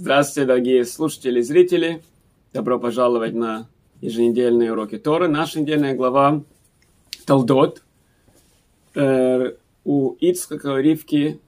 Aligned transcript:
Здравствуйте, 0.00 0.46
дорогие 0.46 0.84
слушатели 0.84 1.40
и 1.40 1.42
зрители. 1.42 2.04
Добро 2.52 2.78
пожаловать 2.78 3.34
на 3.34 3.68
еженедельные 4.00 4.70
уроки 4.70 4.96
Торы. 4.96 5.26
Наша 5.26 5.60
недельная 5.60 5.96
глава 5.96 6.44
Талдот. 7.26 7.82
Э, 8.94 9.54
у 9.82 10.12
Ицхака 10.20 10.76
Ривки 10.76 11.40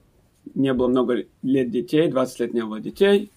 не 0.53 0.73
было 0.73 0.89
много 0.89 1.23
лет 1.41 1.71
детей, 1.71 2.09
20 2.09 2.39
лет 2.41 2.53
не 2.53 2.65
было 2.65 2.81
детей. 2.81 3.31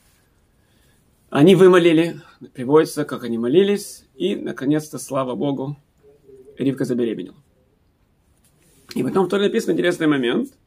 Они 1.31 1.55
вымолили, 1.55 2.17
приводится, 2.53 3.05
как 3.05 3.23
они 3.23 3.39
молились, 3.39 4.09
и, 4.17 4.35
наконец-то, 4.35 4.99
слава 4.99 5.37
Богу, 5.37 5.77
Ривка 6.59 6.85
забеременела. 6.85 7.37
И 8.97 9.05
потом 9.05 9.27
в 9.27 9.29
Торе 9.29 9.45
написан 9.45 9.75
интересный 9.75 10.09
момент, 10.09 10.59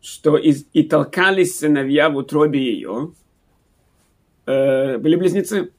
что 0.00 0.38
из, 0.38 0.64
и 0.72 0.82
толкались 0.82 1.58
сыновья 1.58 2.08
в 2.08 2.16
утробе 2.16 2.72
ее– 2.72 3.12
э, 4.46 4.98
были 4.98 5.16
близнецы. 5.16 5.72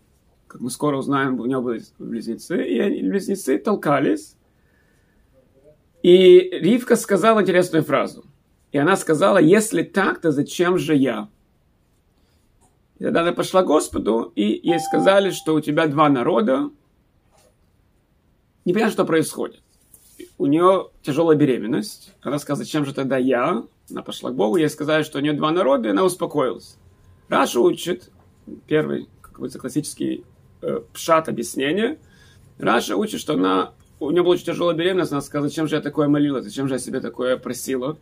Как 0.48 0.62
мы 0.62 0.70
скоро 0.70 0.98
узнаем, 0.98 1.40
у 1.40 1.46
него 1.46 1.62
были 1.62 1.84
близнецы, 2.00 2.64
и 2.64 2.80
они, 2.80 3.02
близнецы 3.02 3.58
толкались. 3.58 4.36
И 6.04 6.50
Ривка 6.52 6.96
сказала 6.96 7.42
интересную 7.42 7.84
фразу. 7.84 8.26
И 8.72 8.78
она 8.78 8.96
сказала, 8.96 9.40
если 9.40 9.82
так, 9.82 10.22
то 10.22 10.32
зачем 10.32 10.78
же 10.78 10.96
я? 10.96 11.30
И 13.00 13.04
тогда 13.04 13.22
она 13.22 13.32
пошла 13.32 13.64
к 13.64 13.68
Господу, 13.68 14.32
и 14.36 14.60
ей 14.64 14.80
сказали, 14.80 15.32
что 15.32 15.54
у 15.54 15.62
тебя 15.62 15.88
два 15.88 16.10
народа. 16.10 16.70
Непонятно, 18.66 18.92
что 18.92 19.06
происходит. 19.06 19.62
У 20.38 20.46
нее 20.46 20.90
тяжелая 21.04 21.38
беременность. 21.38 22.14
Она 22.22 22.40
сказала, 22.40 22.64
зачем 22.64 22.86
же 22.86 22.94
тогда 22.94 23.18
я? 23.18 23.64
Она 23.90 24.02
пошла 24.02 24.32
к 24.32 24.36
Богу, 24.36 24.58
ей 24.58 24.70
сказали, 24.70 25.04
что 25.04 25.20
у 25.20 25.22
нее 25.22 25.34
два 25.34 25.52
народа, 25.52 25.88
и 25.88 25.92
она 25.92 26.04
успокоилась. 26.04 26.78
Раши 27.30 27.60
учит, 27.60 28.12
первый, 28.68 29.08
как 29.22 29.34
говорится, 29.34 29.60
классический 29.60 30.24
э, 30.62 30.82
פשט 30.94 31.30
объяснения. 31.30 31.98
Раши 32.58 32.96
учит, 32.96 33.20
что 33.20 33.34
она, 33.34 33.74
у 34.00 34.12
нее 34.12 34.24
была 34.24 34.34
очень 34.34 34.46
тяжелая 34.46 34.76
беременность, 34.76 35.12
она 35.12 35.22
сказала, 35.22 35.50
зачем 35.50 35.68
же 35.68 35.76
я 35.76 35.82
такое 35.82 36.08
молила, 36.08 36.42
зачем 36.42 36.68
же 36.68 36.76
я 36.76 36.80
себе 36.80 37.00
такое 37.00 37.38
просила. 37.38 37.98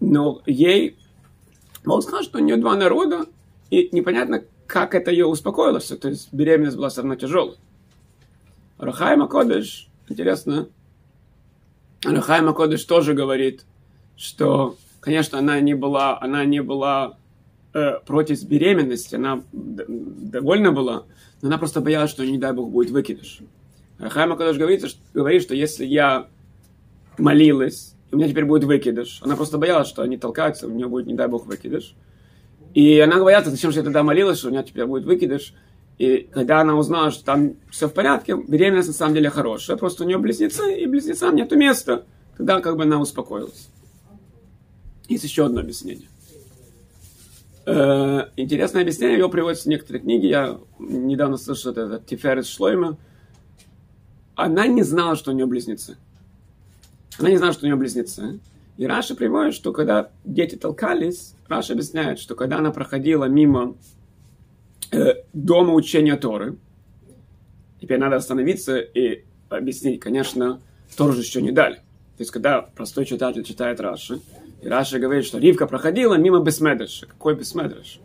Но 0.00 0.42
ей, 0.46 0.96
Бог 1.84 2.02
сказал, 2.02 2.22
что 2.22 2.38
у 2.38 2.42
нее 2.42 2.56
два 2.56 2.76
народа, 2.76 3.26
и 3.70 3.88
непонятно, 3.92 4.44
как 4.66 4.94
это 4.94 5.10
ее 5.10 5.26
успокоило 5.26 5.78
все. 5.78 5.96
То 5.96 6.08
есть 6.08 6.32
беременность 6.32 6.76
была 6.76 6.88
все 6.88 7.02
равно 7.02 7.16
тяжелой. 7.16 7.56
Рахайма 8.78 9.26
Кодыш, 9.26 9.88
интересно, 10.08 10.68
Рахайма 12.04 12.52
Кодыш 12.52 12.84
тоже 12.84 13.14
говорит, 13.14 13.64
что, 14.16 14.76
конечно, 15.00 15.38
она 15.38 15.60
не 15.60 15.74
была, 15.74 16.20
она 16.20 16.44
не 16.44 16.62
была 16.62 17.18
э, 17.76 18.00
против 18.06 18.42
беременности, 18.44 19.16
она 19.16 19.42
довольна 19.52 20.72
была, 20.72 21.04
но 21.42 21.48
она 21.48 21.58
просто 21.58 21.80
боялась, 21.80 22.10
что, 22.10 22.24
не 22.24 22.38
дай 22.38 22.52
бог, 22.52 22.70
будет 22.70 22.90
выкидыш. 22.90 23.40
Хайма 23.98 24.36
Кадош 24.36 24.56
говорит, 24.56 24.84
говорит, 25.12 25.42
что 25.42 25.54
если 25.54 25.84
я 25.84 26.28
молилась, 27.18 27.94
у 28.12 28.16
меня 28.16 28.28
теперь 28.28 28.46
будет 28.46 28.64
выкидыш, 28.64 29.20
она 29.22 29.36
просто 29.36 29.58
боялась, 29.58 29.88
что 29.88 30.02
они 30.02 30.16
толкаются, 30.16 30.66
у 30.66 30.70
нее 30.70 30.88
будет, 30.88 31.06
не 31.06 31.14
дай 31.14 31.28
бог, 31.28 31.46
выкидыш. 31.46 31.94
И 32.72 32.98
она 32.98 33.16
говорит, 33.16 33.46
зачем 33.46 33.72
же 33.72 33.78
я 33.78 33.84
тогда 33.84 34.02
молилась, 34.02 34.38
что 34.38 34.48
у 34.48 34.50
меня 34.50 34.62
теперь 34.62 34.86
будет 34.86 35.04
выкидыш. 35.04 35.54
И 35.98 36.28
когда 36.30 36.60
она 36.60 36.76
узнала, 36.76 37.10
что 37.10 37.24
там 37.24 37.54
все 37.70 37.88
в 37.88 37.94
порядке, 37.94 38.36
беременность 38.36 38.88
на 38.88 38.94
самом 38.94 39.14
деле 39.14 39.30
хорошая, 39.30 39.76
просто 39.76 40.04
у 40.04 40.06
нее 40.06 40.18
близнецы, 40.18 40.78
и 40.78 40.86
близнецам 40.86 41.34
нету 41.36 41.56
места. 41.56 42.04
Тогда 42.36 42.60
как 42.60 42.76
бы 42.76 42.82
она 42.82 43.00
успокоилась. 43.00 43.68
Есть 45.08 45.24
еще 45.24 45.46
одно 45.46 45.60
объяснение. 45.60 46.08
Э, 47.68 48.28
интересное 48.36 48.82
объяснение, 48.82 49.18
его 49.18 49.28
приводится 49.28 49.64
в 49.64 49.66
некоторые 49.66 50.00
книги. 50.00 50.26
Я 50.26 50.60
недавно 50.78 51.36
слышал 51.36 51.72
это, 51.72 51.82
это 51.82 51.98
Тиферес 52.06 52.48
Шлойма. 52.48 52.96
Она 54.36 54.68
не 54.68 54.84
знала, 54.84 55.16
что 55.16 55.32
у 55.32 55.34
нее 55.34 55.46
близнецы. 55.46 55.96
Она 57.18 57.30
не 57.30 57.38
знала, 57.38 57.52
что 57.52 57.64
у 57.64 57.66
нее 57.66 57.76
близнецы. 57.76 58.38
И 58.76 58.86
Раши 58.86 59.16
приводит, 59.16 59.54
что 59.54 59.72
когда 59.72 60.10
дети 60.24 60.54
толкались, 60.54 61.34
Раши 61.48 61.72
объясняет, 61.72 62.20
что 62.20 62.36
когда 62.36 62.58
она 62.58 62.70
проходила 62.70 63.24
мимо 63.24 63.74
э, 64.92 65.14
дома 65.32 65.72
учения 65.72 66.16
Торы, 66.16 66.56
теперь 67.80 67.98
надо 67.98 68.16
остановиться 68.16 68.78
и 68.78 69.24
объяснить, 69.48 69.98
конечно, 69.98 70.60
Тору 70.96 71.14
же 71.14 71.22
еще 71.22 71.42
не 71.42 71.50
дали. 71.50 71.76
То 72.16 72.20
есть, 72.20 72.30
когда 72.30 72.62
простой 72.62 73.06
читатель 73.06 73.42
читает 73.42 73.80
Раши, 73.80 74.20
и 74.62 74.68
Раша 74.68 74.98
говорит, 74.98 75.24
что 75.24 75.38
Ривка 75.38 75.66
проходила 75.66 76.14
мимо 76.14 76.40
Бесмедреша. 76.40 77.06
Какой 77.06 77.34
Бесмедреш? 77.34 78.00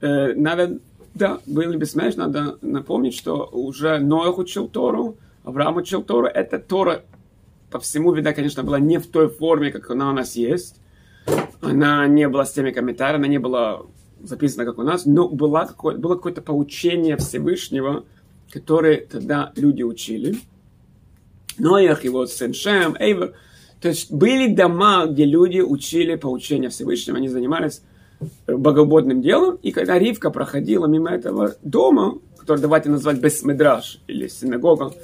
Э, 0.00 0.34
надо, 0.34 0.78
да, 1.14 1.40
был 1.46 1.72
Бесмедреш, 1.74 2.16
надо 2.16 2.58
напомнить, 2.60 3.14
что 3.14 3.48
уже 3.52 3.98
Ноах 3.98 4.38
учил 4.38 4.68
Тору, 4.68 5.16
Авраам 5.44 5.76
учил 5.76 6.02
Тору. 6.02 6.26
Эта 6.26 6.58
Тора 6.58 7.02
по 7.70 7.78
всему, 7.78 8.12
вида, 8.12 8.34
конечно, 8.34 8.62
была 8.62 8.78
не 8.78 8.98
в 8.98 9.06
той 9.06 9.28
форме, 9.30 9.72
как 9.72 9.90
она 9.90 10.10
у 10.10 10.12
нас 10.12 10.36
есть. 10.36 10.76
Она 11.62 12.06
не 12.06 12.28
была 12.28 12.44
с 12.44 12.52
теми 12.52 12.70
комментариями, 12.70 13.24
она 13.24 13.28
не 13.28 13.38
была 13.38 13.82
записана, 14.22 14.64
как 14.64 14.78
у 14.78 14.82
нас, 14.82 15.06
но 15.06 15.28
была 15.28 15.66
какое, 15.66 15.96
было 15.96 16.16
какое-то 16.16 16.42
поучение 16.42 17.16
Всевышнего, 17.16 18.04
которое 18.50 19.06
тогда 19.06 19.52
люди 19.56 19.82
учили. 19.82 20.36
Ноях, 21.58 22.04
его 22.04 22.26
сын 22.26 22.52
Шем, 22.52 22.94
Эйвер– 22.98 23.34
то 23.82 23.88
есть 23.88 24.12
были 24.12 24.54
дома, 24.54 25.06
где 25.06 25.24
люди 25.24 25.58
учили 25.58 26.14
по 26.14 26.28
учению 26.28 26.70
Всевышнего, 26.70 27.18
они 27.18 27.28
занимались 27.28 27.82
богоугодным 28.46 29.20
делом, 29.20 29.56
и 29.56 29.72
когда 29.72 29.98
Ривка 29.98 30.30
проходила 30.30 30.86
мимо 30.86 31.10
этого 31.10 31.56
дома, 31.62 32.20
который 32.38 32.60
давайте 32.60 32.90
назвать 32.90 33.18
Бесмедраж 33.18 34.00
или 34.06 34.28
синагога, 34.28 34.94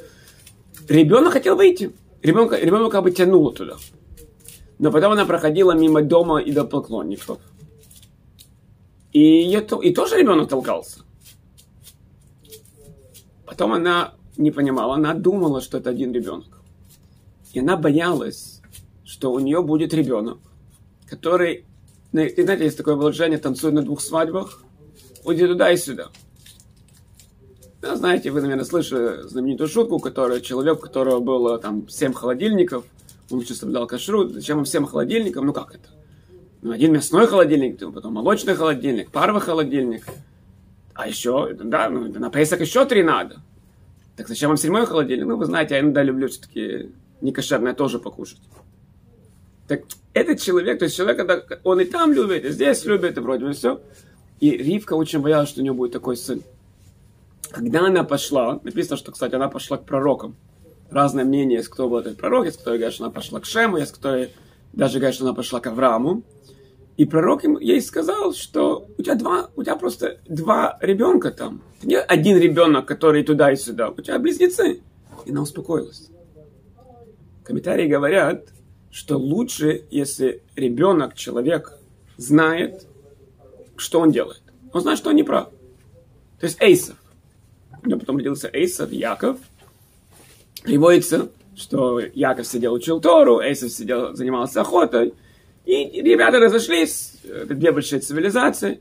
ребенок 0.88 1.32
хотел 1.32 1.56
выйти. 1.56 1.90
Ребенка, 2.22 2.56
ребенок 2.56 2.92
как 2.92 3.02
бы 3.02 3.10
тянуло 3.10 3.52
туда. 3.52 3.76
Но 4.78 4.92
потом 4.92 5.12
она 5.12 5.24
проходила 5.24 5.72
мимо 5.72 6.00
дома 6.00 6.40
идолопоклонников. 6.40 7.40
И, 9.12 9.50
это, 9.50 9.76
и 9.80 9.92
тоже 9.92 10.18
ребенок 10.18 10.48
толкался. 10.48 11.00
Потом 13.44 13.72
она 13.72 14.14
не 14.36 14.52
понимала, 14.52 14.94
она 14.94 15.14
думала, 15.14 15.60
что 15.60 15.78
это 15.78 15.90
один 15.90 16.12
ребенок. 16.12 16.60
И 17.52 17.58
она 17.58 17.76
боялась, 17.76 18.57
что 19.08 19.32
у 19.32 19.38
нее 19.38 19.62
будет 19.62 19.94
ребенок, 19.94 20.38
который, 21.06 21.64
ну, 22.12 22.20
и 22.20 22.42
знаете, 22.42 22.64
есть 22.64 22.76
такое 22.76 22.94
выражение, 22.94 23.38
танцует 23.38 23.72
на 23.72 23.82
двух 23.82 24.02
свадьбах, 24.02 24.62
уйди 25.24 25.46
туда 25.46 25.72
и 25.72 25.78
сюда. 25.78 26.08
Да, 27.80 27.96
знаете, 27.96 28.30
вы, 28.30 28.42
наверное, 28.42 28.66
слышали 28.66 29.26
знаменитую 29.26 29.68
шутку, 29.68 29.94
у 29.94 29.98
которой 29.98 30.42
человек, 30.42 30.78
у 30.78 30.82
которого 30.82 31.20
было 31.20 31.58
там 31.58 31.88
семь 31.88 32.12
холодильников, 32.12 32.84
он 33.30 33.40
еще 33.40 33.54
соблюдал 33.54 33.86
кашрут, 33.86 34.32
зачем 34.32 34.58
им 34.58 34.64
всем 34.64 34.84
холодильникам, 34.84 35.46
ну 35.46 35.54
как 35.54 35.74
это? 35.74 35.88
Ну, 36.60 36.72
один 36.72 36.92
мясной 36.92 37.26
холодильник, 37.26 37.78
потом 37.78 38.12
молочный 38.12 38.56
холодильник, 38.56 39.10
паровый 39.10 39.40
холодильник, 39.40 40.04
а 40.92 41.08
еще, 41.08 41.54
да, 41.54 41.88
ну, 41.88 42.12
на 42.12 42.30
Песах 42.30 42.60
еще 42.60 42.84
три 42.84 43.02
надо. 43.02 43.40
Так 44.16 44.28
зачем 44.28 44.48
вам 44.48 44.58
седьмой 44.58 44.84
холодильник? 44.84 45.26
Ну, 45.26 45.36
вы 45.36 45.46
знаете, 45.46 45.76
я 45.76 45.80
иногда 45.80 46.02
люблю 46.02 46.28
все-таки 46.28 46.90
некошерное 47.22 47.72
тоже 47.72 47.98
покушать. 47.98 48.40
Так 49.68 49.82
этот 50.14 50.40
человек, 50.40 50.78
то 50.78 50.86
есть 50.86 50.96
человек, 50.96 51.60
он 51.62 51.80
и 51.80 51.84
там 51.84 52.12
любит, 52.12 52.44
и 52.44 52.50
здесь 52.50 52.84
любит, 52.86 53.18
и 53.18 53.20
вроде 53.20 53.44
бы 53.44 53.52
все. 53.52 53.80
И 54.40 54.50
Ривка 54.50 54.94
очень 54.94 55.20
боялась, 55.20 55.50
что 55.50 55.60
у 55.60 55.62
нее 55.62 55.74
будет 55.74 55.92
такой 55.92 56.16
сын. 56.16 56.42
Когда 57.50 57.86
она 57.86 58.02
пошла, 58.02 58.60
написано, 58.62 58.96
что, 58.96 59.12
кстати, 59.12 59.34
она 59.34 59.48
пошла 59.48 59.76
к 59.76 59.84
пророкам. 59.84 60.36
Разное 60.90 61.24
мнение, 61.24 61.58
есть 61.58 61.68
кто 61.68 61.88
был 61.88 61.98
этот 61.98 62.16
пророк, 62.16 62.46
есть 62.46 62.58
кто 62.58 62.70
говорит, 62.70 62.94
что 62.94 63.04
она 63.04 63.12
пошла 63.12 63.40
к 63.40 63.44
Шему, 63.44 63.76
есть 63.76 63.92
кто 63.92 64.26
даже 64.72 64.98
говорит, 64.98 65.14
что 65.14 65.24
она 65.24 65.34
пошла 65.34 65.60
к 65.60 65.66
Аврааму. 65.66 66.22
И 66.96 67.04
пророк 67.04 67.44
ей 67.44 67.80
сказал, 67.80 68.32
что 68.32 68.88
у 68.96 69.02
тебя 69.02 69.14
два, 69.14 69.50
у 69.54 69.62
тебя 69.62 69.76
просто 69.76 70.18
два 70.26 70.78
ребенка 70.80 71.30
там. 71.30 71.62
Не 71.82 72.00
один 72.00 72.38
ребенок, 72.38 72.86
который 72.86 73.22
туда 73.22 73.52
и 73.52 73.56
сюда, 73.56 73.90
у 73.90 74.00
тебя 74.00 74.18
близнецы. 74.18 74.80
И 75.26 75.30
она 75.30 75.42
успокоилась. 75.42 76.08
Комментарии 77.44 77.86
говорят, 77.86 78.48
что 78.90 79.18
лучше, 79.18 79.84
если 79.90 80.42
ребенок, 80.56 81.14
человек 81.14 81.78
знает, 82.16 82.86
что 83.76 84.00
он 84.00 84.10
делает. 84.10 84.42
Он 84.72 84.80
знает, 84.80 84.98
что 84.98 85.10
он 85.10 85.16
не 85.16 85.22
прав. 85.22 85.50
То 86.40 86.46
есть 86.46 86.60
Эйсов. 86.60 86.96
У 87.82 87.88
него 87.88 88.00
потом 88.00 88.16
родился 88.16 88.50
Эйсов, 88.52 88.92
Яков. 88.92 89.38
Приводится, 90.62 91.28
что 91.56 92.00
Яков 92.00 92.46
сидел, 92.46 92.74
учил 92.74 93.00
Тору, 93.00 93.40
Эйсов 93.40 93.70
сидел, 93.70 94.14
занимался 94.14 94.60
охотой. 94.60 95.14
И 95.64 96.02
ребята 96.02 96.38
разошлись, 96.38 97.14
это 97.24 97.54
две 97.54 97.72
большие 97.72 98.00
цивилизации. 98.00 98.80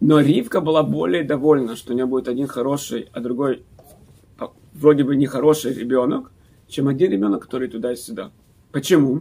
Но 0.00 0.20
Ривка 0.20 0.60
была 0.60 0.82
более 0.82 1.24
довольна, 1.24 1.76
что 1.76 1.92
у 1.92 1.96
нее 1.96 2.06
будет 2.06 2.28
один 2.28 2.46
хороший, 2.46 3.08
а 3.12 3.20
другой 3.20 3.64
вроде 4.74 5.04
бы 5.04 5.16
нехороший 5.16 5.72
ребенок, 5.72 6.32
чем 6.68 6.88
один 6.88 7.12
ребенок, 7.12 7.42
который 7.42 7.68
туда 7.68 7.92
и 7.92 7.96
сюда. 7.96 8.32
Почему? 8.74 9.20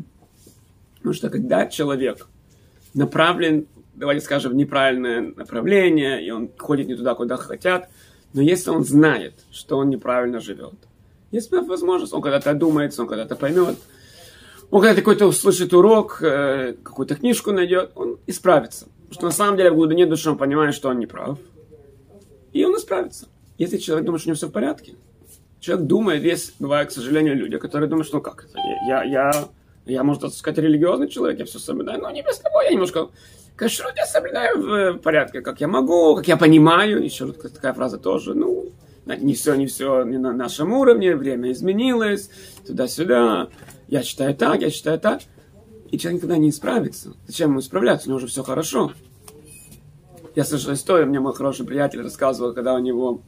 Потому 0.95 1.13
что 1.13 1.29
когда 1.29 1.67
человек 1.67 2.27
направлен 2.95 3.67
давайте 3.93 4.25
скажем, 4.25 4.53
в 4.53 4.55
неправильное 4.55 5.21
направление, 5.35 6.25
и 6.25 6.31
он 6.31 6.49
ходит 6.57 6.87
не 6.87 6.95
туда, 6.95 7.13
куда 7.13 7.37
хотят. 7.37 7.87
Но 8.33 8.41
если 8.41 8.71
он 8.71 8.83
знает, 8.83 9.35
что 9.51 9.77
он 9.77 9.89
неправильно 9.89 10.39
живет, 10.39 10.73
есть 11.29 11.51
возможность, 11.51 12.13
он 12.13 12.23
когда-то 12.23 12.49
одумается, 12.49 13.03
он 13.03 13.07
когда-то 13.07 13.35
поймет, 13.35 13.77
он 14.71 14.81
когда-то 14.81 15.01
какой-то 15.01 15.27
услышит 15.27 15.71
урок, 15.71 16.23
э, 16.23 16.73
какую-то 16.81 17.15
книжку 17.15 17.51
найдет, 17.51 17.91
он 17.93 18.17
исправится. 18.25 18.87
Потому 19.09 19.13
что 19.13 19.25
на 19.25 19.31
самом 19.31 19.57
деле 19.57 19.69
в 19.69 19.75
глубине 19.75 20.07
души 20.07 20.31
он 20.31 20.37
понимает, 20.39 20.73
что 20.73 20.89
он 20.89 20.97
не 20.97 21.05
прав. 21.05 21.37
И 22.53 22.65
он 22.65 22.75
исправится. 22.75 23.27
Если 23.59 23.77
человек 23.77 24.05
думает, 24.05 24.21
что 24.21 24.29
у 24.29 24.31
него 24.31 24.37
все 24.37 24.47
в 24.47 24.51
порядке. 24.51 24.95
Человек 25.63 25.87
думает, 25.87 26.23
есть, 26.23 26.55
бывают, 26.59 26.89
к 26.89 26.91
сожалению, 26.91 27.37
люди, 27.37 27.57
которые 27.57 27.87
думают, 27.89 28.05
что 28.05 28.17
ну 28.17 28.21
как 28.21 28.43
это, 28.43 28.59
я, 28.85 29.01
я, 29.03 29.31
я, 29.85 30.03
можно 30.03 30.27
сказать, 30.27 30.57
религиозный 30.57 31.07
человек, 31.07 31.39
я 31.39 31.45
все 31.45 31.57
соблюдаю, 31.57 32.01
но 32.01 32.11
не 32.11 32.21
без 32.21 32.37
того, 32.39 32.61
я 32.61 32.71
немножко 32.71 33.07
кашрут 33.55 33.93
я 33.95 34.05
соблюдаю 34.05 34.95
в 34.95 34.97
порядке, 34.97 35.39
как 35.39 35.61
я 35.61 35.69
могу, 35.69 36.17
как 36.17 36.27
я 36.27 36.35
понимаю, 36.35 37.01
еще 37.01 37.31
такая 37.31 37.71
фраза 37.71 37.97
тоже, 37.97 38.33
ну, 38.33 38.73
не 39.05 39.35
все, 39.35 39.55
не 39.55 39.67
все 39.67 40.03
не 40.03 40.17
на 40.17 40.33
нашем 40.33 40.73
уровне, 40.73 41.15
время 41.15 41.53
изменилось, 41.53 42.29
туда-сюда, 42.67 43.47
я 43.87 44.03
считаю 44.03 44.35
так, 44.35 44.59
я 44.59 44.69
считаю 44.69 44.99
так. 44.99 45.21
И 45.91 45.97
человек 45.97 46.23
никогда 46.23 46.37
не 46.37 46.49
исправится. 46.49 47.13
Зачем 47.25 47.51
ему 47.51 47.59
исправляться? 47.61 48.07
У 48.07 48.09
него 48.09 48.17
уже 48.17 48.27
все 48.27 48.43
хорошо. 48.43 48.91
Я 50.35 50.43
слышал 50.43 50.73
историю, 50.73 51.07
мне 51.07 51.21
мой 51.21 51.33
хороший 51.33 51.65
приятель 51.65 52.01
рассказывал, 52.01 52.53
когда 52.53 52.73
у 52.73 52.79
него 52.79 53.21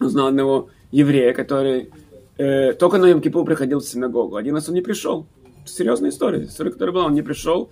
узнал 0.00 0.28
одного 0.28 0.70
еврея, 0.92 1.32
который 1.34 1.90
э, 2.38 2.74
только 2.74 2.98
на 2.98 3.10
Йом-Кипур 3.10 3.44
приходил 3.44 3.80
в 3.80 3.84
синагогу. 3.84 4.36
Один 4.36 4.54
раз 4.54 4.68
он 4.68 4.74
не 4.74 4.82
пришел. 4.82 5.26
Серьезная 5.64 6.10
история. 6.10 6.44
История, 6.44 6.70
которая 6.70 6.94
была, 6.94 7.06
он 7.06 7.14
не 7.14 7.22
пришел. 7.22 7.70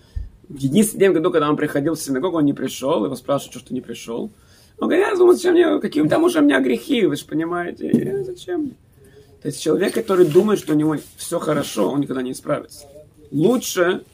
В 0.49 0.59
единственном 0.59 1.13
году, 1.13 1.31
когда 1.31 1.49
он 1.49 1.57
приходил 1.57 1.95
в 1.95 2.01
синагогу, 2.01 2.39
он 2.39 2.45
не 2.45 2.55
пришел. 2.55 3.05
Его 3.05 3.15
спрашивают, 3.15 3.55
что 3.55 3.69
ты 3.69 3.75
не 3.75 3.81
пришел. 3.81 4.33
Он 4.79 4.89
говорит, 4.89 5.07
я 5.07 5.15
думаю, 5.15 5.37
зачем 5.37 5.53
мне, 5.53 5.79
какие 5.79 6.09
там 6.09 6.25
уже 6.25 6.41
у 6.41 6.43
меня 6.43 6.59
грехи, 6.61 7.05
вы 7.05 7.15
же 7.15 7.27
понимаете, 7.27 7.89
и 7.89 8.25
зачем 8.25 8.63
мне? 8.63 8.73
То 9.43 9.49
есть 9.49 9.61
человек, 9.63 9.95
который 9.95 10.27
думает, 10.27 10.59
что 10.59 10.73
у 10.73 10.77
него 10.77 10.97
все 11.17 11.39
хорошо, 11.39 11.91
он 11.91 12.01
никогда 12.01 12.23
не 12.23 12.33
исправится. 12.33 12.87
Лучше, 13.31 14.05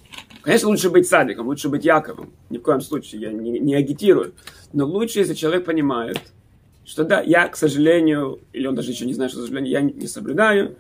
конечно, 0.43 0.69
лучше 0.69 0.91
быть 0.91 1.09
садиком, 1.09 1.47
лучше 1.47 1.69
быть 1.69 1.85
Яковом. 1.85 2.33
Ни 2.51 2.59
в 2.59 2.63
коем 2.63 2.81
случае, 2.81 3.23
я 3.23 3.33
не, 3.33 3.59
не 3.61 3.75
агитирую. 3.75 4.33
Но 4.73 4.87
лучше, 4.87 5.21
если 5.21 5.35
человек 5.35 5.65
понимает, 5.65 6.21
что 6.87 7.05
да, 7.05 7.21
я, 7.21 7.49
к 7.49 7.57
сожалению, 7.57 8.41
или 8.53 8.67
он 8.67 8.75
даже 8.75 8.93
еще 8.93 9.07
не 9.07 9.15
знает, 9.15 9.33
что, 9.33 9.41
к 9.41 9.45
сожалению, 9.45 9.73
я 9.73 9.81
не, 9.81 10.07
соблюдаю, 10.07 10.77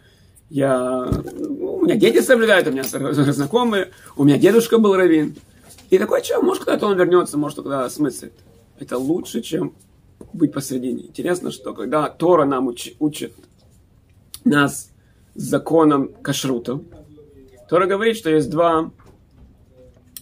я, 0.49 1.09
у 1.09 1.85
меня 1.85 1.97
дети 1.97 2.21
соблюдают, 2.21 2.69
у 2.69 2.71
меня 2.71 2.85
знакомые, 2.85 3.91
у 4.17 4.25
меня 4.25 4.39
дедушка 4.39 4.79
был 4.79 4.95
раввин. 4.95 5.35
И 5.91 5.99
такой 5.99 6.23
человек, 6.23 6.47
может, 6.47 6.65
когда-то 6.65 6.87
он 6.87 6.97
вернется, 6.97 7.37
может, 7.37 7.59
когда 7.59 7.85
осмыслит 7.85 8.33
это 8.79 8.99
лучше, 8.99 9.43
чем 9.43 9.75
быть 10.33 10.53
посредине. 10.53 11.07
Интересно, 11.07 11.51
что 11.51 11.75
когда 11.75 12.09
Тора 12.09 12.45
нам 12.45 12.67
уч, 12.69 12.93
учит 12.99 13.33
нас 14.45 14.91
законом 15.35 16.13
кашрута, 16.23 16.81
Тора 17.69 17.87
говорит, 17.87 18.17
что 18.17 18.31
есть 18.31 18.51
два 18.51 18.91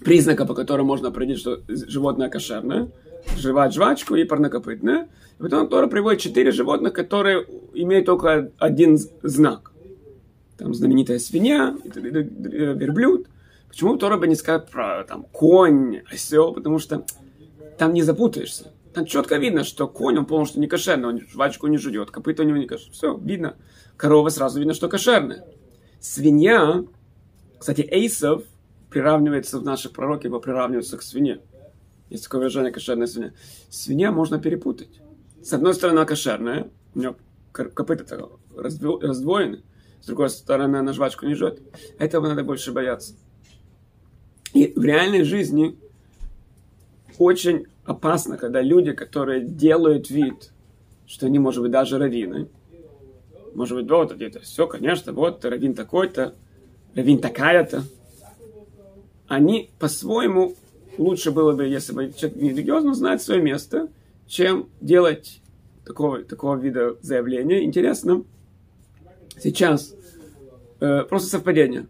признака, 0.02 0.46
по 0.46 0.54
которым 0.54 0.86
можно 0.86 1.08
определить, 1.08 1.40
что 1.40 1.60
животное 1.68 2.28
кошерное. 2.28 2.90
Жевать 3.36 3.74
жвачку 3.74 4.14
и 4.14 4.24
парнокопытное. 4.24 5.08
И 5.38 5.42
потом 5.42 5.68
Тора 5.68 5.86
приводит 5.86 6.20
четыре 6.20 6.50
животных, 6.52 6.92
которые 6.92 7.46
имеют 7.74 8.06
только 8.06 8.50
один 8.58 8.98
знак. 9.22 9.72
Там 10.56 10.72
знаменитая 10.74 11.18
свинья, 11.18 11.76
верблюд. 11.84 13.26
Почему 13.68 13.96
Тора 13.96 14.16
бы 14.16 14.28
не 14.28 14.36
сказать 14.36 14.70
про 14.70 15.04
там, 15.04 15.24
конь, 15.32 16.02
осел? 16.10 16.52
Потому 16.52 16.78
что 16.78 17.04
там 17.76 17.92
не 17.92 18.02
запутаешься. 18.02 18.72
Там 18.92 19.06
четко 19.06 19.36
видно, 19.38 19.64
что 19.64 19.88
конь, 19.88 20.16
он 20.16 20.26
полностью 20.26 20.60
не 20.60 20.68
кошерный, 20.68 21.08
он 21.08 21.20
жвачку 21.20 21.66
не 21.66 21.78
жует, 21.78 22.12
копыта 22.12 22.44
у 22.44 22.46
него 22.46 22.58
не 22.58 22.66
кошерное. 22.66 22.92
Все, 22.92 23.18
видно. 23.18 23.56
Корова 23.96 24.28
сразу 24.28 24.60
видно, 24.60 24.72
что 24.74 24.88
кошерная. 24.88 25.44
Свинья, 25.98 26.84
кстати, 27.58 27.80
эйсов 27.80 28.44
приравнивается 28.90 29.58
в 29.58 29.64
наших 29.64 29.90
пророках, 29.92 30.26
его 30.26 30.38
приравнивается 30.38 30.96
к 30.96 31.02
свинье. 31.02 31.40
Есть 32.10 32.24
такое 32.24 32.40
выражение 32.40 32.72
кошерная 32.72 33.06
свинья. 33.06 33.32
Свинья 33.70 34.12
можно 34.12 34.38
перепутать. 34.38 35.00
С 35.42 35.52
одной 35.52 35.74
стороны, 35.74 35.98
она 35.98 36.06
кошерная, 36.06 36.70
у 36.94 36.98
нее 36.98 37.16
копыта 37.52 38.28
раздвоены, 38.56 39.62
с 40.00 40.06
другой 40.06 40.30
стороны, 40.30 40.76
она 40.76 40.92
жвачку 40.92 41.26
не 41.26 41.34
жжет. 41.34 41.60
Этого 41.98 42.28
надо 42.28 42.44
больше 42.44 42.72
бояться. 42.72 43.14
И 44.52 44.72
в 44.76 44.84
реальной 44.84 45.24
жизни 45.24 45.76
очень 47.18 47.66
опасно, 47.84 48.36
когда 48.36 48.60
люди, 48.60 48.92
которые 48.92 49.42
делают 49.42 50.10
вид, 50.10 50.50
что 51.06 51.26
они, 51.26 51.38
может 51.38 51.62
быть, 51.62 51.70
даже 51.70 51.98
раввины, 51.98 52.48
может 53.54 53.76
быть, 53.76 53.90
вот 53.90 54.20
это 54.20 54.40
все, 54.40 54.66
конечно, 54.66 55.12
вот 55.12 55.44
раввин 55.44 55.74
такой-то, 55.74 56.34
раввин 56.94 57.18
такая-то, 57.18 57.84
они 59.26 59.70
по-своему 59.78 60.54
лучше 60.98 61.30
было 61.30 61.52
бы, 61.52 61.66
если 61.66 61.92
бы 61.92 62.12
человек 62.16 62.38
религиозно 62.40 62.94
знает 62.94 63.22
свое 63.22 63.40
место, 63.40 63.88
чем 64.26 64.68
делать 64.80 65.40
такого, 65.84 66.22
такого 66.22 66.56
вида 66.56 66.96
заявления. 67.00 67.64
Интересно, 67.64 68.24
сейчас 69.38 69.94
э, 70.80 71.02
просто 71.02 71.28
совпадение. 71.28 71.86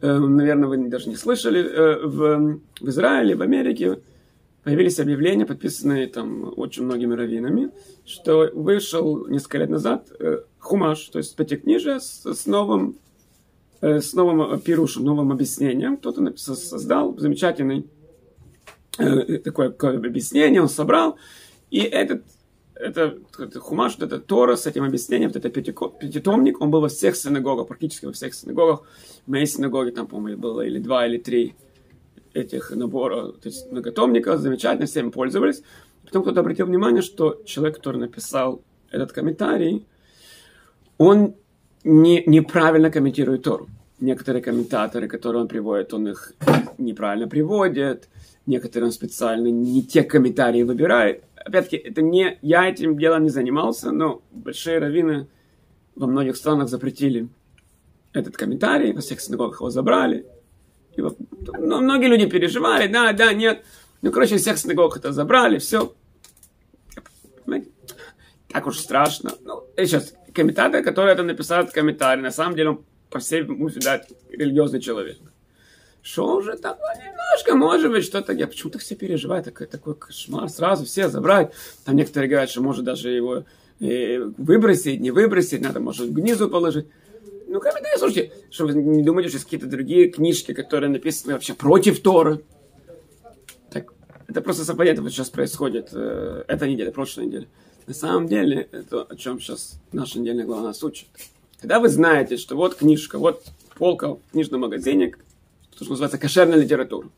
Э, 0.00 0.18
наверное, 0.18 0.68
вы 0.68 0.88
даже 0.88 1.08
не 1.08 1.16
слышали, 1.16 1.60
э, 1.60 2.06
в, 2.06 2.60
в 2.80 2.88
Израиле, 2.88 3.34
в 3.36 3.42
Америке 3.42 4.00
появились 4.64 5.00
объявления, 5.00 5.46
подписанные 5.46 6.08
там 6.08 6.52
очень 6.56 6.84
многими 6.84 7.14
раввинами, 7.14 7.70
что 8.04 8.50
вышел 8.52 9.26
несколько 9.26 9.58
лет 9.58 9.70
назад 9.70 10.08
э, 10.18 10.40
хумаш, 10.58 11.08
то 11.08 11.18
есть 11.18 11.34
пятикнижие 11.36 12.00
с, 12.00 12.24
с 12.24 12.46
новым 12.46 12.96
э, 13.80 14.00
с 14.00 14.12
новым 14.12 14.60
пирушем, 14.60 15.04
новым 15.04 15.32
объяснением. 15.32 15.96
Кто-то 15.96 16.36
создал 16.36 17.16
замечательный 17.18 17.86
такое, 18.98 19.70
такое 19.70 19.96
объяснение, 19.96 20.60
он 20.60 20.68
собрал, 20.68 21.18
и 21.70 21.80
этот 21.80 22.22
это, 22.80 23.18
это 23.38 23.60
хумаш, 23.60 23.98
вот 23.98 24.04
это 24.04 24.20
Тора 24.20 24.56
с 24.56 24.66
этим 24.66 24.84
объяснением, 24.84 25.30
вот 25.30 25.44
это 25.44 25.50
пятитомник, 25.50 26.60
он 26.60 26.70
был 26.70 26.80
во 26.80 26.88
всех 26.88 27.16
синагогах, 27.16 27.66
практически 27.66 28.06
во 28.06 28.12
всех 28.12 28.34
синагогах. 28.34 28.82
В 29.26 29.30
моей 29.30 29.46
синагоге 29.46 29.90
там, 29.90 30.06
по-моему, 30.06 30.40
было 30.40 30.60
или 30.60 30.78
два, 30.78 31.06
или 31.06 31.18
три 31.18 31.54
этих 32.34 32.70
наборов, 32.70 33.38
то 33.40 33.48
есть 33.48 33.70
многотомников, 33.72 34.40
замечательно, 34.40 34.86
всем 34.86 35.10
пользовались. 35.10 35.62
Потом 36.04 36.22
кто-то 36.22 36.40
обратил 36.40 36.66
внимание, 36.66 37.02
что 37.02 37.42
человек, 37.44 37.76
который 37.76 37.98
написал 37.98 38.62
этот 38.90 39.12
комментарий, 39.12 39.84
он 40.98 41.34
не, 41.84 42.22
неправильно 42.26 42.90
комментирует 42.90 43.42
Тору. 43.42 43.68
Некоторые 44.00 44.42
комментаторы, 44.42 45.08
которые 45.08 45.42
он 45.42 45.48
приводит, 45.48 45.92
он 45.92 46.08
их 46.08 46.32
неправильно 46.78 47.28
приводит, 47.28 48.08
некоторые 48.48 48.86
он 48.86 48.92
специально 48.92 49.48
не 49.48 49.82
те 49.82 50.02
комментарии 50.02 50.62
выбирает. 50.62 51.24
Опять-таки, 51.36 51.76
это 51.76 52.02
не, 52.02 52.38
я 52.42 52.68
этим 52.68 52.98
делом 52.98 53.22
не 53.22 53.30
занимался, 53.30 53.92
но 53.92 54.22
большие 54.32 54.78
раввины 54.78 55.28
во 55.94 56.06
многих 56.06 56.36
странах 56.36 56.68
запретили 56.68 57.28
этот 58.12 58.36
комментарий, 58.36 58.92
во 58.92 59.00
всех 59.00 59.20
синагогах 59.20 59.60
его 59.60 59.70
забрали, 59.70 60.26
и 60.96 61.00
ну, 61.00 61.80
многие 61.80 62.08
люди 62.08 62.26
переживали, 62.26 62.88
да, 62.88 63.12
да, 63.12 63.32
нет. 63.32 63.64
Ну, 64.02 64.10
короче, 64.10 64.36
всех 64.36 64.58
синагог 64.58 64.96
это 64.96 65.12
забрали, 65.12 65.58
все. 65.58 65.94
Так 68.48 68.66
уж 68.66 68.78
страшно. 68.78 69.32
Ну, 69.44 69.64
сейчас, 69.76 70.14
комментатор, 70.34 70.82
который 70.82 71.12
это 71.12 71.22
написал, 71.22 71.62
этот 71.62 71.74
комментарий, 71.74 72.22
на 72.22 72.30
самом 72.30 72.56
деле 72.56 72.70
он, 72.70 72.84
по 73.10 73.18
всей 73.18 73.42
да, 73.84 74.02
религиозный 74.30 74.80
человек. 74.80 75.18
Что 76.10 76.36
уже 76.36 76.56
такое 76.56 76.94
немножко, 76.94 77.54
может 77.54 77.90
быть, 77.90 78.02
что-то. 78.02 78.32
Я 78.32 78.46
почему-то 78.46 78.78
все 78.78 78.94
переживаю, 78.94 79.44
такой, 79.44 79.66
такой 79.66 79.94
кошмар, 79.94 80.48
сразу 80.48 80.86
все 80.86 81.10
забрать. 81.10 81.52
Там 81.84 81.96
некоторые 81.96 82.30
говорят, 82.30 82.48
что 82.48 82.62
может 82.62 82.82
даже 82.82 83.10
его 83.10 83.44
э, 83.80 84.18
выбросить, 84.38 85.00
не 85.00 85.10
выбросить, 85.10 85.60
надо, 85.60 85.80
может, 85.80 86.10
гнизу 86.10 86.48
положить. 86.48 86.86
Ну, 87.46 87.60
комментарии, 87.60 87.98
слушайте, 87.98 88.32
что 88.50 88.66
вы 88.66 88.72
не 88.72 89.02
думаете, 89.02 89.28
что 89.28 89.36
есть 89.36 89.44
какие-то 89.44 89.66
другие 89.66 90.08
книжки, 90.08 90.54
которые 90.54 90.88
написаны 90.88 91.34
вообще 91.34 91.52
против 91.52 92.00
Торы? 92.00 92.42
Так, 93.70 93.92
это 94.28 94.40
просто 94.40 94.64
совпадение, 94.64 95.02
вот 95.02 95.12
сейчас 95.12 95.28
происходит, 95.28 95.90
э, 95.92 96.42
эта 96.48 96.66
неделя, 96.66 96.90
прошлой 96.90 97.26
неделя. 97.26 97.48
На 97.86 97.92
самом 97.92 98.28
деле, 98.28 98.66
это 98.72 99.02
о 99.02 99.14
чем 99.14 99.40
сейчас 99.40 99.78
наша 99.92 100.18
недельная 100.18 100.46
глава 100.46 100.62
нас 100.62 100.82
учит. 100.82 101.06
Когда 101.60 101.78
вы 101.80 101.90
знаете, 101.90 102.38
что 102.38 102.56
вот 102.56 102.76
книжка, 102.76 103.18
вот 103.18 103.44
полка 103.76 104.14
в 104.14 104.20
книжном 104.32 104.62
магазине, 104.62 105.14
то, 105.78 105.84
что 105.84 105.92
называется 105.92 106.18
кошерная 106.18 106.58
литература. 106.58 107.08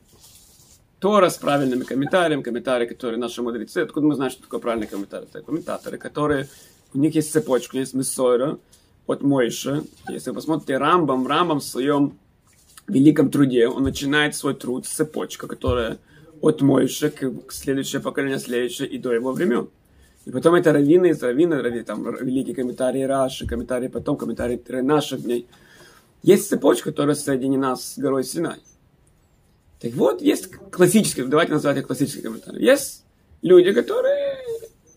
Тора 0.99 1.31
с 1.31 1.39
правильными 1.39 1.85
комментариями, 1.85 2.43
комментарии, 2.43 2.87
которые 2.87 3.19
наши 3.19 3.41
мудрецы, 3.41 3.79
откуда 3.79 4.07
мы 4.07 4.15
знаем, 4.15 4.31
что 4.31 4.43
такое 4.43 4.61
правильный 4.61 4.87
комментарий? 4.87 5.27
Это 5.33 5.41
комментаторы, 5.41 5.97
которые, 5.97 6.49
у 6.93 6.99
них 6.99 7.15
есть 7.15 7.33
цепочка, 7.33 7.79
есть 7.79 7.95
мессойра, 7.95 8.59
от 9.07 9.23
Мойши. 9.23 9.85
Если 10.11 10.31
вы 10.31 10.37
посмотрите 10.37 10.77
Рамбам, 10.77 11.27
Рамбам 11.27 11.61
в 11.61 11.65
своем 11.65 12.19
великом 12.87 13.31
труде, 13.31 13.67
он 13.67 13.83
начинает 13.83 14.37
свой 14.37 14.55
труд 14.55 14.87
с 14.87 14.91
цепочка, 14.91 15.47
которая 15.47 15.99
от 16.43 16.61
Мойши 16.61 17.11
к 17.11 17.51
следующее 17.53 18.03
поколение, 18.03 18.39
следующее 18.39 18.89
и 18.89 18.99
до 18.99 19.13
его 19.13 19.33
времен. 19.33 19.71
И 20.27 20.31
потом 20.31 20.55
это 20.55 20.73
раввины 20.73 21.11
из 21.11 21.23
раввина, 21.23 21.63
раввины, 21.63 21.83
там 21.83 22.05
великие 22.15 22.55
комментарии 22.55 23.03
Раши, 23.03 23.47
комментарии 23.47 23.89
потом, 23.89 24.19
комментарии 24.19 24.61
наших 24.83 25.23
дней. 25.23 25.47
Есть 26.23 26.49
цепочка, 26.49 26.91
которая 26.91 27.15
соединена 27.15 27.77
с 27.77 27.99
горой 27.99 28.25
Синай. 28.25 28.61
Так 29.81 29.93
вот, 29.95 30.21
есть 30.21 30.51
классические, 30.71 31.27
давайте 31.27 31.53
назвать 31.53 31.79
их 31.79 31.87
классические 31.87 32.25
комментарии. 32.25 32.63
Есть 32.63 33.05
люди, 33.41 33.73
которые 33.73 34.39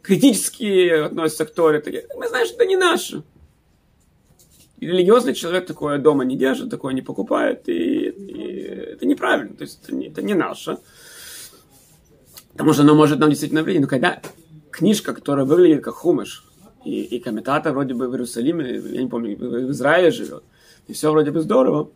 критически 0.02 0.90
относятся 0.90 1.46
к 1.46 1.54
Торе. 1.54 1.80
Такие, 1.80 2.06
мы 2.16 2.28
знаем, 2.28 2.46
что 2.46 2.56
это 2.58 2.66
не 2.66 2.76
наше. 2.76 3.24
И 4.80 4.86
религиозный 4.86 5.34
человек 5.34 5.66
такое 5.66 5.98
дома 5.98 6.26
не 6.26 6.36
держит, 6.36 6.70
такое 6.70 6.94
не 6.94 7.02
покупает, 7.02 7.70
и, 7.70 8.10
и 8.10 8.52
это 8.94 9.06
неправильно, 9.06 9.56
то 9.56 9.64
есть 9.64 9.80
это 9.82 9.96
не, 9.96 10.08
это 10.08 10.22
не 10.22 10.34
наше. 10.34 10.78
Потому 12.52 12.74
что 12.74 12.82
оно 12.84 12.94
может 12.94 13.20
нам 13.20 13.30
действительно 13.30 13.64
влиять. 13.64 13.82
Но 13.82 13.88
когда 13.88 14.22
книжка, 14.72 15.14
которая 15.14 15.46
выглядит 15.46 15.86
как 15.86 15.94
хумыш, 15.94 16.44
и, 16.84 17.02
и 17.02 17.20
комментатор 17.20 17.72
вроде 17.72 17.94
бы 17.94 18.10
в 18.10 18.12
Иерусалиме, 18.12 18.76
я 18.76 19.02
не 19.02 19.08
помню, 19.08 19.38
в 19.38 19.72
Израиле 19.72 20.12
живет, 20.12 20.44
и 20.88 20.94
все 20.94 21.12
вроде 21.12 21.32
бы 21.32 21.42
здорово, 21.42 21.90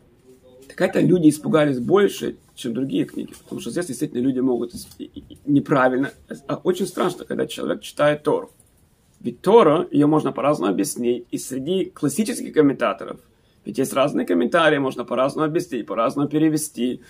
так 0.68 0.82
это 0.82 1.00
люди 1.00 1.30
испугались 1.30 1.80
больше, 1.80 2.38
чем 2.56 2.74
другие 2.74 3.06
книги. 3.06 3.34
Потому 3.44 3.62
что 3.62 3.72
здесь 3.72 3.88
действительно 3.88 4.22
люди 4.22 4.40
могут 4.40 4.74
неправильно. 5.46 6.12
А 6.48 6.56
очень 6.64 6.88
страшно, 6.88 7.26
когда 7.26 7.48
человек 7.48 7.82
читает 7.82 8.24
Тору. 8.24 8.52
Ведь 9.20 9.42
Тора, 9.42 9.88
ее 9.92 10.06
можно 10.06 10.32
по-разному 10.32 10.72
объяснить. 10.72 11.26
И 11.32 11.38
среди 11.38 11.86
классических 11.86 12.54
комментаторов, 12.54 13.20
ведь 13.66 13.78
есть 13.78 13.94
разные 13.94 14.26
комментарии, 14.26 14.78
можно 14.78 15.04
по-разному 15.04 15.48
объяснить, 15.48 15.86
по-разному 15.86 16.30
перевести. 16.30 17.02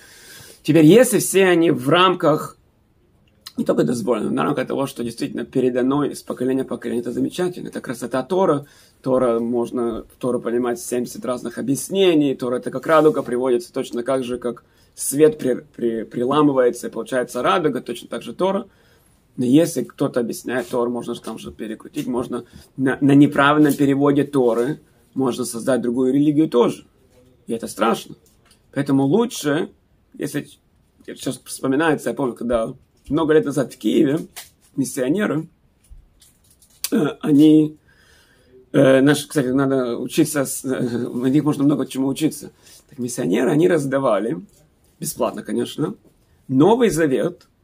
Теперь, 0.63 0.85
если 0.85 1.19
все 1.19 1.45
они 1.45 1.71
в 1.71 1.89
рамках 1.89 2.56
не 3.57 3.65
только 3.65 3.83
дозволено, 3.83 4.29
но 4.29 4.41
в 4.41 4.45
рамках 4.45 4.67
того, 4.67 4.85
что 4.85 5.03
действительно 5.03 5.43
передано 5.43 6.03
из 6.03 6.21
поколения 6.21 6.63
в 6.63 6.67
поколение, 6.67 7.01
это 7.01 7.11
замечательно. 7.11 7.67
Это 7.69 7.81
красота 7.81 8.21
Тора. 8.21 8.67
Тора 9.01 9.39
можно 9.39 10.05
Тора 10.19 10.39
понимать 10.39 10.79
70 10.79 11.23
разных 11.25 11.57
объяснений. 11.57 12.35
Тора 12.35 12.57
это 12.57 12.69
как 12.69 12.85
радуга 12.85 13.23
приводится 13.23 13.73
точно 13.73 14.03
так 14.03 14.23
же, 14.23 14.37
как 14.37 14.63
свет 14.93 15.39
при, 15.39 15.65
при, 15.75 16.03
приламывается 16.03 16.87
и 16.87 16.91
получается 16.91 17.41
радуга, 17.41 17.81
точно 17.81 18.07
так 18.07 18.21
же 18.21 18.33
Тора. 18.33 18.67
Но 19.37 19.45
если 19.45 19.83
кто-то 19.83 20.19
объясняет 20.19 20.67
Тор, 20.69 20.89
можно 20.89 21.13
же 21.13 21.21
там 21.21 21.37
же 21.37 21.51
перекрутить, 21.51 22.07
можно 22.07 22.45
на, 22.75 22.97
на 23.01 23.11
неправильном 23.13 23.73
переводе 23.73 24.23
Торы, 24.23 24.79
можно 25.13 25.45
создать 25.45 25.81
другую 25.81 26.13
религию 26.13 26.49
тоже. 26.49 26.85
И 27.45 27.53
это 27.53 27.67
страшно. 27.67 28.15
Поэтому 28.73 29.03
лучше, 29.03 29.69
если 30.15 30.47
сейчас 31.05 31.39
вспоминается, 31.45 32.09
я 32.09 32.15
помню, 32.15 32.33
когда 32.33 32.73
много 33.09 33.33
лет 33.33 33.45
назад 33.45 33.73
в 33.73 33.77
Киеве 33.77 34.19
миссионеры, 34.75 35.47
э, 36.91 36.97
они, 37.21 37.77
э, 38.71 39.01
наш, 39.01 39.25
кстати, 39.25 39.47
надо 39.47 39.97
учиться, 39.97 40.45
э, 40.63 41.05
у 41.05 41.25
них 41.25 41.43
можно 41.43 41.63
много 41.63 41.85
чему 41.87 42.07
учиться. 42.07 42.51
Так 42.89 42.99
миссионеры, 42.99 43.51
они 43.51 43.67
раздавали, 43.67 44.39
бесплатно, 44.99 45.43
конечно, 45.43 45.95
Новый 46.47 46.89
Завет– 46.89 47.47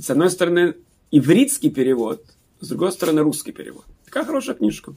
с 0.00 0.10
одной 0.10 0.30
стороны, 0.30 0.76
ивритский 1.10 1.70
перевод, 1.70 2.24
с 2.60 2.68
другой 2.68 2.92
стороны, 2.92 3.22
русский 3.22 3.52
перевод. 3.52 3.84
Такая 4.06 4.24
хорошая 4.24 4.56
книжка. 4.56 4.94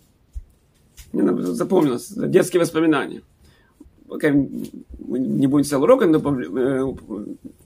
Мне 1.11 1.35
запомнилось, 1.43 2.07
детские 2.09 2.61
воспоминания. 2.61 3.21
Мы 4.09 5.19
не 5.19 5.47
будем 5.47 5.65
целый 5.65 5.83
урок 5.83 6.03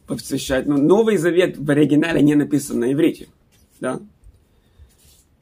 посвящать, 0.08 0.66
но 0.68 0.78
Новый 0.78 1.18
Завет 1.18 1.58
в 1.58 1.70
оригинале 1.70 2.22
не 2.22 2.36
написан 2.36 2.80
на 2.80 2.92
иврите. 2.94 3.28
Да? 3.80 4.00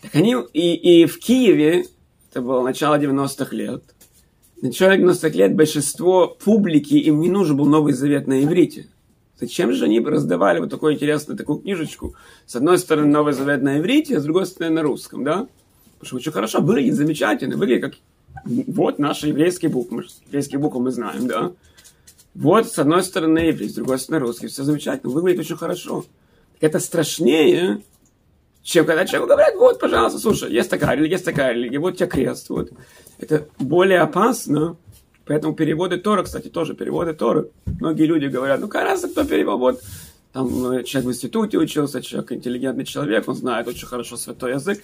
Так 0.01 0.15
они 0.15 0.35
и, 0.53 1.01
и 1.01 1.05
в 1.05 1.19
Киеве, 1.19 1.85
это 2.31 2.41
было 2.41 2.63
начало 2.63 2.99
90-х 2.99 3.55
лет, 3.55 3.83
начало 4.61 4.97
90-х 4.97 5.29
лет 5.29 5.55
большинство 5.55 6.27
публики, 6.27 6.95
им 6.95 7.21
не 7.21 7.29
нужен 7.29 7.57
был 7.57 7.65
Новый 7.65 7.93
Завет 7.93 8.27
на 8.27 8.43
иврите. 8.43 8.87
Зачем 9.39 9.73
же 9.73 9.85
они 9.85 9.99
раздавали 9.99 10.59
вот 10.59 10.69
такую 10.69 10.93
интересную 10.93 11.37
такую 11.37 11.59
книжечку? 11.59 12.15
С 12.45 12.55
одной 12.55 12.77
стороны, 12.79 13.07
Новый 13.07 13.33
Завет 13.33 13.61
на 13.61 13.79
иврите, 13.79 14.17
а 14.17 14.19
с 14.19 14.23
другой 14.23 14.45
стороны, 14.45 14.75
на 14.75 14.81
русском, 14.81 15.23
да? 15.23 15.47
Потому 15.99 16.07
что 16.07 16.15
очень 16.15 16.31
хорошо, 16.31 16.61
выглядит 16.61 16.95
замечательно, 16.95 17.57
выглядит 17.57 17.83
как... 17.83 17.93
Вот 18.45 18.99
наши 18.99 19.27
еврейские 19.27 19.71
буквы, 19.71 20.05
еврейские 20.27 20.59
буквы 20.59 20.81
мы 20.81 20.91
знаем, 20.91 21.27
да? 21.27 21.51
Вот 22.33 22.71
с 22.71 22.77
одной 22.77 23.03
стороны 23.03 23.49
иврит, 23.49 23.71
с 23.71 23.75
другой 23.75 23.97
стороны 23.97 24.25
русский, 24.25 24.47
все 24.47 24.63
замечательно, 24.63 25.11
выглядит 25.11 25.41
очень 25.41 25.55
хорошо. 25.55 26.05
Это 26.59 26.79
страшнее, 26.79 27.81
чем 28.61 28.85
когда 28.85 29.05
человеку 29.05 29.29
говорят, 29.29 29.55
вот, 29.55 29.79
пожалуйста, 29.79 30.19
слушай, 30.19 30.51
есть 30.51 30.69
такая 30.69 30.95
религия, 30.95 31.13
есть 31.13 31.25
такая 31.25 31.53
религия, 31.53 31.79
вот 31.79 31.93
у 31.93 31.97
тебя 31.97 32.07
крест, 32.07 32.49
вот. 32.49 32.71
Это 33.19 33.47
более 33.57 34.01
опасно, 34.01 34.77
Поэтому 35.25 35.55
переводы 35.55 35.97
Тора, 35.97 36.23
кстати, 36.23 36.49
тоже 36.49 36.75
переводы 36.75 37.13
Торы. 37.13 37.49
Многие 37.79 38.05
люди 38.05 38.25
говорят, 38.27 38.59
ну, 38.59 38.67
какая 38.67 38.85
разница, 38.85 39.09
кто 39.09 39.23
перевод, 39.23 39.59
вот, 39.59 39.81
там 40.33 40.71
э, 40.71 40.83
человек 40.83 41.07
в 41.07 41.11
институте 41.13 41.57
учился, 41.57 42.01
человек 42.01 42.31
интеллигентный 42.33 42.85
человек, 42.85 43.27
он 43.27 43.35
знает 43.35 43.67
очень 43.67 43.87
хорошо 43.87 44.17
святой 44.17 44.53
язык. 44.53 44.83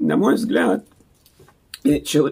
На 0.00 0.16
мой 0.16 0.34
взгляд, 0.34 0.84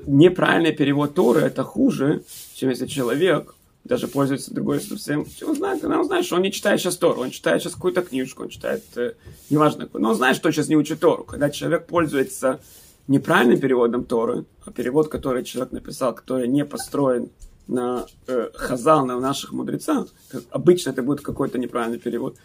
неправильный 0.06 0.72
перевод 0.72 1.14
Торы 1.14 1.42
это 1.42 1.64
хуже, 1.64 2.22
чем 2.54 2.70
если 2.70 2.86
человек 2.86 3.54
даже 3.84 4.08
пользуется 4.08 4.54
другой 4.54 4.80
совсем. 4.80 5.26
Он 5.46 5.54
знает, 5.54 5.84
он 5.84 6.04
знает, 6.04 6.24
что 6.24 6.36
он 6.36 6.42
не 6.42 6.50
читает 6.52 6.80
сейчас 6.80 6.96
Тору, 6.96 7.20
он 7.20 7.30
читает 7.30 7.62
сейчас 7.62 7.74
какую-то 7.74 8.02
книжку, 8.02 8.44
он 8.44 8.48
читает, 8.48 8.82
э, 8.96 9.12
неважно, 9.50 9.88
но 9.92 10.10
он 10.10 10.14
знает, 10.14 10.36
что 10.36 10.48
он 10.48 10.52
сейчас 10.52 10.68
не 10.68 10.76
учит 10.76 11.00
Тору. 11.00 11.24
Когда 11.24 11.50
человек 11.50 11.86
пользуется 11.86 12.60
неправильным 13.08 13.60
переводом 13.60 14.04
Торы, 14.04 14.46
а 14.64 14.72
перевод, 14.72 15.08
который 15.08 15.44
человек 15.44 15.72
написал, 15.72 16.14
который 16.14 16.48
не 16.48 16.64
построен 16.64 17.28
на 17.66 18.06
э, 18.26 18.50
Хазал, 18.54 19.04
на 19.04 19.20
наших 19.20 19.52
мудрецах, 19.52 20.08
обычно 20.50 20.90
это 20.90 21.02
будет 21.02 21.20
какой-то 21.20 21.58
неправильный 21.58 21.98
перевод, 21.98 22.36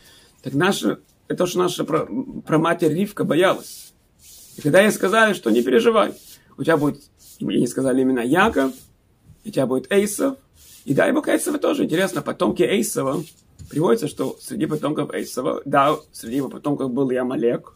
так 0.44 0.54
наши, 0.54 1.00
это 1.30 1.46
что 1.48 1.60
наша 1.60 1.86
про, 1.86 2.06
про 2.46 2.58
матерь 2.58 2.94
Ривка 2.94 3.24
боялась. 3.24 3.94
И 4.58 4.62
когда 4.62 4.82
ей 4.82 4.92
сказали, 4.92 5.34
что 5.34 5.50
не 5.52 5.62
переживай, 5.62 6.14
у 6.60 6.64
тебя 6.64 6.76
будет, 6.76 7.02
ей 7.40 7.66
сказали 7.68 8.02
именно 8.02 8.20
Яков, 8.20 8.74
у 9.46 9.50
тебя 9.50 9.66
будет 9.66 9.90
Эйсов, 9.92 10.38
и 10.84 10.94
дай 10.94 11.14
бог 11.14 11.30
Эйсова 11.30 11.58
тоже. 11.58 11.86
Интересно, 11.86 12.22
потомки 12.22 12.64
Эйсова, 12.64 13.24
приводится, 13.70 14.10
что 14.10 14.38
среди 14.42 14.66
потомков 14.66 15.14
Эйсова, 15.14 15.62
да, 15.64 15.98
среди 16.12 16.36
его 16.36 16.50
потомков 16.50 16.92
был 16.92 17.10
и 17.12 17.16
Амалек, 17.16 17.74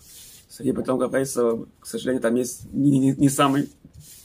среди 0.50 0.74
потомков 0.74 1.14
Эйсова, 1.14 1.66
к 1.80 1.88
сожалению, 1.88 2.22
там 2.22 2.36
есть 2.36 2.72
не, 2.74 3.00
не, 3.00 3.14
не 3.14 3.30
самый 3.30 3.70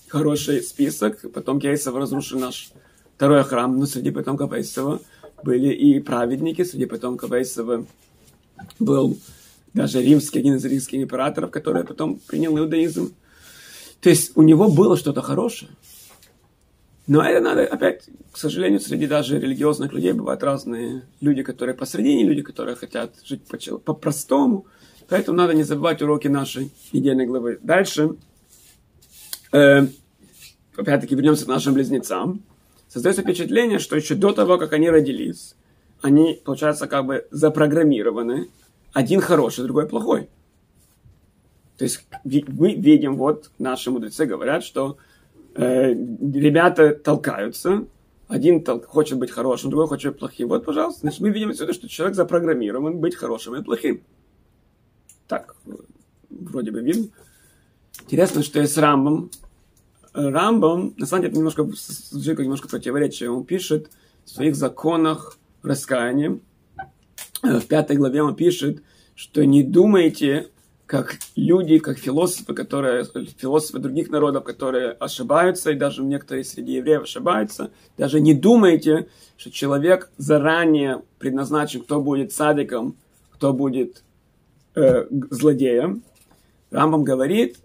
хороший 0.09 0.61
список, 0.63 1.31
потомки 1.33 1.67
Эйсова 1.67 2.01
разрушили 2.01 2.41
наш 2.41 2.73
второй 3.15 3.45
храм, 3.45 3.79
но 3.79 3.87
среди 3.87 4.11
потомков 4.11 4.53
Эйсова 4.53 5.01
были 5.45 5.73
и 5.73 6.01
праведники, 6.01 6.65
среди 6.65 6.87
потомков 6.87 7.31
Эйсова 7.31 7.87
был 8.81 9.17
даже 9.73 10.03
римский, 10.03 10.41
один 10.41 10.57
из 10.57 10.65
римских 10.65 11.01
императоров, 11.01 11.53
который 11.53 11.85
потом 11.85 12.19
принял 12.27 12.59
иудаизм. 12.59 13.15
То 14.01 14.11
есть 14.11 14.37
у 14.37 14.43
него 14.43 14.69
было 14.69 14.97
что-то 14.97 15.23
хорошее. 15.23 15.71
Но 17.07 17.23
это 17.23 17.41
надо, 17.41 17.65
опять, 17.65 18.09
к 18.33 18.37
сожалению, 18.37 18.81
среди 18.81 19.07
даже 19.07 19.41
религиозных 19.41 19.93
людей 19.93 20.13
бывают 20.13 20.43
разные 20.43 21.03
люди, 21.21 21.43
которые 21.43 21.75
посредине, 21.75 22.25
люди, 22.25 22.43
которые 22.43 22.77
хотят 22.77 23.15
жить 23.25 23.43
по-простому. 23.85 24.67
Поэтому 25.09 25.39
надо 25.39 25.55
не 25.55 25.63
забывать 25.63 26.03
уроки 26.03 26.29
нашей 26.29 26.71
недельной 26.93 27.27
главы. 27.27 27.59
Дальше, 27.63 28.17
э, 29.53 29.87
опять-таки, 30.77 31.15
вернемся 31.15 31.47
к 31.47 31.49
нашим 31.49 31.73
близнецам 31.73 32.43
создается 32.89 33.23
впечатление, 33.23 33.79
что 33.79 33.97
еще 33.97 34.15
до 34.15 34.33
того, 34.33 34.59
как 34.59 34.73
они 34.73 34.91
родились, 34.91 35.55
они, 36.03 36.41
получается, 36.45 36.87
как 36.87 37.07
бы 37.07 37.27
запрограммированы. 37.31 38.49
Один 38.93 39.21
хороший, 39.21 39.65
другой 39.65 39.87
плохой. 39.87 40.29
То 41.79 41.85
есть 41.85 42.05
мы 42.25 42.75
видим, 42.75 43.17
вот 43.17 43.51
наши 43.59 43.91
мудрецы 43.93 44.27
говорят, 44.27 44.65
что 44.65 44.99
э, 45.55 45.93
ребята 45.93 46.93
толкаются, 46.93 47.87
один 48.27 48.63
тол- 48.63 48.85
хочет 48.85 49.17
быть 49.17 49.31
хорошим, 49.31 49.71
другой 49.71 49.87
хочет 49.87 50.13
быть 50.13 50.19
плохим. 50.19 50.49
Вот, 50.49 50.65
пожалуйста, 50.65 51.01
значит, 51.03 51.21
мы 51.21 51.31
видим 51.31 51.51
отсюда, 51.51 51.73
что 51.73 51.89
человек 51.89 52.17
запрограммирован 52.17 52.99
быть 52.99 53.15
хорошим 53.15 53.55
и 53.55 53.63
плохим. 53.63 54.03
Так, 55.29 55.55
вроде 56.29 56.73
бы 56.73 56.81
видно. 56.81 57.09
Интересно, 58.03 58.43
что 58.43 58.61
есть 58.61 58.77
Рамбом, 58.77 59.31
Рамбам, 60.13 60.95
на 60.97 61.07
самом 61.07 61.23
деле, 61.23 61.31
это 61.31 61.39
немножко, 61.39 61.69
звучит 62.11 62.39
немножко 62.41 62.69
противоречие. 62.69 63.31
Он 63.31 63.45
пишет 63.45 63.91
в 64.25 64.31
своих 64.31 64.57
законах 64.57 65.39
раскаяния, 65.63 66.41
э, 67.45 67.61
в 67.61 67.67
пятой 67.67 67.97
главе 67.97 68.23
он 68.23 68.35
пишет, 68.35 68.83
что 69.15 69.45
не 69.45 69.63
думайте 69.63 70.49
как 70.89 71.19
люди, 71.37 71.79
как 71.79 71.99
философы, 71.99 72.55
которые, 72.55 73.05
философы 73.37 73.79
других 73.79 74.09
народов, 74.09 74.43
которые 74.43 74.93
ошибаются, 74.93 75.71
и 75.71 75.75
даже 75.75 76.03
некоторые 76.03 76.45
среди 76.45 76.73
евреев 76.73 77.03
ошибаются. 77.03 77.71
Даже 77.99 78.21
не 78.21 78.33
думайте, 78.33 79.07
что 79.37 79.51
человек 79.51 80.11
заранее 80.17 81.03
предназначен, 81.19 81.83
кто 81.83 82.01
будет 82.01 82.33
садиком, 82.33 82.97
кто 83.31 83.53
будет 83.53 84.03
э, 84.77 85.05
злодеем. 85.31 86.03
Рамбам 86.71 87.05
говорит, 87.05 87.59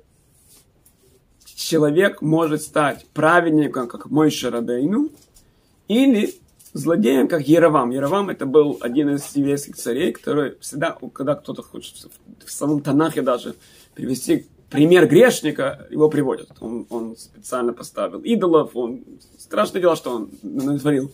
человек 1.45 2.21
может 2.21 2.61
стать 2.61 3.05
праведником, 3.13 3.87
как 3.87 4.07
мой 4.07 4.31
Шарабейну, 4.31 5.11
или 5.87 6.35
злодеем, 6.73 7.27
как 7.27 7.47
Яровам. 7.47 7.91
Яровам 7.91 8.29
это 8.29 8.45
был 8.45 8.77
один 8.81 9.15
из 9.15 9.35
еврейских 9.35 9.75
царей, 9.75 10.11
который 10.11 10.57
всегда, 10.59 10.97
когда 11.13 11.35
кто-то 11.35 11.61
хочет 11.61 12.07
в 12.43 12.51
самом 12.51 12.81
Танахе 12.81 13.21
даже 13.21 13.55
привести 13.93 14.47
пример 14.69 15.07
грешника, 15.07 15.87
его 15.91 16.09
приводят. 16.09 16.49
Он, 16.59 16.87
он 16.89 17.15
специально 17.15 17.73
поставил 17.73 18.19
идолов, 18.21 18.75
он 18.75 19.03
страшное 19.37 19.81
дело, 19.81 19.95
что 19.95 20.15
он 20.15 20.29
натворил. 20.41 21.11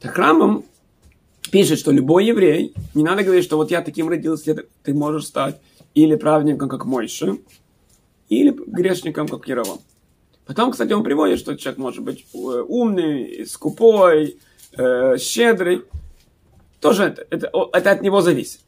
Так 0.00 0.14
храмом 0.14 0.64
пишет, 1.50 1.78
что 1.78 1.92
любой 1.92 2.26
еврей, 2.26 2.72
не 2.94 3.04
надо 3.04 3.22
говорить, 3.22 3.44
что 3.44 3.56
вот 3.58 3.70
я 3.70 3.82
таким 3.82 4.08
родился, 4.08 4.64
ты 4.82 4.94
можешь 4.94 5.26
стать 5.26 5.60
или 5.94 6.14
праведником, 6.16 6.68
как 6.68 6.86
Мойши, 6.86 7.38
или 8.28 8.50
грешником, 8.50 9.28
как 9.28 9.46
Яровам. 9.46 9.78
Потом, 10.46 10.70
кстати, 10.70 10.92
он 10.92 11.02
приводит, 11.02 11.38
что 11.38 11.56
человек 11.56 11.78
может 11.78 12.02
быть 12.02 12.24
э, 12.32 12.36
умный, 12.38 13.46
скупой, 13.46 14.38
э, 14.76 15.16
щедрый. 15.18 15.84
Тоже 16.80 17.04
это, 17.04 17.26
это, 17.30 17.50
это 17.72 17.90
от 17.90 18.02
него 18.02 18.20
зависит. 18.20 18.60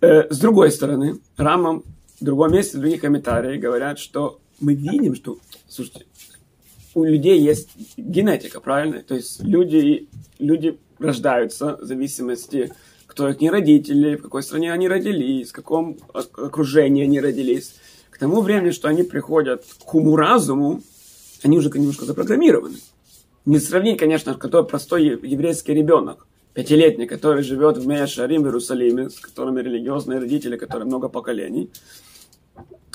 Э, 0.00 0.30
с 0.30 0.38
другой 0.38 0.70
стороны, 0.70 1.20
Рамам 1.36 1.84
в 2.20 2.24
другом 2.24 2.52
месте, 2.52 2.76
в 2.76 2.80
других 2.80 3.00
комментариях 3.00 3.60
говорят, 3.60 3.98
что 3.98 4.40
мы 4.60 4.74
видим, 4.74 5.14
что, 5.14 5.38
слушайте, 5.68 6.06
у 6.94 7.04
людей 7.04 7.40
есть 7.40 7.70
генетика, 7.96 8.60
правильно? 8.60 9.02
То 9.02 9.14
есть 9.14 9.42
люди, 9.42 10.08
люди 10.38 10.78
рождаются 10.98 11.76
в 11.76 11.84
зависимости, 11.84 12.72
кто 13.06 13.28
их 13.28 13.40
не 13.40 13.50
родители, 13.50 14.16
в 14.16 14.22
какой 14.22 14.42
стране 14.42 14.72
они 14.72 14.88
родились, 14.88 15.50
в 15.50 15.52
каком 15.52 15.98
окружении 16.12 17.04
они 17.04 17.20
родились. 17.20 17.74
К 18.10 18.18
тому 18.18 18.42
времени, 18.42 18.70
что 18.70 18.88
они 18.88 19.02
приходят 19.02 19.64
к 19.84 19.94
уму-разуму, 19.94 20.82
они 21.42 21.58
уже 21.58 21.70
немножко 21.70 22.04
запрограммированы. 22.04 22.78
Не 23.46 23.58
сравнить, 23.58 23.98
конечно, 23.98 24.34
который 24.34 24.66
простой 24.66 25.04
еврейский 25.04 25.74
ребенок, 25.74 26.26
пятилетний, 26.54 27.06
который 27.06 27.42
живет 27.42 27.76
в 27.76 27.86
Мея-Шарим 27.86 28.42
в 28.42 28.46
Иерусалиме, 28.46 29.10
с 29.10 29.20
которыми 29.20 29.60
религиозные 29.60 30.18
родители, 30.18 30.56
которые 30.56 30.86
много 30.86 31.08
поколений. 31.10 31.70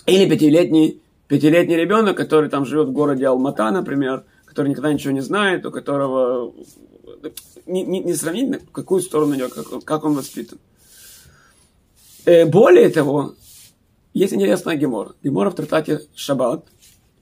Или 0.07 0.27
пятилетний, 0.27 1.01
пятилетний 1.27 1.75
ребенок, 1.75 2.17
который 2.17 2.49
там 2.49 2.65
живет 2.65 2.87
в 2.87 2.91
городе 2.91 3.27
Алмата, 3.27 3.69
например, 3.69 4.23
который 4.45 4.69
никогда 4.69 4.91
ничего 4.91 5.13
не 5.13 5.21
знает, 5.21 5.65
у 5.67 5.71
которого 5.71 6.51
не, 7.67 7.83
не, 7.83 7.99
не 7.99 8.13
сравнить, 8.15 8.63
в 8.63 8.71
какую 8.71 9.01
сторону 9.01 9.35
идет, 9.35 9.53
как, 9.53 9.83
как 9.83 10.03
он 10.03 10.15
воспитан. 10.15 10.57
Э, 12.25 12.45
более 12.47 12.89
того, 12.89 13.35
есть 14.15 14.33
интересная 14.33 14.77
гемора. 14.77 15.13
Гемора 15.21 15.51
в 15.51 15.55
трактате 15.55 16.01
Шаббат 16.15 16.65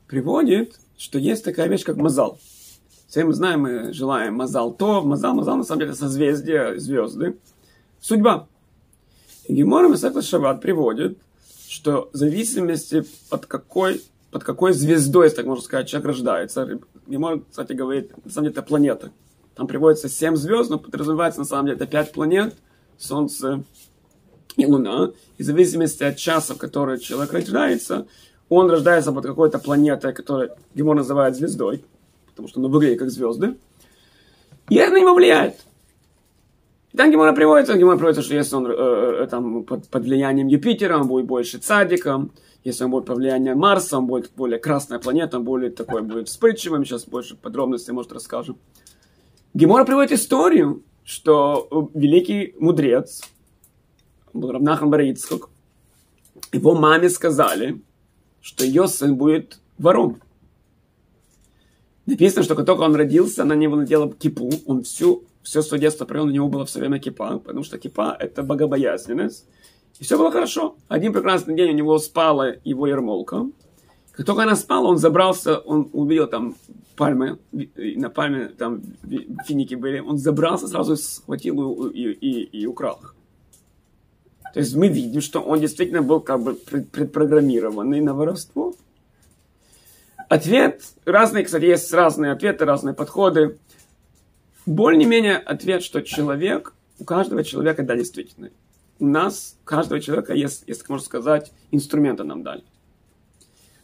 приводит, 0.08 0.80
что 0.98 1.20
есть 1.20 1.44
такая 1.44 1.68
вещь, 1.68 1.84
как 1.84 1.98
мазал– 1.98 2.40
все 3.08 3.24
мы 3.24 3.34
знаем, 3.34 3.62
мы 3.62 3.94
желаем 3.94 4.36
Мазал 4.36 4.74
То, 4.74 5.02
Мазал, 5.02 5.34
Мазал, 5.34 5.56
на 5.56 5.64
самом 5.64 5.80
деле, 5.80 5.94
созвездие, 5.94 6.78
звезды. 6.78 7.38
Судьба. 8.02 8.48
И 9.48 9.54
Гемора 9.54 9.88
Месахта 9.88 10.22
Шаббат 10.22 10.62
приводит, 10.62 11.18
что 11.70 12.10
в 12.12 12.18
зависимости 12.18 13.06
от 13.30 13.46
какой, 13.46 14.02
под 14.30 14.44
какой 14.44 14.74
звездой, 14.74 15.28
если 15.28 15.38
так 15.38 15.46
можно 15.46 15.64
сказать, 15.64 15.88
человек 15.88 16.08
рождается. 16.08 16.80
Гемор, 17.08 17.44
кстати, 17.50 17.72
говорит, 17.72 18.12
на 18.26 18.30
самом 18.30 18.50
деле, 18.50 18.60
это 18.60 18.62
планеты. 18.62 19.12
Там 19.56 19.68
приводится 19.68 20.10
7 20.10 20.36
звезд, 20.36 20.70
но 20.70 20.78
подразумевается, 20.78 21.40
на 21.40 21.46
самом 21.46 21.68
деле, 21.68 21.78
это 21.78 21.88
5 21.88 22.12
планет, 22.12 22.56
Солнце 22.98 23.64
и 24.58 24.66
Луна. 24.66 25.12
И 25.38 25.44
в 25.44 25.46
зависимости 25.46 26.04
от 26.04 26.18
часа, 26.18 26.56
в 26.56 26.58
который 26.58 27.00
человек 27.00 27.32
рождается, 27.32 28.06
он 28.50 28.70
рождается 28.70 29.14
под 29.14 29.26
какой-то 29.26 29.60
планетой, 29.60 30.14
которую 30.14 30.52
Гемор 30.76 30.98
называет 30.98 31.38
звездой 31.38 31.86
потому 32.38 32.48
что 32.48 32.60
он 32.60 32.72
выглядит 32.72 33.00
как 33.00 33.10
звезды. 33.10 33.58
И 34.70 34.76
это 34.76 34.94
на 34.94 35.00
него 35.00 35.16
влияет. 35.16 35.56
И 36.94 36.98
там 36.98 37.12
Гемора 37.12 37.34
приводится, 37.34 37.76
Гемора 37.76 37.98
приводится, 37.98 38.22
что 38.22 38.36
если 38.36 38.56
он 38.56 38.68
э, 38.68 39.24
э, 39.24 39.28
там, 39.28 39.64
под, 39.64 39.88
под 39.90 40.04
влиянием 40.04 40.48
Юпитера, 40.48 40.98
он 41.00 41.08
будет 41.08 41.26
больше 41.26 41.58
цадиком, 41.58 42.32
если 42.64 42.84
он 42.84 42.92
будет 42.92 43.06
под 43.06 43.18
влиянием 43.18 43.58
Марса, 43.58 43.98
он 43.98 44.06
будет 44.06 44.32
более 44.36 44.60
красная 44.60 45.00
планета, 45.00 45.38
он 45.38 45.46
будет 45.46 45.76
такой, 45.76 46.04
будет 46.04 46.30
вспыльчивым, 46.30 46.86
сейчас 46.86 47.06
больше 47.06 47.36
подробностей, 47.36 47.92
может, 47.92 48.12
расскажем. 48.12 48.58
Гемора 49.56 49.84
приводит 49.84 50.12
историю, 50.12 50.84
что 51.04 51.90
великий 51.96 52.54
мудрец, 52.60 53.24
был 54.34 54.52
Равнахан 54.52 54.92
Барицкак, 54.92 55.50
его 56.52 56.76
маме 56.76 57.10
сказали, 57.10 57.82
что 58.42 58.64
ее 58.64 58.88
сын 58.88 59.16
будет 59.16 59.60
вором. 59.80 60.22
Написано, 62.08 62.44
что 62.44 62.56
как 62.56 62.66
только 62.66 62.82
он 62.82 62.96
родился, 62.96 63.44
на 63.44 63.54
него 63.54 63.76
надела 63.76 64.12
кипу. 64.12 64.50
Он 64.66 64.84
всю, 64.84 65.26
все 65.44 65.62
свое 65.62 65.82
детство 65.82 66.06
провел, 66.06 66.26
на 66.26 66.32
него 66.32 66.48
было 66.48 66.66
все 66.66 66.80
время 66.80 67.00
кипа, 67.00 67.40
потому 67.40 67.64
что 67.64 67.78
кипа– 67.78 68.16
это 68.20 68.44
богобоязненность. 68.44 69.46
И 70.00 70.04
все 70.04 70.18
было 70.18 70.32
хорошо. 70.32 70.78
Один 70.88 71.12
прекрасный 71.12 71.56
день 71.56 71.72
у 71.72 71.74
него 71.74 72.00
спала 72.00 72.56
его 72.64 72.88
ермолка. 72.88 73.46
Как 74.14 74.26
только 74.26 74.44
она 74.44 74.56
спала, 74.56 74.88
он 74.88 74.98
забрался, 74.98 75.58
он 75.60 75.90
увидел 75.92 76.28
там 76.28 76.56
пальмы, 76.96 77.40
на 77.52 78.10
пальме 78.10 78.48
там 78.48 78.82
финики 79.46 79.76
были. 79.76 80.00
Он 80.00 80.18
забрался, 80.18 80.68
сразу 80.68 80.96
схватил 80.96 81.88
и, 81.90 82.00
и, 82.00 82.12
и, 82.14 82.62
и 82.62 82.66
украл 82.66 83.00
их. 83.04 83.16
То 84.54 84.62
есть 84.62 84.76
мы 84.76 84.88
видим, 84.88 85.22
что 85.22 85.42
он 85.42 85.60
действительно 85.60 86.02
был 86.02 86.22
как 86.22 86.42
бы 86.42 86.54
предпрограммированный 86.54 88.00
на 88.00 88.14
воровство. 88.14 88.76
Ответ 90.30 90.82
разный, 91.06 91.44
кстати, 91.44 91.66
есть 91.66 91.94
разные 91.94 92.34
ответы, 92.34 92.66
разные 92.66 92.94
подходы. 92.94 93.58
Более-менее 94.66 95.38
ответ, 95.38 95.84
что 95.84 96.02
человек, 96.02 96.74
у 97.00 97.06
каждого 97.06 97.44
человека, 97.44 97.84
да, 97.84 97.96
действительно, 97.96 98.50
у 99.00 99.06
нас, 99.06 99.56
у 99.64 99.66
каждого 99.66 100.02
человека 100.02 100.34
есть, 100.34 100.64
если 100.68 100.84
можно 100.90 101.06
сказать, 101.06 101.54
инструменты 101.72 102.26
нам 102.26 102.44
дали. 102.44 102.64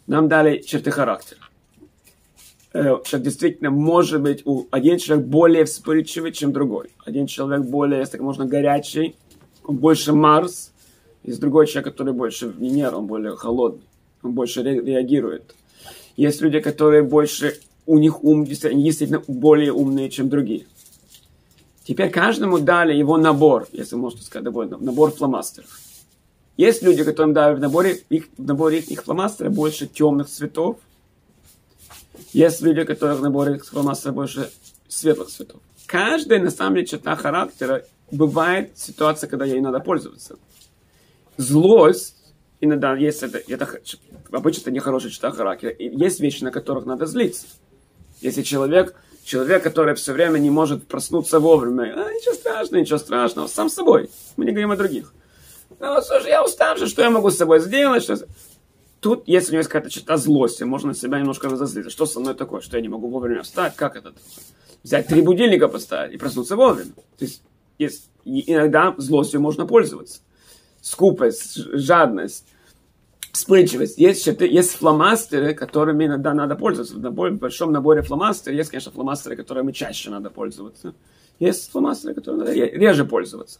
Нам 0.06 0.28
дали 0.28 0.60
черты 0.60 0.92
характера. 0.92 1.40
Э, 2.74 2.98
человек 3.06 3.24
действительно 3.24 3.70
может 3.70 4.22
быть, 4.22 4.42
у, 4.46 4.66
один 4.72 4.98
человек 4.98 5.26
более 5.28 5.64
вспыльчивый, 5.64 6.34
чем 6.34 6.52
другой. 6.52 6.90
Один 7.06 7.28
человек 7.28 7.66
более, 7.66 8.00
если 8.00 8.14
так 8.14 8.22
можно, 8.22 8.46
горячий, 8.46 9.16
он 9.64 9.78
больше 9.78 10.12
Марс. 10.12 10.74
Есть 11.24 11.40
другой 11.40 11.68
человек, 11.68 11.94
который 11.94 12.14
больше 12.14 12.48
Венера, 12.48 12.98
он 12.98 13.08
более 13.08 13.38
холодный, 13.38 13.86
он 14.24 14.34
больше 14.34 14.62
реагирует. 14.62 15.56
Есть 16.16 16.42
люди, 16.42 16.60
которые 16.60 17.04
больше, 17.04 17.60
у 17.86 17.98
них 17.98 18.24
ум 18.24 18.46
действительно 18.46 19.24
более 19.28 19.74
умные, 19.74 20.10
чем 20.10 20.30
другие. 20.30 20.66
Теперь 21.86 22.10
каждому 22.10 22.60
дали 22.60 22.94
его 22.94 23.18
набор, 23.18 23.68
если 23.72 23.96
можно 23.96 24.22
сказать, 24.22 24.46
набор 24.46 25.12
фломастеров. 25.12 25.80
Есть 26.56 26.84
люди, 26.84 27.04
которым 27.04 27.34
дали 27.34 27.56
в 27.56 27.60
наборе, 27.60 28.04
их, 28.10 28.30
в 28.38 28.46
наборе 28.46 28.80
их, 28.80 29.04
фломастеров 29.04 29.54
больше 29.54 29.88
темных 29.88 30.30
цветов. 30.30 30.78
Есть 32.32 32.62
люди, 32.62 32.84
которых 32.84 33.20
в 33.20 33.22
наборе 33.24 33.56
их 33.56 33.66
фломастеров 33.66 34.16
больше 34.16 34.52
светлых 34.88 35.30
цветов. 35.30 35.62
Каждая, 35.88 36.40
на 36.40 36.52
самом 36.52 36.76
деле, 36.76 36.88
черта 36.88 37.16
характера 37.16 37.86
бывает 38.12 38.72
ситуация, 38.76 39.28
когда 39.28 39.46
ей 39.46 39.60
надо 39.62 39.80
пользоваться. 39.80 40.38
Злость 41.38 42.23
иногда 42.64 42.96
есть 42.96 43.24
это, 43.24 43.42
это 43.48 43.70
обычно 44.32 44.62
это 44.62 44.72
нехорошая 44.72 45.12
черта 45.12 45.32
характера. 45.32 45.72
И 45.72 45.96
есть 45.96 46.20
вещи, 46.20 46.44
на 46.44 46.52
которых 46.52 46.86
надо 46.86 47.06
злиться. 47.06 47.46
Если 48.22 48.42
человек, 48.42 48.96
человек, 49.24 49.64
который 49.64 49.96
все 49.96 50.14
время 50.14 50.40
не 50.40 50.50
может 50.50 50.88
проснуться 50.88 51.40
вовремя, 51.40 51.94
а, 51.96 52.14
ничего 52.14 52.34
страшного, 52.34 52.82
ничего 52.82 52.98
страшного, 52.98 53.48
сам 53.48 53.70
с 53.70 53.74
собой. 53.74 54.10
Мы 54.38 54.46
не 54.46 54.52
говорим 54.52 54.72
о 54.72 54.78
других. 54.78 55.14
Ну, 55.80 56.02
слушай, 56.02 56.30
я 56.30 56.44
уставший, 56.44 56.88
что 56.88 57.02
я 57.02 57.10
могу 57.10 57.30
с 57.30 57.38
собой 57.38 57.60
сделать? 57.60 58.04
Что... 58.04 58.18
Тут, 59.02 59.24
если 59.28 59.50
у 59.50 59.54
него 59.54 59.60
есть 59.60 59.70
какая-то 59.70 59.90
черта 59.90 60.16
злости, 60.16 60.64
можно 60.64 60.94
себя 60.94 61.20
немножко 61.20 61.50
разозлиться. 61.50 61.92
Что 61.92 62.06
со 62.06 62.22
мной 62.22 62.36
такое, 62.36 62.62
что 62.62 62.78
я 62.78 62.82
не 62.82 62.88
могу 62.88 63.10
вовремя 63.10 63.44
встать? 63.44 63.76
Как 63.76 63.98
это? 63.98 64.14
Взять 64.82 65.08
три 65.08 65.22
будильника 65.22 65.68
поставить 65.68 66.14
и 66.14 66.18
проснуться 66.18 66.56
вовремя. 66.56 66.94
То 67.18 67.26
есть, 67.26 67.42
есть 67.78 68.10
иногда 68.24 68.96
злостью 68.98 69.42
можно 69.42 69.66
пользоваться. 69.66 70.22
Скупость, 70.82 71.56
жадность, 71.56 72.46
вспыльчивость. 73.34 73.98
Есть, 73.98 74.26
есть 74.26 74.72
фломастеры, 74.72 75.54
которыми 75.54 76.06
иногда 76.06 76.34
надо 76.34 76.56
пользоваться. 76.56 76.96
В, 76.96 77.00
наборе, 77.00 77.34
большом 77.34 77.72
наборе 77.72 78.02
фломастеров 78.02 78.56
есть, 78.56 78.70
конечно, 78.70 78.92
фломастеры, 78.92 79.36
которыми 79.36 79.72
чаще 79.72 80.10
надо 80.10 80.30
пользоваться. 80.30 80.94
Есть 81.40 81.72
фломастеры, 81.72 82.14
которыми 82.14 82.42
надо 82.42 82.54
реже 82.54 83.04
пользоваться. 83.04 83.60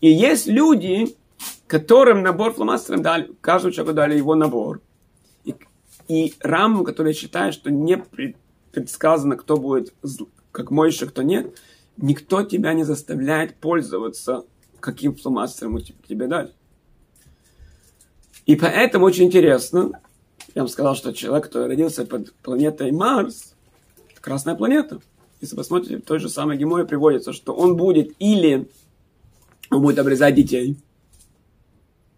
И 0.00 0.08
есть 0.08 0.46
люди, 0.46 1.16
которым 1.66 2.22
набор 2.22 2.54
фломастеров 2.54 3.02
дали, 3.02 3.30
каждому 3.40 3.72
человеку 3.72 3.96
дали 3.96 4.16
его 4.16 4.34
набор. 4.36 4.80
И, 5.44 5.54
и 6.06 6.32
раму, 6.40 6.84
который 6.84 7.12
считает, 7.12 7.54
что 7.54 7.70
не 7.70 8.02
предсказано, 8.72 9.36
кто 9.36 9.56
будет 9.56 9.92
как 10.52 10.70
Мойша, 10.70 11.06
кто 11.06 11.22
нет, 11.22 11.58
никто 11.96 12.44
тебя 12.44 12.72
не 12.72 12.84
заставляет 12.84 13.56
пользоваться 13.56 14.44
каким 14.80 15.14
фломастером 15.14 15.80
тебе 15.80 16.28
дали. 16.28 16.52
И 18.48 18.56
поэтому 18.56 19.04
очень 19.04 19.24
интересно, 19.24 20.00
я 20.54 20.62
вам 20.62 20.68
сказал, 20.68 20.96
что 20.96 21.12
человек, 21.12 21.44
который 21.44 21.68
родился 21.68 22.06
под 22.06 22.32
планетой 22.36 22.92
Марс, 22.92 23.52
это 24.10 24.22
красная 24.22 24.54
планета. 24.54 25.00
Если 25.42 25.54
посмотрите, 25.54 25.98
в 25.98 26.00
той 26.06 26.18
же 26.18 26.30
самой 26.30 26.56
геморе 26.56 26.86
приводится, 26.86 27.34
что 27.34 27.52
он 27.52 27.76
будет 27.76 28.14
или 28.18 28.66
он 29.70 29.82
будет 29.82 29.98
обрезать 29.98 30.34
детей. 30.34 30.78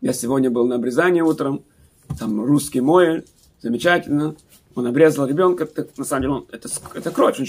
Я 0.00 0.12
сегодня 0.12 0.52
был 0.52 0.68
на 0.68 0.76
обрезании 0.76 1.20
утром, 1.20 1.64
там 2.16 2.44
русский 2.44 2.80
мой, 2.80 3.24
замечательно. 3.60 4.36
Он 4.76 4.86
обрезал 4.86 5.26
ребенка, 5.26 5.66
так, 5.66 5.98
на 5.98 6.04
самом 6.04 6.22
деле 6.22 6.34
он, 6.34 6.46
это, 6.52 6.68
это 6.94 7.10
кровь. 7.10 7.40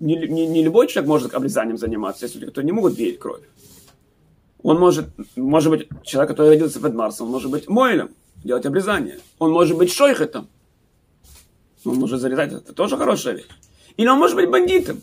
Не, 0.00 0.16
не, 0.16 0.48
не 0.48 0.64
любой 0.64 0.88
человек 0.88 1.08
может 1.08 1.32
обрезанием 1.32 1.78
заниматься, 1.78 2.26
если 2.26 2.44
кто 2.44 2.60
не 2.62 2.72
могут 2.72 2.98
видеть 2.98 3.20
кровь. 3.20 3.42
Он 4.62 4.78
может, 4.78 5.08
может 5.36 5.70
быть, 5.70 5.88
человек, 6.04 6.30
который 6.30 6.48
родился 6.48 6.80
под 6.80 6.94
Марсом, 6.94 7.26
он 7.26 7.32
может 7.32 7.50
быть 7.50 7.68
Мойлем, 7.68 8.10
делать 8.44 8.66
обрезание. 8.66 9.18
Он 9.38 9.52
может 9.52 9.76
быть 9.76 9.92
Шойхетом. 9.92 10.48
Он 11.84 11.96
может 11.96 12.20
зарезать, 12.20 12.52
это 12.52 12.72
тоже 12.72 12.96
хорошая 12.96 13.36
вещь. 13.36 13.48
Или 13.96 14.08
он 14.08 14.18
может 14.18 14.36
быть 14.36 14.50
бандитом. 14.50 15.00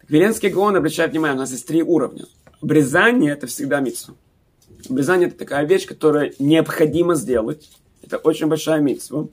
Так, 0.00 0.10
Веленский 0.10 0.50
Гаон 0.50 0.76
обращает 0.76 1.10
внимание, 1.10 1.36
у 1.36 1.40
нас 1.40 1.50
есть 1.50 1.66
три 1.66 1.82
уровня. 1.82 2.26
Обрезание– 2.62 3.32
это 3.32 3.46
всегда 3.46 3.80
митсу. 3.80 4.16
Обрезание– 4.88 5.28
это 5.28 5.38
такая 5.38 5.64
вещь, 5.66 5.86
которая 5.86 6.32
необходимо 6.38 7.14
сделать. 7.14 7.70
Это 8.02 8.18
очень 8.18 8.46
большая 8.46 8.80
митсва. 8.80 9.28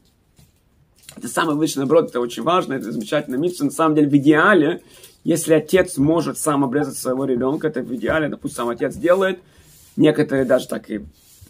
Это 1.16 1.28
самый 1.28 1.56
высший 1.56 1.78
наоборот, 1.78 2.10
это 2.10 2.20
очень 2.20 2.44
важно, 2.44 2.74
это 2.74 2.92
замечательно. 2.92 3.36
Митсва 3.36 3.66
на 3.66 3.72
самом 3.72 3.96
деле 3.96 4.10
в 4.10 4.16
идеале 4.18 4.82
если 5.26 5.56
отец 5.56 5.98
может 5.98 6.38
сам 6.38 6.64
обрезать 6.64 6.98
своего 6.98 7.26
ребенка, 7.26 7.68
это 7.68 7.82
в 7.82 7.94
идеале, 7.96 8.30
допустим, 8.30 8.58
сам 8.58 8.70
отец 8.70 8.96
делает. 8.96 9.40
Некоторые 9.96 10.46
даже 10.46 10.68
так 10.68 10.88
и 10.92 11.04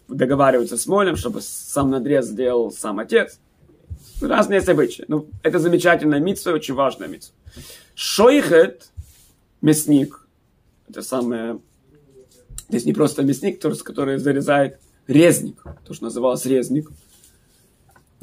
договариваются 0.07 0.77
с 0.77 0.88
Молем, 0.88 1.17
чтобы 1.17 1.41
сам 1.41 1.89
надрез 1.89 2.27
сделал 2.27 2.71
сам 2.71 2.99
отец. 2.99 3.38
Разные 4.21 4.57
есть 4.57 4.69
обычаи. 4.69 5.03
Ну, 5.09 5.27
это 5.43 5.59
замечательная 5.59 6.21
митцва, 6.21 6.53
очень 6.53 6.73
важная 6.73 7.09
митцва. 7.09 7.35
Шойхет, 7.95 8.91
мясник, 9.61 10.25
это 10.88 11.01
самое, 11.01 11.59
здесь 12.69 12.85
не 12.85 12.93
просто 12.93 13.23
мясник, 13.23 13.59
который 13.59 14.19
зарезает 14.19 14.79
резник, 15.05 15.61
то, 15.85 15.93
что 15.93 16.05
называлось 16.05 16.45
резник. 16.45 16.89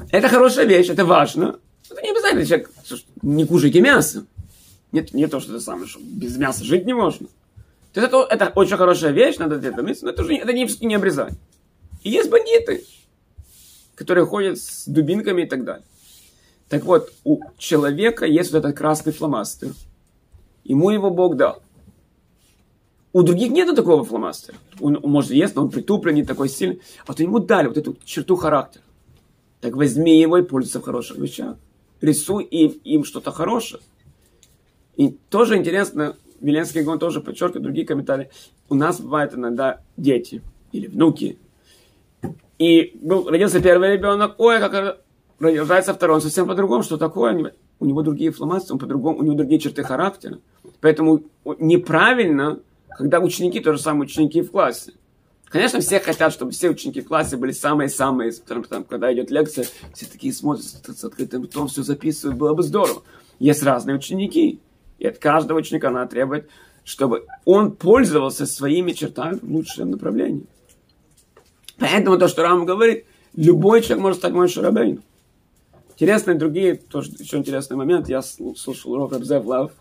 Это 0.09 0.29
хорошая 0.29 0.65
вещь, 0.65 0.89
это 0.89 1.05
важно. 1.05 1.59
Это 1.91 2.01
не 2.01 2.09
обязательно 2.09 2.43
человек 2.43 2.71
не 3.21 3.45
кушайте 3.45 3.81
мясо. 3.81 4.25
Нет, 4.93 5.13
не 5.13 5.27
то, 5.27 5.39
что 5.39 5.53
это 5.53 5.61
самое, 5.61 5.87
что 5.87 5.99
без 6.01 6.37
мяса 6.37 6.63
жить 6.63 6.85
не 6.85 6.93
можно. 6.93 7.27
То 7.93 7.99
есть 7.99 8.13
это, 8.13 8.27
это 8.29 8.51
очень 8.55 8.77
хорошая 8.77 9.11
вещь, 9.11 9.37
надо 9.37 9.57
где-то 9.57 9.81
но 9.81 9.89
это 10.09 10.21
уже 10.21 10.35
это 10.35 10.53
не, 10.53 10.67
не 10.85 10.95
обрезание. 10.95 11.37
И 12.03 12.11
есть 12.11 12.29
бандиты, 12.29 12.85
которые 13.95 14.25
ходят 14.25 14.59
с 14.59 14.87
дубинками 14.87 15.41
и 15.41 15.45
так 15.47 15.63
далее. 15.63 15.83
Так 16.69 16.85
вот, 16.85 17.11
у 17.23 17.39
человека 17.57 18.25
есть 18.25 18.51
вот 18.51 18.59
этот 18.59 18.77
красный 18.77 19.13
фломастер. 19.13 19.73
Ему 20.63 20.91
его 20.91 21.09
Бог 21.09 21.37
дал. 21.37 21.61
У 23.13 23.23
других 23.23 23.51
нет 23.51 23.75
такого 23.75 24.03
фломастера. 24.03 24.57
Он, 24.79 24.99
может 25.03 25.31
есть, 25.31 25.55
но 25.55 25.63
он 25.63 25.71
притупленный, 25.71 26.21
не 26.21 26.25
такой 26.25 26.49
сильный. 26.49 26.81
А 27.01 27.05
вот 27.07 27.19
ему 27.19 27.39
дали 27.39 27.67
вот 27.67 27.77
эту 27.77 27.97
черту 28.05 28.35
характера. 28.35 28.83
Так 29.59 29.75
возьми 29.75 30.19
его 30.19 30.37
и 30.37 30.43
пользуйся 30.43 30.79
в 30.79 30.83
хороших 30.83 31.17
вещах. 31.17 31.57
Рисуй 32.01 32.43
им, 32.43 32.71
им 32.83 33.03
что-то 33.03 33.31
хорошее. 33.31 33.81
И 34.95 35.09
тоже 35.29 35.57
интересно, 35.57 36.15
Веленский 36.39 36.81
Гон 36.81 36.99
тоже 36.99 37.21
подчеркивает, 37.21 37.63
другие 37.63 37.85
комментарии. 37.85 38.29
У 38.69 38.75
нас 38.75 38.99
бывают 38.99 39.33
иногда 39.33 39.81
дети 39.97 40.41
или 40.71 40.87
внуки. 40.87 41.37
И 42.59 42.97
был, 43.01 43.27
родился 43.27 43.61
первый 43.61 43.93
ребенок, 43.93 44.35
ой, 44.37 44.59
как 44.59 44.99
рождается 45.39 45.93
второй, 45.93 46.15
он 46.15 46.21
совсем 46.21 46.47
по-другому, 46.47 46.83
что 46.83 46.97
такое? 46.97 47.53
У 47.79 47.85
него 47.85 48.01
другие 48.03 48.31
фломастеры, 48.31 48.73
он 48.75 48.79
по-другому, 48.79 49.19
у 49.19 49.23
него 49.23 49.35
другие 49.35 49.59
черты 49.59 49.83
характера. 49.83 50.39
Поэтому 50.79 51.23
неправильно, 51.59 52.59
когда 52.89 53.19
ученики, 53.19 53.59
то 53.59 53.73
же 53.73 53.79
самое 53.79 54.03
ученики 54.03 54.41
в 54.41 54.51
классе. 54.51 54.93
Конечно, 55.45 55.81
все 55.81 55.99
хотят, 55.99 56.33
чтобы 56.33 56.51
все 56.51 56.69
ученики 56.69 57.01
в 57.01 57.07
классе 57.07 57.37
были 57.37 57.51
самые-самые, 57.51 58.31
там, 58.69 58.83
когда 58.83 59.13
идет 59.13 59.29
лекция, 59.29 59.65
все 59.93 60.05
такие 60.05 60.33
смотрят 60.33 60.65
с 60.65 61.03
открытым 61.03 61.43
ртом, 61.43 61.67
все 61.67 61.83
записывают, 61.83 62.37
было 62.37 62.53
бы 62.53 62.63
здорово. 62.63 63.03
Есть 63.39 63.63
разные 63.63 63.95
ученики. 63.95 64.59
И 65.03 65.07
от 65.07 65.17
каждого 65.17 65.59
ученика 65.59 65.89
она 65.89 66.07
требует, 66.07 66.49
чтобы 66.85 67.25
он 67.43 67.73
пользовался 67.73 68.45
своими 68.45 68.93
чертами 68.93 69.37
в 69.41 69.51
лучшем 69.51 69.91
направлении. 69.91 70.45
Поэтому 71.77 72.17
то, 72.17 72.29
что 72.29 72.43
Рам 72.43 72.65
говорит, 72.65 73.05
любой 73.35 73.81
человек 73.81 74.01
может 74.01 74.19
стать 74.19 74.31
мой 74.31 74.47
шарабейн. 74.47 75.03
Интересные 75.91 76.37
другие, 76.37 76.75
тоже 76.75 77.11
еще 77.19 77.37
интересный 77.37 77.75
момент. 77.75 78.07
Я 78.07 78.21
слушал 78.21 78.93
урок 78.93 79.11
Рабзев 79.11 79.45
Лав. 79.45 79.71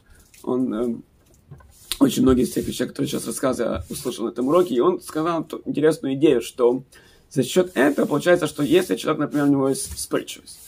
Он 0.43 0.75
э, 0.75 0.97
очень 2.01 2.23
многие 2.23 2.43
из 2.43 2.53
тех 2.53 2.67
вещей, 2.67 2.89
которые 2.89 3.09
сейчас 3.09 3.25
рассказываю, 3.25 3.85
услышал 3.89 4.25
на 4.25 4.31
этом 4.31 4.49
уроке. 4.49 4.75
И 4.75 4.81
он 4.81 5.01
сказал 5.01 5.47
интересную 5.65 6.15
идею, 6.15 6.43
что 6.43 6.83
за 7.31 7.45
счет 7.45 7.71
этого 7.77 8.07
получается, 8.07 8.49
что 8.49 8.65
если 8.65 8.97
человек, 8.97 9.21
например, 9.21 9.47
у 9.47 9.51
него 9.51 9.69
есть 9.69 9.95
вспыльчивость, 9.95 10.59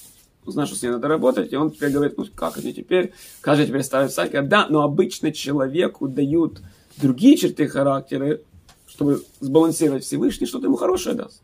узнал, 0.46 0.66
что 0.66 0.76
с 0.76 0.82
ней 0.82 0.90
надо 0.90 1.08
работать, 1.08 1.52
и 1.52 1.56
он 1.56 1.70
теперь 1.70 1.90
говорит, 1.90 2.16
ну 2.16 2.26
как 2.34 2.58
это 2.58 2.72
теперь, 2.72 3.12
каждый 3.40 3.66
теперь 3.66 3.82
ставит 3.82 4.12
сайт, 4.12 4.48
да, 4.48 4.66
но 4.68 4.82
обычно 4.82 5.32
человеку 5.32 6.08
дают 6.08 6.60
другие 6.96 7.36
черты 7.36 7.68
характера, 7.68 8.40
чтобы 8.86 9.22
сбалансировать 9.40 10.04
Всевышний, 10.04 10.46
что-то 10.46 10.66
ему 10.66 10.76
хорошее 10.76 11.16
даст. 11.16 11.42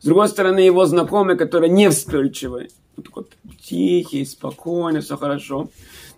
С 0.00 0.04
другой 0.04 0.28
стороны, 0.28 0.60
его 0.60 0.86
знакомый, 0.86 1.36
который 1.36 1.68
не 1.68 1.90
вспыльчивый, 1.90 2.70
он 2.96 3.04
такой 3.04 3.24
тихий, 3.62 4.24
спокойный, 4.24 5.00
все 5.00 5.16
хорошо. 5.16 5.68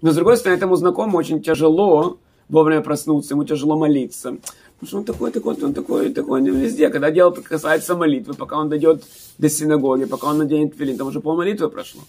Но 0.02 0.10
с 0.10 0.14
другой 0.14 0.36
стороны, 0.36 0.56
этому 0.58 0.76
знакомому 0.76 1.18
очень 1.18 1.42
тяжело 1.42 2.18
вовремя 2.48 2.82
проснуться, 2.82 3.34
ему 3.34 3.44
тяжело 3.44 3.78
молиться. 3.78 4.36
Потому 4.80 4.88
что 4.88 4.98
он 4.98 5.04
такой, 5.04 5.30
такой, 5.30 5.54
он 5.62 5.74
такой, 5.74 6.10
такой 6.10 6.40
он 6.40 6.46
везде. 6.46 6.88
Когда 6.88 7.10
дело 7.10 7.32
касается 7.32 7.94
молитвы, 7.94 8.32
пока 8.32 8.56
он 8.56 8.70
дойдет 8.70 9.04
до 9.36 9.50
синагоги, 9.50 10.06
пока 10.06 10.28
он 10.28 10.38
наденет 10.38 10.74
филин, 10.74 10.96
там 10.96 11.08
уже 11.08 11.20
пол 11.20 11.36
молитвы 11.36 11.68
прошло. 11.68 12.00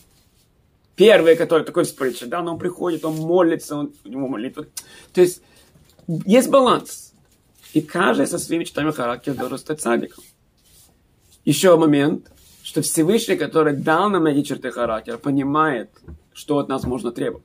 Первый, 0.96 1.36
который 1.36 1.66
такой 1.66 1.84
вспыльчивый, 1.84 2.30
да, 2.30 2.42
но 2.42 2.54
он 2.54 2.60
приходит, 2.60 3.04
он 3.04 3.16
молится, 3.16 3.76
он, 3.76 3.92
у 4.06 4.08
него 4.08 4.30
молитва. 4.30 4.68
То 5.14 5.20
есть 5.20 5.42
есть 6.08 6.50
баланс. 6.50 7.14
И 7.74 7.82
каждый 7.82 8.26
со 8.26 8.40
своими 8.40 8.64
чертами 8.64 8.92
характера 8.92 9.34
должен 9.34 9.58
стать 9.58 9.82
садиком. 9.82 10.24
Еще 11.44 11.76
момент, 11.76 12.32
что 12.64 12.82
Всевышний, 12.82 13.36
который 13.36 13.76
дал 13.76 14.10
нам 14.10 14.28
эти 14.28 14.44
черты 14.44 14.72
характера, 14.72 15.18
понимает, 15.18 15.90
что 16.32 16.58
от 16.58 16.70
нас 16.70 16.86
можно 16.86 17.12
требовать. 17.12 17.44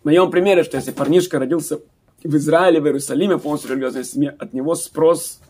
В 0.00 0.06
моем 0.06 0.30
примере, 0.30 0.64
что 0.64 0.78
если 0.78 0.92
парнишка 0.92 1.38
родился 1.38 1.80
в 2.24 2.36
Израиле, 2.36 2.80
в 2.80 2.86
Иерусалиме, 2.86 3.38
полностью 3.38 3.70
религиозной 3.70 4.04
семье, 4.04 4.34
от 4.38 4.52
него 4.52 4.74
спрос 4.74 5.40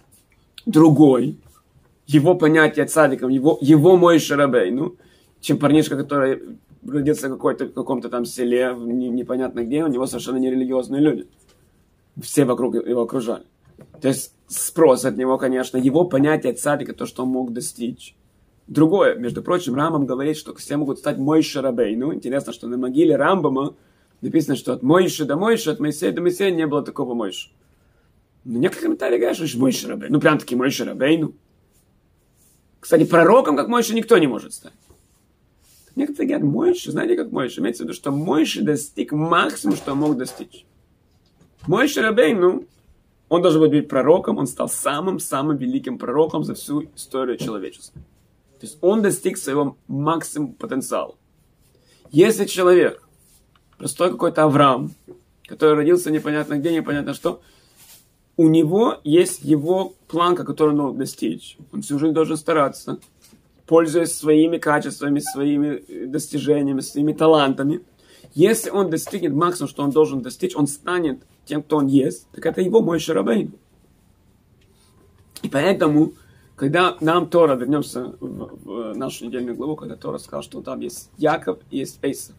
другой. 0.66 1.38
Его 2.06 2.34
понятие 2.34 2.86
цадиком, 2.86 3.28
его, 3.28 3.58
его 3.60 3.96
мой 3.96 4.18
шарабей, 4.18 4.70
ну, 4.70 4.96
чем 5.40 5.58
парнишка, 5.58 5.96
который 5.96 6.42
родился 6.86 7.28
в, 7.28 7.32
какой-то, 7.32 7.66
в 7.66 7.72
каком-то 7.72 8.08
там 8.08 8.24
селе, 8.24 8.74
непонятно 8.76 9.64
где, 9.64 9.84
у 9.84 9.88
него 9.88 10.06
совершенно 10.06 10.38
нерелигиозные 10.38 11.02
люди. 11.02 11.26
Все 12.20 12.44
вокруг 12.44 12.74
его 12.74 13.02
окружали. 13.02 13.44
То 14.00 14.08
есть 14.08 14.32
спрос 14.46 15.04
от 15.04 15.16
него, 15.16 15.38
конечно, 15.38 15.76
его 15.76 16.04
понятие 16.04 16.54
цадика, 16.54 16.94
то, 16.94 17.06
что 17.06 17.24
он 17.24 17.28
мог 17.28 17.52
достичь. 17.52 18.16
Другое, 18.66 19.14
между 19.14 19.42
прочим, 19.42 19.74
Рамбам 19.74 20.06
говорит, 20.06 20.36
что 20.36 20.54
все 20.54 20.76
могут 20.76 20.98
стать 20.98 21.18
мой 21.18 21.42
шарабей. 21.42 21.96
Ну, 21.96 22.12
интересно, 22.12 22.52
что 22.52 22.66
на 22.66 22.76
могиле 22.76 23.16
Рамбама 23.16 23.74
написано, 24.20 24.56
что 24.56 24.72
от 24.72 24.82
Мойши 24.82 25.24
до 25.24 25.36
Мойши, 25.36 25.70
от 25.70 25.80
Моисея 25.80 26.12
до 26.12 26.22
Моисея 26.22 26.50
не 26.50 26.66
было 26.66 26.82
такого 26.82 27.14
Мойши. 27.14 27.50
Но 28.44 28.58
некоторые 28.58 28.86
комментарии 28.86 29.18
говорят, 29.18 29.36
что 29.36 29.58
Мойши 29.58 29.88
Рабей. 29.88 30.08
Ну, 30.10 30.20
прям 30.20 30.38
таки 30.38 30.56
Мойши 30.56 30.84
Рабейну. 30.84 31.34
Кстати, 32.80 33.04
пророком, 33.04 33.56
как 33.56 33.68
Мойши, 33.68 33.94
никто 33.94 34.16
не 34.18 34.26
может 34.26 34.54
стать. 34.54 34.72
Некоторые 35.96 36.28
говорят, 36.28 36.52
Мойши, 36.52 36.92
знаете, 36.92 37.16
как 37.16 37.32
Мойши? 37.32 37.60
Имеется 37.60 37.82
в 37.82 37.86
виду, 37.86 37.94
что 37.94 38.10
Мойши 38.12 38.62
достиг 38.62 39.12
максимум, 39.12 39.76
что 39.76 39.92
он 39.92 39.98
мог 39.98 40.16
достичь. 40.16 40.64
Мойши 41.66 42.00
Рабейну, 42.00 42.64
он 43.28 43.42
должен 43.42 43.60
быть 43.60 43.88
пророком, 43.88 44.38
он 44.38 44.46
стал 44.46 44.68
самым-самым 44.68 45.56
великим 45.56 45.98
пророком 45.98 46.44
за 46.44 46.54
всю 46.54 46.84
историю 46.94 47.36
человечества. 47.36 48.00
То 48.60 48.66
есть 48.66 48.78
он 48.80 49.02
достиг 49.02 49.38
своего 49.38 49.76
максимум 49.86 50.52
потенциала. 50.52 51.16
Если 52.10 52.46
человек 52.46 53.07
простой 53.78 54.10
какой-то 54.10 54.44
Авраам, 54.44 54.92
который 55.46 55.76
родился 55.76 56.10
непонятно 56.10 56.58
где, 56.58 56.74
непонятно 56.74 57.14
что, 57.14 57.40
у 58.36 58.48
него 58.48 58.98
есть 59.02 59.42
его 59.42 59.94
планка, 60.06 60.44
которую 60.44 60.74
он 60.74 60.78
должен 60.78 60.98
достичь. 60.98 61.56
Он 61.72 61.82
всю 61.82 61.98
жизнь 61.98 62.14
должен 62.14 62.36
стараться, 62.36 63.00
пользуясь 63.66 64.12
своими 64.12 64.58
качествами, 64.58 65.18
своими 65.18 65.82
э, 65.88 66.06
достижениями, 66.06 66.80
своими 66.80 67.12
талантами. 67.12 67.80
Если 68.34 68.70
он 68.70 68.90
достигнет 68.90 69.32
максимум, 69.32 69.68
что 69.68 69.82
он 69.82 69.90
должен 69.90 70.22
достичь, 70.22 70.54
он 70.54 70.66
станет 70.66 71.20
тем, 71.46 71.62
кто 71.62 71.78
он 71.78 71.86
есть, 71.86 72.28
так 72.30 72.46
это 72.46 72.60
его 72.60 72.80
мой 72.80 73.00
Шарабейн. 73.00 73.52
И 75.42 75.48
поэтому, 75.48 76.12
когда 76.54 76.96
нам 77.00 77.28
Тора, 77.28 77.56
вернемся 77.56 78.14
в, 78.20 78.92
в 78.92 78.96
нашу 78.96 79.26
недельную 79.26 79.56
главу, 79.56 79.76
когда 79.76 79.96
Тора 79.96 80.18
сказал, 80.18 80.42
что 80.42 80.60
там 80.62 80.80
есть 80.80 81.10
Яков 81.16 81.58
и 81.70 81.78
есть 81.78 81.98
Эйсов. 82.02 82.36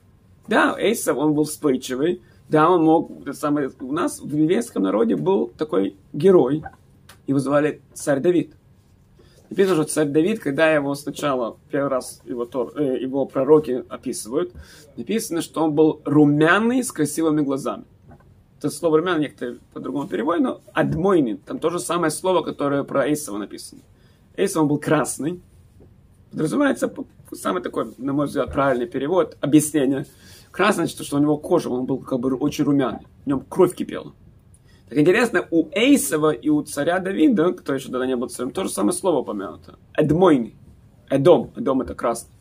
Да, 0.49 0.75
Эйсов, 0.79 1.15
он 1.15 1.35
был 1.35 1.43
вспыльчивый, 1.43 2.23
да, 2.49 2.71
он 2.71 2.83
мог, 2.83 3.11
самое, 3.33 3.69
у 3.81 3.91
нас 3.91 4.19
в 4.19 4.35
еврейском 4.35 4.81
народе 4.81 5.15
был 5.15 5.49
такой 5.55 5.95
герой, 6.11 6.63
его 7.27 7.37
звали 7.37 7.81
царь 7.93 8.19
Давид. 8.19 8.55
Написано, 9.51 9.83
что 9.83 9.93
царь 9.93 10.07
Давид, 10.07 10.39
когда 10.39 10.71
его 10.71 10.95
сначала 10.95 11.57
первый 11.69 11.89
раз 11.89 12.21
его, 12.25 12.47
э, 12.75 12.97
его 12.99 13.27
пророки 13.27 13.83
описывают, 13.89 14.51
написано, 14.97 15.43
что 15.43 15.63
он 15.63 15.73
был 15.73 16.01
румяный 16.03 16.83
с 16.83 16.91
красивыми 16.91 17.41
глазами. 17.41 17.83
Это 18.57 18.71
слово 18.71 18.97
румяный 18.97 19.21
некоторые 19.21 19.59
по-другому 19.71 20.07
переводят, 20.07 20.41
но 20.41 20.61
адмойный, 20.73 21.37
там 21.37 21.59
то 21.59 21.69
же 21.69 21.79
самое 21.79 22.09
слово, 22.09 22.41
которое 22.41 22.83
про 22.83 23.07
Эйсова 23.07 23.37
написано. 23.37 23.81
Эйсов 24.35 24.63
он 24.63 24.67
был 24.67 24.79
красный. 24.79 25.41
Подразумевается 26.31 26.93
самый 27.31 27.61
такой, 27.61 27.93
на 27.97 28.13
мой 28.13 28.27
взгляд, 28.27 28.51
правильный 28.51 28.87
перевод, 28.87 29.37
объяснение– 29.41 30.05
Красный, 30.51 30.85
значит, 30.85 31.05
что 31.05 31.17
у 31.17 31.19
него 31.19 31.37
кожа, 31.37 31.69
он 31.69 31.85
был 31.85 31.99
как 31.99 32.19
бы 32.19 32.33
очень 32.35 32.63
румяный. 32.63 33.07
В 33.23 33.27
нем 33.27 33.41
кровь 33.47 33.75
кипела. 33.75 34.13
Так 34.89 34.97
интересно, 34.97 35.47
у 35.51 35.69
Эйсова 35.71 36.31
и 36.31 36.49
у 36.49 36.61
царя 36.63 36.99
Давида, 36.99 37.53
кто 37.53 37.73
еще 37.73 37.89
тогда 37.89 38.07
не 38.07 38.15
был 38.15 38.29
царем, 38.29 38.51
то 38.51 38.63
же 38.63 38.69
самое 38.69 38.93
слово 38.93 39.19
упомянуто. 39.19 39.77
Эдмойный. 39.93 40.55
Эдом. 41.09 41.51
Эдом 41.55 41.81
это 41.81 41.93
красный. 41.93 42.33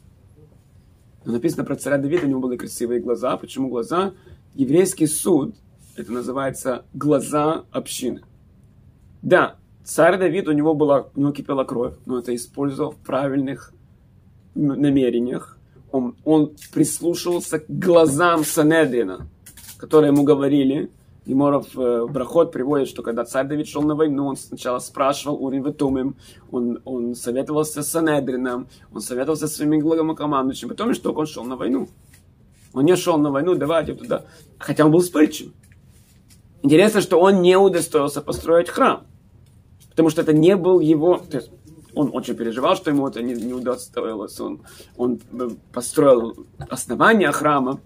Но 1.26 1.32
написано 1.32 1.64
про 1.64 1.76
царя 1.76 1.98
Давида, 1.98 2.24
у 2.24 2.28
него 2.28 2.40
были 2.40 2.56
красивые 2.56 3.00
глаза. 3.00 3.36
Почему 3.36 3.68
глаза? 3.68 4.14
Еврейский 4.54 5.06
суд, 5.06 5.54
это 5.94 6.10
называется 6.10 6.86
глаза 6.94 7.66
общины. 7.70 8.22
Да, 9.20 9.56
царь 9.84 10.16
Давид, 10.16 10.48
у 10.48 10.52
него, 10.52 10.72
была, 10.74 11.08
у 11.14 11.20
него 11.20 11.32
кипела 11.32 11.64
кровь, 11.64 11.94
но 12.06 12.18
это 12.18 12.34
использовал 12.34 12.92
в 12.92 12.96
правильных 12.96 13.74
намерениях 14.58 15.58
он, 15.92 16.16
он 16.24 16.52
прислушивался 16.72 17.60
к 17.60 17.68
глазам 17.68 18.44
Санедрина, 18.44 19.28
которые 19.78 20.12
ему 20.12 20.22
говорили. 20.22 20.90
Геморов 21.26 21.66
э, 21.76 22.06
Брахот 22.06 22.52
приводит, 22.52 22.88
что 22.88 23.02
когда 23.02 23.24
царь 23.24 23.46
Давид 23.46 23.68
шел 23.68 23.82
на 23.82 23.94
войну, 23.94 24.26
он 24.26 24.36
сначала 24.36 24.78
спрашивал 24.78 25.44
Урим 25.44 25.62
Ветумим, 25.62 26.16
он, 26.50 26.80
он 26.86 27.14
советовался 27.14 27.82
с 27.82 27.90
Санедрином, 27.90 28.68
он 28.92 29.02
советовался 29.02 29.46
со 29.46 29.56
своими 29.56 29.76
главнокомандующими, 29.76 30.70
потом 30.70 30.94
что 30.94 31.12
он 31.12 31.26
шел 31.26 31.44
на 31.44 31.56
войну. 31.56 31.88
Он 32.72 32.84
не 32.84 32.96
шел 32.96 33.18
на 33.18 33.30
войну, 33.30 33.54
давайте 33.56 33.94
туда. 33.94 34.24
Хотя 34.58 34.86
он 34.86 34.90
был 34.90 35.00
вспыльчив. 35.00 35.52
Интересно, 36.62 37.00
что 37.00 37.20
он 37.20 37.42
не 37.42 37.56
удостоился 37.56 38.22
построить 38.22 38.68
храм. 38.68 39.06
Потому 39.90 40.10
что 40.10 40.22
это 40.22 40.32
не 40.32 40.56
был 40.56 40.80
его... 40.80 41.18
То 41.18 41.38
есть 41.38 41.50
он 41.94 42.10
очень 42.12 42.34
переживал, 42.34 42.76
что 42.76 42.90
ему 42.90 43.06
это 43.08 43.22
не, 43.22 43.34
не 43.34 43.52
удостоилось. 43.52 44.38
Он, 44.40 44.60
он 44.96 45.20
э, 45.32 45.48
построил 45.72 46.46
основание 46.68 47.32
храма, 47.32 47.80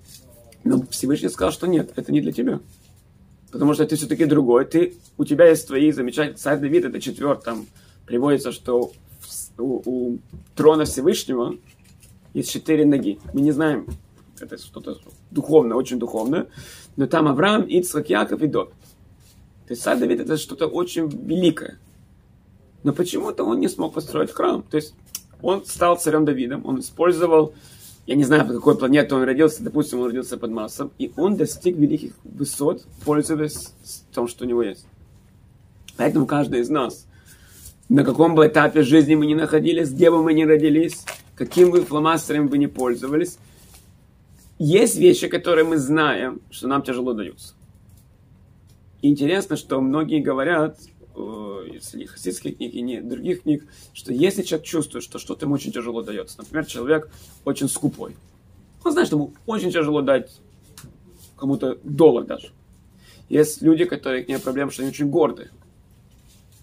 но 0.64 0.82
Всевышний 0.90 1.28
сказал, 1.28 1.52
что 1.52 1.66
нет, 1.66 1.92
это 1.96 2.12
не 2.12 2.20
для 2.20 2.32
тебя. 2.32 2.60
Потому 3.50 3.74
что 3.74 3.86
ты 3.86 3.96
все-таки 3.96 4.24
другой. 4.24 4.64
Ты, 4.64 4.96
у 5.18 5.24
тебя 5.24 5.48
есть 5.48 5.66
твои 5.66 5.92
замечательные... 5.92 6.38
Царь 6.38 6.58
Давид, 6.58 6.84
это 6.84 7.00
четвертый, 7.00 7.44
там 7.44 7.66
приводится, 8.06 8.50
что 8.52 8.92
у, 9.58 9.82
у 9.84 10.18
трона 10.54 10.84
Всевышнего 10.84 11.56
есть 12.34 12.50
четыре 12.50 12.86
ноги. 12.86 13.20
Мы 13.32 13.42
не 13.42 13.52
знаем, 13.52 13.86
это 14.40 14.58
что-то 14.58 14.98
духовное, 15.30 15.76
очень 15.76 15.98
духовное, 15.98 16.48
но 16.96 17.06
там 17.06 17.28
Авраам, 17.28 17.62
Ицхак, 17.62 18.10
Яков 18.10 18.42
и 18.42 18.46
Дов. 18.46 18.70
То 19.66 19.74
есть 19.74 19.82
царь 19.82 19.98
Давид 19.98 20.20
это 20.20 20.36
что-то 20.36 20.66
очень 20.66 21.08
великое. 21.08 21.78
Но 22.82 22.92
почему-то 22.92 23.44
он 23.44 23.60
не 23.60 23.68
смог 23.68 23.94
построить 23.94 24.32
храм. 24.32 24.62
То 24.62 24.76
есть 24.76 24.94
он 25.40 25.64
стал 25.64 25.96
царем 25.98 26.24
Давидом, 26.24 26.64
он 26.66 26.80
использовал, 26.80 27.54
я 28.06 28.14
не 28.14 28.24
знаю, 28.24 28.46
по 28.46 28.54
какой 28.54 28.76
планете 28.76 29.14
он 29.14 29.22
родился, 29.22 29.62
допустим, 29.62 30.00
он 30.00 30.06
родился 30.06 30.36
под 30.36 30.50
Марсом, 30.50 30.90
и 30.98 31.12
он 31.16 31.36
достиг 31.36 31.76
великих 31.76 32.12
высот, 32.24 32.84
пользуясь 33.04 33.72
тем, 34.14 34.28
что 34.28 34.44
у 34.44 34.48
него 34.48 34.62
есть. 34.62 34.86
Поэтому 35.96 36.26
каждый 36.26 36.60
из 36.60 36.70
нас, 36.70 37.06
на 37.88 38.04
каком 38.04 38.34
бы 38.34 38.46
этапе 38.46 38.82
жизни 38.82 39.14
мы 39.14 39.26
ни 39.26 39.34
находились, 39.34 39.90
где 39.90 40.10
бы 40.10 40.22
мы 40.22 40.32
ни 40.32 40.44
родились, 40.44 41.04
каким 41.34 41.70
бы 41.70 41.82
фломастером 41.82 42.48
бы 42.48 42.58
ни 42.58 42.66
пользовались, 42.66 43.38
есть 44.58 44.96
вещи, 44.96 45.28
которые 45.28 45.64
мы 45.64 45.76
знаем, 45.76 46.40
что 46.50 46.68
нам 46.68 46.82
тяжело 46.82 47.14
даются. 47.14 47.54
Интересно, 49.00 49.56
что 49.56 49.80
многие 49.80 50.20
говорят, 50.20 50.78
среди 51.14 52.06
хасидских 52.06 52.56
книг 52.56 52.72
и 52.74 52.80
не 52.80 53.00
других 53.00 53.42
книг, 53.42 53.66
что 53.92 54.12
если 54.12 54.42
человек 54.42 54.66
чувствует, 54.66 55.04
что 55.04 55.18
что-то 55.18 55.46
ему 55.46 55.54
очень 55.54 55.72
тяжело 55.72 56.02
дается, 56.02 56.38
например, 56.38 56.66
человек 56.66 57.10
очень 57.44 57.68
скупой, 57.68 58.16
он 58.84 58.92
знает, 58.92 59.08
что 59.08 59.16
ему 59.16 59.32
очень 59.46 59.70
тяжело 59.70 60.02
дать 60.02 60.40
кому-то 61.36 61.78
доллар 61.82 62.24
даже. 62.24 62.50
Есть 63.28 63.62
люди, 63.62 63.84
которые, 63.84 64.24
не 64.26 64.38
проблема, 64.38 64.70
что 64.70 64.82
они 64.82 64.90
очень 64.90 65.08
гордые. 65.08 65.50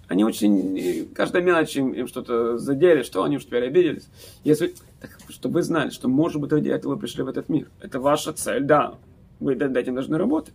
Они 0.08 0.24
очень, 0.24 1.08
каждая 1.14 1.44
мелочь 1.44 1.76
им, 1.76 1.94
им 1.94 2.08
что-то 2.08 2.58
задели, 2.58 3.04
что 3.04 3.24
они 3.24 3.38
уж 3.38 3.46
теперь 3.46 3.66
обиделись. 3.66 4.08
Если, 4.44 4.74
так, 5.00 5.18
чтобы 5.30 5.56
вы 5.56 5.64
знали, 5.64 5.92
что, 5.92 6.08
может 6.08 6.42
быть, 6.42 6.52
ради 6.52 6.70
этого 6.70 6.96
вы 6.96 7.00
пришли 7.00 7.24
в 7.24 7.28
этот 7.28 7.48
мир. 7.48 7.70
Это 7.80 8.00
ваша 8.00 8.34
цель, 8.34 8.64
да. 8.64 8.98
Вы 9.40 9.56
над 9.56 9.78
этим 9.78 9.96
должны 9.96 10.18
работать 10.18 10.54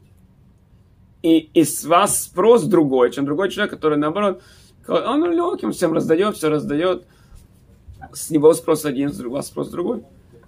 и, 1.25 1.39
и 1.55 1.65
с 1.65 1.85
вас 1.85 2.25
спрос 2.25 2.65
другой, 2.65 3.11
чем 3.11 3.25
другой 3.25 3.51
человек, 3.51 3.73
который 3.73 3.97
наоборот, 3.97 4.43
он 4.87 5.33
легким 5.33 5.73
всем 5.73 5.95
раздает, 5.95 6.37
все 6.37 6.51
раздает, 6.51 7.07
с 8.13 8.29
него 8.29 8.53
спрос 8.53 8.85
один, 8.85 9.11
с 9.11 9.21
вас 9.21 9.47
спрос 9.47 9.71
другой. 9.71 10.05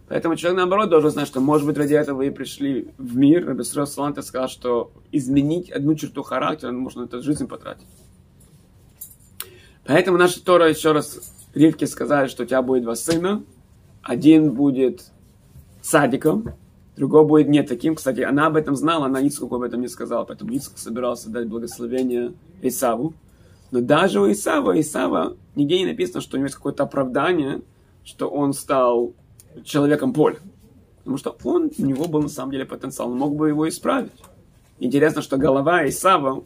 Поэтому 0.06 0.36
человек, 0.36 0.58
наоборот, 0.58 0.90
должен 0.90 1.10
знать, 1.10 1.28
что, 1.28 1.40
может 1.40 1.66
быть, 1.66 1.78
ради 1.78 1.94
этого 1.94 2.18
вы 2.18 2.26
и 2.26 2.30
пришли 2.30 2.88
в 2.98 3.16
мир. 3.16 3.46
Рабисрос 3.46 3.94
Саланта 3.94 4.20
сказал, 4.20 4.50
что 4.50 4.92
изменить 5.12 5.70
одну 5.70 5.94
черту 5.94 6.22
характера, 6.22 6.72
можно 6.72 7.04
это 7.04 7.22
жизнь 7.22 7.48
потратить. 7.48 7.86
Поэтому 9.86 10.18
наша 10.18 10.44
Тора 10.44 10.68
еще 10.68 10.92
раз 10.92 11.34
Ривке 11.54 11.86
сказали, 11.86 12.28
что 12.28 12.42
у 12.42 12.46
тебя 12.46 12.60
будет 12.60 12.82
два 12.82 12.96
сына. 12.96 13.42
Один 14.02 14.52
будет 14.52 15.06
садиком, 15.80 16.52
другой 16.96 17.24
будет 17.26 17.48
не 17.48 17.62
таким. 17.62 17.94
Кстати, 17.94 18.20
она 18.20 18.46
об 18.46 18.56
этом 18.56 18.74
знала, 18.76 19.06
она 19.06 19.20
Ицхаку 19.20 19.56
об 19.56 19.62
этом 19.62 19.80
не 19.80 19.88
сказала, 19.88 20.24
поэтому 20.24 20.52
Ицхак 20.52 20.78
собирался 20.78 21.30
дать 21.30 21.46
благословение 21.46 22.32
Исаву. 22.62 23.14
Но 23.70 23.80
даже 23.80 24.20
у 24.20 24.30
Исава, 24.30 24.80
Исава, 24.80 25.36
нигде 25.54 25.78
не 25.78 25.86
написано, 25.86 26.20
что 26.20 26.36
у 26.36 26.38
него 26.38 26.46
есть 26.46 26.56
какое-то 26.56 26.84
оправдание, 26.84 27.62
что 28.04 28.28
он 28.28 28.52
стал 28.52 29.12
человеком 29.64 30.12
поля. 30.12 30.38
Потому 30.98 31.18
что 31.18 31.36
он, 31.44 31.70
у 31.76 31.82
него 31.82 32.06
был 32.06 32.22
на 32.22 32.28
самом 32.28 32.52
деле 32.52 32.64
потенциал, 32.64 33.10
он 33.10 33.18
мог 33.18 33.36
бы 33.36 33.48
его 33.48 33.68
исправить. 33.68 34.12
Интересно, 34.78 35.22
что 35.22 35.36
голова 35.36 35.88
Исава, 35.88 36.44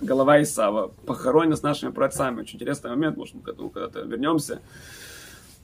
голова 0.00 0.42
Исава 0.42 0.92
похоронена 1.06 1.56
с 1.56 1.62
нашими 1.62 1.90
праотцами. 1.90 2.40
Очень 2.40 2.56
интересный 2.56 2.90
момент, 2.90 3.16
может, 3.16 3.34
мы 3.34 3.42
к 3.42 3.48
этому 3.48 3.70
когда-то 3.70 4.00
вернемся 4.00 4.60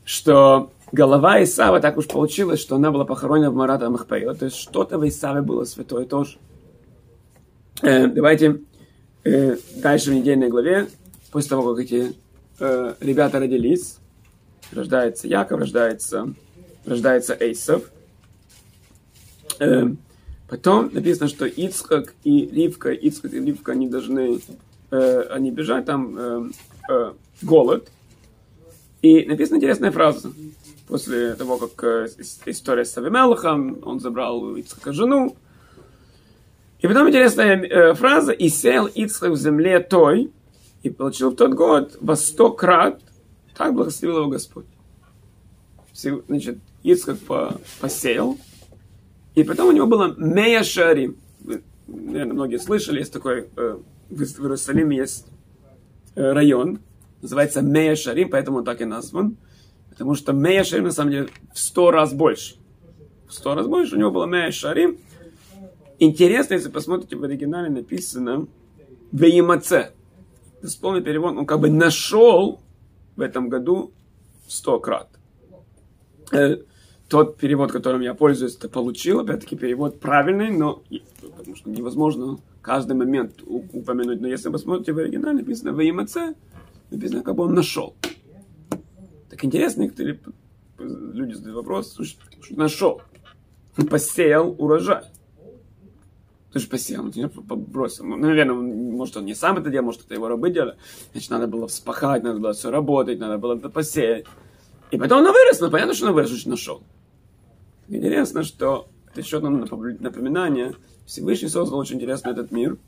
что 0.05 0.71
голова 0.93 1.43
Исава 1.43 1.81
так 1.81 1.97
уж 1.97 2.07
получилось, 2.07 2.61
что 2.61 2.77
она 2.77 2.91
была 2.91 3.05
похоронена 3.05 3.51
в 3.51 3.55
Марата 3.55 3.91
Махпейла. 3.91 4.35
То 4.35 4.47
есть 4.47 4.57
что-то 4.57 4.99
в 4.99 5.09
Исаве 5.09 5.43
было 5.43 5.65
святое 5.65 6.05
тоже. 6.05 6.39
Э, 7.83 8.07
давайте 8.07 8.61
э, 9.25 9.57
дальше 9.77 10.11
в 10.11 10.15
недельной 10.15 10.49
главе, 10.49 10.89
после 11.33 11.51
того, 11.51 11.75
как 11.75 11.85
эти 11.85 12.15
э, 12.61 12.95
ребята 13.01 13.41
родились, 13.41 13.99
рождается 14.73 15.27
Яков, 15.27 15.61
рождается, 15.61 16.33
рождается 16.87 17.37
Эйсов. 17.39 17.91
Э, 19.59 19.89
потом 20.49 20.91
написано, 20.93 21.29
что 21.29 21.47
Ицхак 21.47 22.15
и 22.23 22.47
Ривка, 22.47 22.93
Ицхак 22.93 23.33
и 23.33 23.41
Ривка, 23.41 23.73
они 23.73 23.89
должны, 23.89 24.41
э, 24.91 25.21
они 25.31 25.51
бежать, 25.51 25.87
там 25.87 26.17
э, 26.17 26.51
э, 26.91 27.13
голод, 27.43 27.91
и 29.05 29.27
написана 29.27 29.59
интересная 29.59 29.91
фраза. 29.91 30.33
После 30.89 31.35
того, 31.35 31.59
как 31.59 31.85
э, 31.85 32.09
история 32.47 32.87
с 32.87 32.97
Авимелахом, 32.97 33.79
он 33.83 34.01
забрал 34.01 34.57
Ицхака 34.57 34.95
жену. 34.95 35.37
И 36.79 36.87
потом 36.87 37.11
интересная 37.11 37.63
э, 37.63 37.95
фраза 37.95 38.33
«И 38.33 38.49
сел 38.49 38.87
Ицхак 38.87 39.33
в 39.33 39.37
земле 39.37 39.81
той, 39.81 40.33
и 40.83 40.89
получил 40.89 41.31
в 41.31 41.37
тот 41.37 41.53
год 41.53 41.99
во 42.01 42.17
сто 42.17 42.51
крат, 42.51 43.03
так 43.55 43.75
благословил 43.75 44.21
его 44.21 44.29
Господь». 44.29 44.65
Значит, 45.93 46.57
Ицхак 46.83 47.19
по, 47.19 47.61
посеял, 47.81 48.39
и 49.35 49.45
потом 49.45 49.69
у 49.69 49.73
него 49.73 49.87
было 49.87 50.15
Мея 50.17 50.63
Шарим. 50.63 51.19
Наверное, 51.87 52.33
многие 52.33 52.59
слышали, 52.59 53.01
есть 53.01 53.13
такой 53.13 53.49
э, 53.55 53.79
в 54.09 54.23
Иерусалиме 54.23 54.97
есть 54.97 55.27
район, 56.15 56.79
называется 57.25 57.63
Мея 57.63 57.97
Шарим, 57.97 58.29
поэтому 58.29 58.59
он 58.59 58.65
так 58.65 58.83
и 58.83 58.85
назван. 58.85 59.39
Потому 59.89 60.15
что 60.15 60.33
Мея 60.35 60.63
Шарим 60.63 60.85
на 60.85 60.91
самом 60.93 61.11
деле 61.11 61.29
в 61.55 61.59
сто 61.59 61.91
раз 61.91 62.13
больше. 62.13 62.57
В 63.27 63.33
сто 63.33 63.55
раз 63.55 63.67
больше 63.67 63.97
у 63.97 63.99
него 63.99 64.11
было 64.11 64.27
Мея 64.27 64.51
Шарим. 64.51 64.99
Интересно, 65.99 66.55
если 66.55 66.69
посмотрите, 66.69 67.17
в 67.17 67.25
оригинале 67.25 67.71
написано 67.71 68.47
Веимаце. 69.11 69.93
Полный 70.83 71.01
перевод, 71.01 71.37
он 71.37 71.47
как 71.47 71.61
бы 71.61 71.71
нашел 71.71 72.61
в 73.17 73.21
этом 73.23 73.49
году 73.49 73.93
сто 74.47 74.79
крат. 74.79 75.09
Э, 76.31 76.59
тот 77.09 77.39
перевод, 77.39 77.73
которым 77.73 78.03
я 78.03 78.13
пользуюсь, 78.13 78.57
это 78.57 78.69
получил. 78.69 79.21
Опять-таки 79.21 79.57
перевод 79.57 79.99
правильный, 79.99 80.51
но 80.51 80.83
потому 81.23 81.57
что 81.57 81.71
невозможно 81.71 82.39
каждый 82.61 82.97
момент 82.97 83.43
упомянуть. 83.47 84.21
Но 84.21 84.29
если 84.29 84.49
вы 84.49 84.53
посмотрите 84.55 84.93
в 84.93 84.99
оригинале, 84.99 85.39
написано 85.39 85.73
ВМЦ, 85.73 86.37
написано, 86.91 87.23
как 87.23 87.35
бы 87.35 87.45
он 87.45 87.55
нашел. 87.55 87.95
Так 89.31 89.45
интересно, 89.45 89.83
некоторые 89.83 90.21
люди 90.79 91.33
задают 91.35 91.57
вопрос, 91.57 91.99
что 92.01 92.57
нашел? 92.57 93.03
Он 93.77 93.87
посеял 93.87 94.55
урожай. 94.59 95.05
Ты 96.53 96.61
же 96.61 96.69
посеял, 96.69 97.11
ты 97.11 97.29
бросил. 97.29 98.05
Ну, 98.05 98.17
наверное, 98.17 98.55
может, 98.55 99.17
он 99.17 99.25
не 99.25 99.35
сам 99.35 99.59
это 99.59 99.71
делал, 99.71 99.87
может, 99.87 100.05
это 100.05 100.15
его 100.15 100.29
рабы 100.29 100.51
делали. 100.51 100.77
Значит, 101.11 101.31
надо 101.31 101.49
было 101.49 101.67
вспахать, 101.67 102.23
надо 102.23 102.39
было 102.39 102.53
все 102.53 102.71
работать, 102.71 103.19
надо 103.19 103.39
было 103.39 103.57
это 103.57 103.69
посеять. 103.71 104.27
И 104.93 104.97
потом 104.97 105.25
он 105.25 105.33
вырос, 105.33 105.59
но 105.59 105.69
понятно, 105.69 105.95
что 105.95 106.07
он 106.07 106.13
вырос, 106.13 106.31
что 106.31 106.51
нашел. 106.51 106.85
Интересно, 107.89 108.45
что 108.45 108.89
это 109.11 109.21
еще 109.21 109.39
одно 109.39 109.51
напоминание. 109.51 110.75
Всевышний 111.07 111.49
создал 111.49 111.79
очень 111.79 111.97
интересно 111.97 112.31
этот 112.31 112.53
мир. 112.53 112.79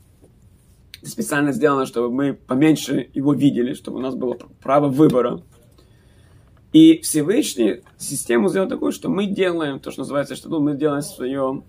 Специально 1.03 1.51
сделано, 1.51 1.85
чтобы 1.85 2.11
мы 2.11 2.33
поменьше 2.33 3.09
его 3.13 3.33
видели, 3.33 3.73
чтобы 3.73 3.97
у 3.97 4.01
нас 4.01 4.15
было 4.15 4.37
право 4.61 4.87
выбора. 4.87 5.41
И 6.73 7.01
Всевышний 7.01 7.81
систему 7.97 8.49
сделал 8.49 8.67
такую, 8.67 8.91
что 8.91 9.09
мы 9.09 9.25
делаем 9.27 9.79
то, 9.79 9.91
что 9.91 10.01
называется, 10.01 10.35
что 10.35 10.49
ну, 10.49 10.59
мы 10.59 10.75
делаем 10.75 11.01
свое 11.01 11.63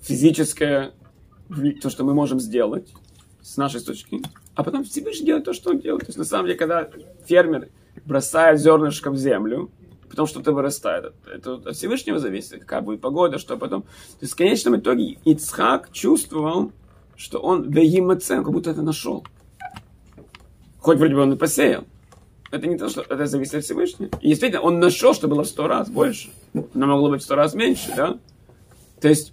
физическое, 0.00 0.92
то, 1.80 1.90
что 1.90 2.04
мы 2.04 2.14
можем 2.14 2.40
сделать 2.40 2.92
с 3.42 3.56
нашей 3.56 3.80
точки, 3.80 4.22
а 4.54 4.64
потом 4.64 4.84
Всевышний 4.84 5.26
делает 5.26 5.44
то, 5.44 5.52
что 5.52 5.70
он 5.70 5.78
делает. 5.78 6.02
То 6.02 6.08
есть, 6.08 6.18
на 6.18 6.24
самом 6.24 6.46
деле, 6.46 6.58
когда 6.58 6.88
фермер 7.26 7.68
бросает 8.04 8.60
зернышко 8.60 9.10
в 9.10 9.16
землю, 9.16 9.70
потом 10.08 10.26
что-то 10.26 10.52
вырастает. 10.52 11.12
Это 11.26 11.54
от 11.54 11.76
Всевышнего 11.76 12.18
зависит, 12.18 12.60
какая 12.60 12.80
будет 12.80 13.00
погода, 13.00 13.38
что 13.38 13.56
потом. 13.56 13.82
То 13.82 13.88
есть 14.22 14.32
в 14.32 14.36
конечном 14.36 14.76
итоге 14.76 15.18
Ицхак 15.24 15.92
чувствовал, 15.92 16.72
что 17.16 17.38
он 17.38 17.70
вегимацем, 17.70 18.44
как 18.44 18.52
будто 18.52 18.70
это 18.70 18.82
нашел. 18.82 19.24
Хоть 20.78 20.98
вроде 20.98 21.14
бы 21.14 21.22
он 21.22 21.32
и 21.32 21.36
посеял. 21.36 21.84
Это 22.50 22.66
не 22.68 22.78
то, 22.78 22.88
что 22.88 23.02
это 23.02 23.26
зависит 23.26 23.54
от 23.54 23.64
Всевышнего. 23.64 24.10
И 24.20 24.28
действительно, 24.28 24.62
он 24.62 24.78
нашел, 24.78 25.14
что 25.14 25.26
было 25.28 25.42
в 25.42 25.48
сто 25.48 25.66
раз 25.66 25.90
больше. 25.90 26.30
Но 26.52 26.86
могло 26.86 27.10
быть 27.10 27.22
в 27.22 27.24
сто 27.24 27.34
раз 27.34 27.54
меньше, 27.54 27.92
да? 27.96 28.18
То 29.00 29.08
есть 29.08 29.32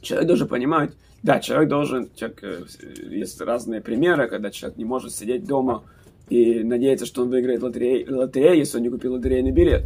человек 0.00 0.26
должен 0.26 0.48
понимать, 0.48 0.92
да, 1.22 1.38
человек 1.40 1.68
должен, 1.68 2.10
человек, 2.16 2.42
э, 2.42 2.64
есть 3.08 3.40
разные 3.40 3.80
примеры, 3.80 4.28
когда 4.28 4.50
человек 4.50 4.76
не 4.76 4.84
может 4.84 5.14
сидеть 5.14 5.46
дома 5.46 5.84
и 6.28 6.64
надеяться, 6.64 7.06
что 7.06 7.22
он 7.22 7.30
выиграет 7.30 7.62
лотерею, 7.62 8.18
лотерею 8.18 8.58
если 8.58 8.78
он 8.78 8.82
не 8.82 8.90
купил 8.90 9.14
лотерейный 9.14 9.52
билет. 9.52 9.84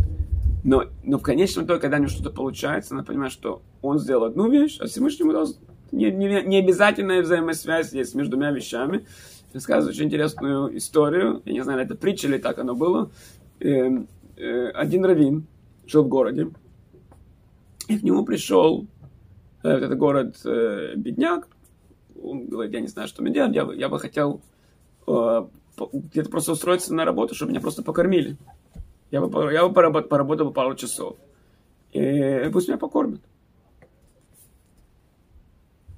Но, 0.64 0.85
но 1.05 1.18
в 1.18 1.22
конечном 1.22 1.66
итоге, 1.66 1.81
когда 1.81 1.99
у 1.99 2.01
него 2.01 2.09
что-то 2.09 2.31
получается, 2.31 2.94
она 2.94 3.05
понимает, 3.05 3.33
что 3.33 3.62
он 3.83 3.99
сделал 3.99 4.25
одну 4.25 4.51
вещь, 4.51 4.79
а 4.81 4.87
Всевышнему 4.87 5.33
дал 5.33 5.46
не, 5.92 6.11
не, 6.11 6.42
не 6.42 6.59
обязательная 6.59 7.22
взаимосвязь 7.22 7.92
есть 7.92 8.14
между 8.14 8.33
двумя 8.33 8.51
вещами. 8.51 9.07
Рассказываю 9.53 9.94
очень 9.94 10.07
интересную 10.07 10.77
историю. 10.77 11.42
Я 11.44 11.53
не 11.53 11.64
знаю, 11.64 11.81
это 11.81 11.94
притча 11.94 12.29
или 12.29 12.38
так 12.38 12.59
оно 12.59 12.75
было. 12.75 13.11
Э, 13.61 13.88
э, 14.37 14.68
один 14.70 15.05
раввин 15.05 15.46
жил 15.87 16.05
в 16.05 16.09
городе. 16.09 16.51
И 17.88 17.99
к 17.99 18.03
нему 18.03 18.25
пришел 18.25 18.87
э, 19.62 19.68
этот 19.68 19.96
город 19.96 20.37
э, 20.44 20.94
бедняк. 20.96 21.49
Он 22.22 22.46
говорит, 22.46 22.72
я 22.72 22.81
не 22.81 22.88
знаю, 22.88 23.09
что 23.09 23.22
мне 23.22 23.33
делать, 23.33 23.55
я, 23.55 23.68
я 23.75 23.88
бы 23.88 23.99
хотел 24.01 24.40
э, 25.07 25.46
где-то 25.92 26.31
просто 26.31 26.53
устроиться 26.53 26.94
на 26.94 27.05
работу, 27.05 27.35
чтобы 27.35 27.53
меня 27.53 27.61
просто 27.61 27.83
покормили. 27.83 28.37
Я 29.11 29.20
бы, 29.20 29.53
я 29.53 29.66
бы 29.66 29.72
поработал, 29.72 30.09
поработал 30.09 30.53
пару 30.53 30.75
часов. 30.75 31.16
И 31.92 32.51
пусть 32.53 32.68
меня 32.68 32.79
покормят. 32.79 33.20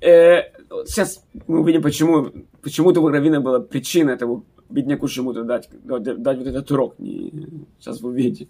Э, 0.00 0.42
сейчас 0.86 1.24
мы 1.46 1.60
увидим, 1.60 1.82
почему, 1.82 2.30
почему 2.62 2.90
у 2.90 3.08
Равина 3.08 3.40
была 3.40 3.60
причина 3.60 4.10
этого 4.10 4.44
бедняку 4.68 5.08
чему-то 5.08 5.44
дать, 5.44 5.68
дать 5.82 6.38
вот 6.38 6.46
этот 6.46 6.70
урок. 6.70 6.98
Не, 6.98 7.66
сейчас 7.78 8.00
вы 8.00 8.10
увидите. 8.10 8.48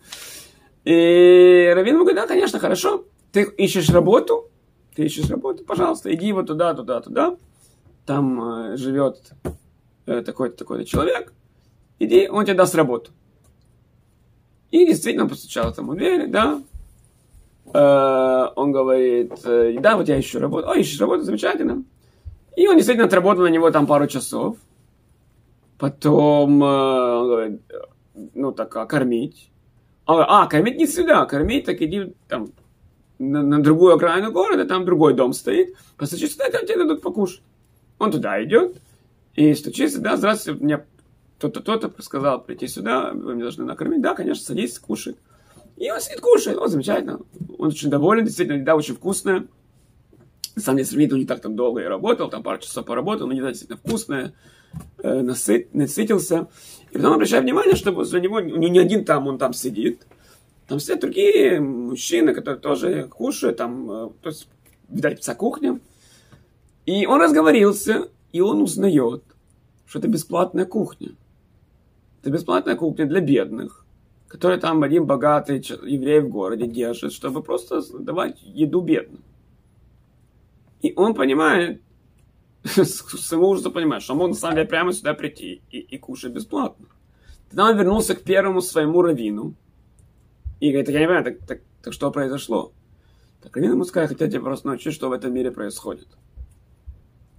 И 0.85 1.73
Равин 1.75 1.97
говорит, 1.97 2.17
да, 2.17 2.27
конечно, 2.27 2.59
хорошо. 2.59 3.05
Ты 3.33 3.43
ищешь 3.43 3.91
работу, 3.91 4.51
ты 4.95 5.05
ищешь 5.05 5.29
работу, 5.29 5.65
пожалуйста, 5.65 6.13
иди 6.15 6.33
вот 6.33 6.47
туда, 6.47 6.75
туда, 6.75 7.01
туда. 7.01 7.37
Там 8.07 8.73
э, 8.73 8.77
живет 8.77 9.35
Э, 10.09 10.23
такой-то, 10.23 10.57
такой-то 10.57 10.87
человек, 10.87 11.35
иди, 11.99 12.29
он 12.29 12.47
тебе 12.47 12.55
даст 12.55 12.75
работу. 12.75 13.11
И 14.71 14.87
действительно 14.87 15.29
постучал 15.29 15.71
там 15.75 15.91
у 15.91 15.95
да. 15.95 16.63
Э, 17.75 18.49
он 18.57 18.73
говорит, 18.73 19.33
э, 19.45 19.77
да, 19.81 19.97
вот 19.97 20.09
я 20.09 20.19
ищу 20.19 20.41
работу. 20.41 20.69
О, 20.69 20.75
ищешь 20.75 21.01
работу, 21.01 21.23
замечательно. 21.23 21.85
И 22.57 22.67
он 22.67 22.77
действительно 22.77 23.07
отработал 23.07 23.45
на 23.45 23.49
него 23.49 23.71
там 23.71 23.87
пару 23.87 24.07
часов. 24.07 24.57
Потом 25.79 26.61
он 26.63 27.29
говорит, 27.29 27.61
ну 28.35 28.53
так, 28.53 28.75
а 28.77 28.87
кормить? 28.87 29.51
А, 30.07 30.47
кормить 30.47 30.77
не 30.77 30.87
сюда, 30.87 31.25
кормить, 31.27 31.67
так 31.67 31.81
иди 31.83 32.15
там 32.29 32.49
на, 33.19 33.43
на 33.43 33.63
другую 33.63 33.95
окраину 33.95 34.33
города, 34.33 34.65
там 34.65 34.85
другой 34.85 35.15
дом 35.15 35.33
стоит. 35.33 35.77
Постучи 35.97 36.29
сюда, 36.29 36.51
там 36.51 36.67
тебе 36.67 36.79
дадут 36.79 37.03
покушать. 37.03 37.43
Он 37.99 38.11
туда 38.11 38.43
идет, 38.43 38.81
и 39.35 39.55
стучится, 39.55 40.01
да, 40.01 40.17
здравствуйте, 40.17 40.65
мне 40.65 40.85
кто-то, 41.39 41.61
кто-то 41.61 41.93
сказал 42.03 42.43
прийти 42.43 42.67
сюда, 42.67 43.13
вы 43.13 43.35
меня 43.35 43.45
должны 43.45 43.65
накормить. 43.65 44.01
Да, 44.01 44.15
конечно, 44.15 44.45
садись, 44.45 44.79
кушай. 44.79 45.17
И 45.79 45.91
он 45.91 46.01
сидит, 46.01 46.21
кушает, 46.21 46.59
он 46.59 46.69
замечательно. 46.69 47.21
Он 47.57 47.69
очень 47.69 47.88
доволен, 47.88 48.25
действительно, 48.25 48.64
да, 48.64 48.75
очень 48.75 48.95
вкусная. 48.95 49.47
На 50.57 50.62
самом 50.62 50.79
деле, 50.79 50.88
сравнительно 50.88 51.19
не 51.19 51.27
так 51.27 51.41
там 51.41 51.55
долго 51.55 51.83
и 51.83 51.85
работал, 51.85 52.29
там 52.29 52.43
пару 52.43 52.61
часов 52.61 52.85
поработал, 52.85 53.29
но 53.29 53.33
не 53.33 53.41
действительно 53.41 53.79
вкусная, 53.79 54.35
э, 54.99 55.21
насыт, 55.21 55.73
насытился. 55.73 56.49
И 56.91 56.97
потом 56.97 57.12
обращаю 57.12 57.43
внимание, 57.43 57.77
что 57.77 57.93
возле 57.93 58.21
него 58.21 58.41
не, 58.41 58.69
не 58.69 58.79
один 58.81 59.05
там, 59.05 59.29
он 59.29 59.38
там 59.38 59.53
сидит. 59.53 60.05
Там 60.67 60.81
сидят 60.81 61.01
другие 61.01 61.61
мужчины, 61.61 62.35
которые 62.35 62.61
тоже 62.61 63.05
кушают, 63.05 63.57
там, 63.57 63.91
э, 63.91 64.11
то 64.21 64.31
есть, 64.31 64.49
видать, 64.88 65.21
вся 65.21 65.37
кухня. 65.37 65.79
И 66.87 67.07
он 67.07 67.21
разговорился, 67.21 68.09
и 68.33 68.41
он 68.41 68.62
узнает, 68.62 69.23
что 69.87 70.01
это 70.01 70.09
бесплатная 70.09 70.64
кухня. 70.64 71.11
Это 72.21 72.31
бесплатная 72.31 72.75
кухня 72.75 73.07
для 73.07 73.21
бедных, 73.21 73.85
которые 74.29 74.61
там 74.61 74.83
один 74.83 75.07
богатый 75.07 75.57
еврей 75.57 76.21
в 76.21 76.29
городе 76.29 76.67
держит, 76.67 77.12
чтобы 77.12 77.43
просто 77.43 77.81
давать 77.99 78.41
еду 78.43 78.81
бедным. 78.83 79.25
И 80.83 80.93
он 80.95 81.14
понимает, 81.14 81.81
самому 82.62 83.49
уже 83.49 83.71
понимает, 83.71 84.03
что 84.03 84.12
он 84.12 84.19
мог 84.19 84.29
на 84.29 84.35
самом 84.35 84.57
деле 84.57 84.69
прямо 84.69 84.93
сюда 84.93 85.14
прийти 85.14 85.62
и, 85.71 85.79
и 85.79 85.99
кушать 85.99 86.33
бесплатно. 86.33 86.87
Тогда 87.49 87.71
он 87.71 87.79
вернулся 87.79 88.14
к 88.14 88.23
первому 88.23 88.61
своему 88.61 89.01
раввину 89.01 89.55
и 90.61 90.71
говорит, 90.71 90.91
я 90.91 91.01
не 91.01 91.07
понимаю, 91.07 91.25
так, 91.25 91.38
так, 91.47 91.61
так 91.83 91.93
что 91.95 92.11
произошло? 92.11 92.73
Так 93.43 93.57
раввин 93.57 93.73
ему 93.73 93.85
сказал, 93.85 94.09
хотя 94.09 94.29
тебе 94.29 94.41
просто 94.41 94.67
научить, 94.67 94.93
что 94.93 95.09
в 95.09 95.12
этом 95.12 95.33
мире 95.33 95.51
происходит. 95.51 96.09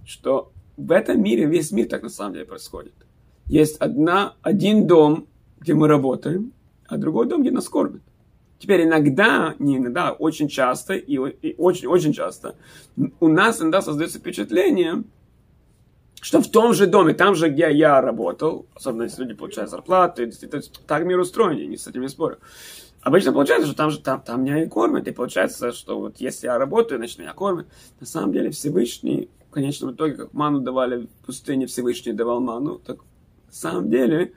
Что 0.04 0.50
в 0.76 0.90
этом 0.90 1.22
мире, 1.22 1.44
весь 1.44 1.70
мир 1.70 1.86
так 1.86 2.02
на 2.02 2.08
самом 2.08 2.32
деле 2.32 2.46
происходит. 2.46 2.94
Есть 3.46 3.76
одна, 3.76 4.34
один 4.42 4.86
дом, 4.86 5.28
где 5.60 5.74
мы 5.74 5.86
работаем, 5.86 6.52
а 6.90 6.98
другой 6.98 7.26
дом, 7.26 7.42
где 7.42 7.50
нас 7.50 7.68
кормят. 7.68 8.02
Теперь 8.58 8.82
иногда, 8.82 9.54
не 9.58 9.78
иногда, 9.78 10.12
очень 10.12 10.48
часто 10.48 10.94
и, 10.94 11.14
и 11.14 11.54
очень, 11.56 11.86
очень 11.86 12.12
часто 12.12 12.56
у 13.20 13.28
нас 13.28 13.60
иногда 13.60 13.80
создается 13.80 14.18
впечатление, 14.18 15.04
что 16.20 16.42
в 16.42 16.50
том 16.50 16.74
же 16.74 16.86
доме, 16.86 17.14
там 17.14 17.34
же, 17.34 17.48
где 17.48 17.72
я 17.72 18.02
работал, 18.02 18.66
особенно 18.74 19.04
если 19.04 19.22
люди 19.22 19.34
получают 19.34 19.70
зарплату, 19.70 20.24
так 20.86 21.04
мир 21.04 21.18
устроен, 21.18 21.70
я 21.70 21.78
с 21.78 21.86
этим 21.86 22.02
не 22.02 22.08
спорю. 22.08 22.38
Обычно 23.00 23.32
получается, 23.32 23.66
что 23.66 23.76
там 23.76 23.90
же 23.90 24.00
там, 24.00 24.20
там 24.20 24.42
меня 24.42 24.62
и 24.62 24.68
кормят, 24.68 25.08
и 25.08 25.12
получается, 25.12 25.72
что 25.72 25.98
вот 25.98 26.18
если 26.18 26.46
я 26.46 26.58
работаю, 26.58 26.98
значит 26.98 27.18
меня 27.18 27.32
кормят. 27.32 27.66
На 27.98 28.04
самом 28.06 28.32
деле 28.32 28.50
Всевышний 28.50 29.30
в 29.48 29.52
конечном 29.52 29.92
итоге, 29.92 30.16
как 30.16 30.34
ману 30.34 30.60
давали 30.60 31.06
в 31.06 31.26
пустыне, 31.26 31.66
Всевышний 31.66 32.12
давал 32.12 32.40
ману, 32.40 32.78
так 32.78 32.98
на 32.98 33.52
самом 33.52 33.88
деле 33.88 34.34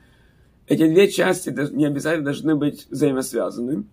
эти 0.67 0.87
две 0.87 1.11
части 1.11 1.49
не 1.73 1.85
обязательно 1.85 2.25
должны 2.25 2.55
быть 2.55 2.87
взаимосвязаны. 2.89 3.85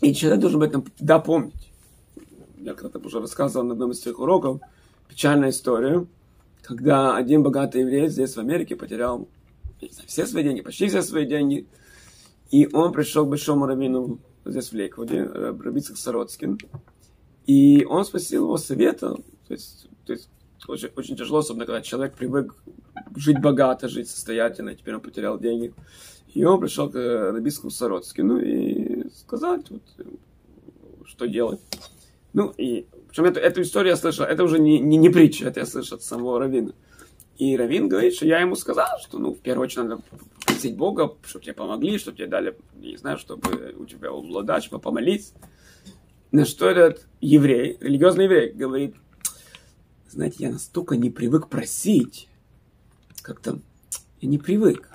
И 0.00 0.14
человек 0.14 0.40
должен 0.40 0.62
об 0.62 0.68
этом 0.68 0.84
да 1.00 1.18
помнить. 1.18 1.72
Я 2.58 2.74
когда-то 2.74 2.98
уже 3.04 3.20
рассказывал 3.20 3.66
на 3.66 3.72
одном 3.72 3.90
из 3.90 4.00
своих 4.00 4.18
уроков 4.20 4.60
печальную 5.08 5.50
историю. 5.50 6.08
когда 6.62 7.16
один 7.16 7.42
богатый 7.42 7.80
еврей 7.80 8.08
здесь 8.08 8.34
в 8.34 8.40
Америке 8.40 8.76
потерял 8.76 9.26
все 10.06 10.26
свои 10.26 10.42
деньги, 10.42 10.60
почти 10.60 10.88
все 10.88 11.02
свои 11.02 11.24
деньги, 11.24 11.66
и 12.50 12.68
он 12.72 12.92
пришел 12.92 13.24
к 13.24 13.30
большому 13.30 13.66
раввину 13.66 14.18
здесь 14.44 14.68
в 14.68 14.74
Лейквуде, 14.74 15.18
э, 15.18 15.56
Рабицк 15.58 15.96
Сороцкин, 15.96 16.58
и 17.46 17.86
он 17.88 18.04
спросил 18.04 18.44
его 18.44 18.58
совета, 18.58 19.14
то 19.46 19.54
есть, 19.54 19.88
то 20.04 20.12
есть 20.12 20.28
очень, 20.66 20.90
очень 20.96 21.16
тяжело, 21.16 21.38
особенно 21.38 21.66
когда 21.66 21.82
человек 21.82 22.14
привык 22.14 22.54
жить 23.16 23.40
богато, 23.40 23.88
жить 23.88 24.08
состоятельно, 24.08 24.74
теперь 24.74 24.94
он 24.94 25.00
потерял 25.00 25.38
деньги. 25.38 25.72
И 26.34 26.44
он 26.44 26.60
пришел 26.60 26.90
к 26.90 26.96
э, 26.96 27.30
Рабицку 27.30 27.70
Сороцкину 27.70 28.38
и 28.38 29.08
сказать, 29.10 29.70
вот, 29.70 29.82
что 31.06 31.26
делать. 31.26 31.60
Ну, 32.32 32.50
и 32.50 32.86
причем 33.08 33.24
эту, 33.24 33.40
эту 33.40 33.62
историю 33.62 33.90
я 33.90 33.96
слышал, 33.96 34.24
это 34.24 34.44
уже 34.44 34.58
не, 34.58 34.78
не, 34.78 34.96
не 34.96 35.08
притча, 35.08 35.48
это 35.48 35.60
я 35.60 35.66
слышал 35.66 35.96
от 35.96 36.02
самого 36.02 36.38
Равина. 36.38 36.72
И 37.38 37.56
Равин 37.56 37.88
говорит, 37.88 38.14
что 38.14 38.26
я 38.26 38.40
ему 38.40 38.56
сказал, 38.56 38.98
что, 39.00 39.18
ну, 39.18 39.32
в 39.32 39.38
первую 39.38 39.64
очередь 39.64 39.88
надо 39.88 40.02
просить 40.44 40.76
Бога, 40.76 41.14
чтобы 41.24 41.44
тебе 41.44 41.54
помогли, 41.54 41.98
чтобы 41.98 42.16
тебе 42.16 42.26
дали, 42.26 42.56
не 42.74 42.96
знаю, 42.96 43.16
чтобы 43.16 43.74
у 43.78 43.86
тебя 43.86 44.10
была 44.10 44.40
удача, 44.40 44.76
помолиться. 44.78 45.34
На 46.30 46.44
что 46.44 46.68
этот 46.68 47.06
еврей, 47.20 47.78
религиозный 47.80 48.24
еврей, 48.24 48.52
говорит, 48.52 48.96
знаете, 50.10 50.36
я 50.40 50.50
настолько 50.50 50.96
не 50.96 51.10
привык 51.10 51.48
просить, 51.48 52.28
как-то 53.22 53.60
я 54.20 54.28
не 54.28 54.38
привык. 54.38 54.88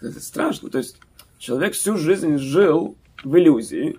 Это 0.00 0.20
страшно. 0.20 0.70
То 0.70 0.78
есть 0.78 0.96
человек 1.38 1.74
всю 1.74 1.96
жизнь 1.96 2.38
жил 2.38 2.96
в 3.22 3.36
иллюзии. 3.36 3.98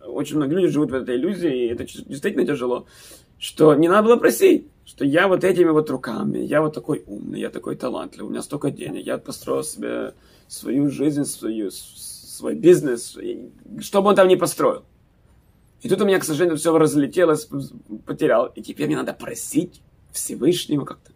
Очень 0.00 0.36
многие 0.36 0.54
люди 0.54 0.68
живут 0.68 0.90
в 0.90 0.94
этой 0.94 1.16
иллюзии, 1.16 1.66
и 1.66 1.68
это 1.68 1.84
действительно 1.84 2.46
тяжело. 2.46 2.86
Что 3.38 3.74
не 3.74 3.88
надо 3.88 4.08
было 4.08 4.16
просить, 4.16 4.66
что 4.84 5.04
я 5.04 5.28
вот 5.28 5.44
этими 5.44 5.70
вот 5.70 5.90
руками, 5.90 6.38
я 6.38 6.62
вот 6.62 6.74
такой 6.74 7.02
умный, 7.06 7.40
я 7.40 7.50
такой 7.50 7.76
талантливый, 7.76 8.28
у 8.28 8.30
меня 8.30 8.42
столько 8.42 8.70
денег, 8.70 9.04
я 9.04 9.18
построил 9.18 9.62
себе 9.62 10.14
свою 10.48 10.90
жизнь, 10.90 11.24
свою, 11.24 11.70
свой 11.70 12.54
бизнес, 12.54 13.16
что 13.80 14.02
бы 14.02 14.08
он 14.08 14.16
там 14.16 14.28
ни 14.28 14.34
построил. 14.34 14.84
И 15.82 15.88
тут 15.88 16.00
у 16.00 16.04
меня, 16.04 16.18
к 16.18 16.24
сожалению, 16.24 16.56
все 16.56 16.76
разлетелось, 16.76 17.48
потерял. 18.04 18.46
И 18.46 18.62
теперь 18.62 18.86
мне 18.86 18.96
надо 18.96 19.12
просить 19.12 19.82
Всевышнего 20.12 20.84
как-то. 20.84 21.12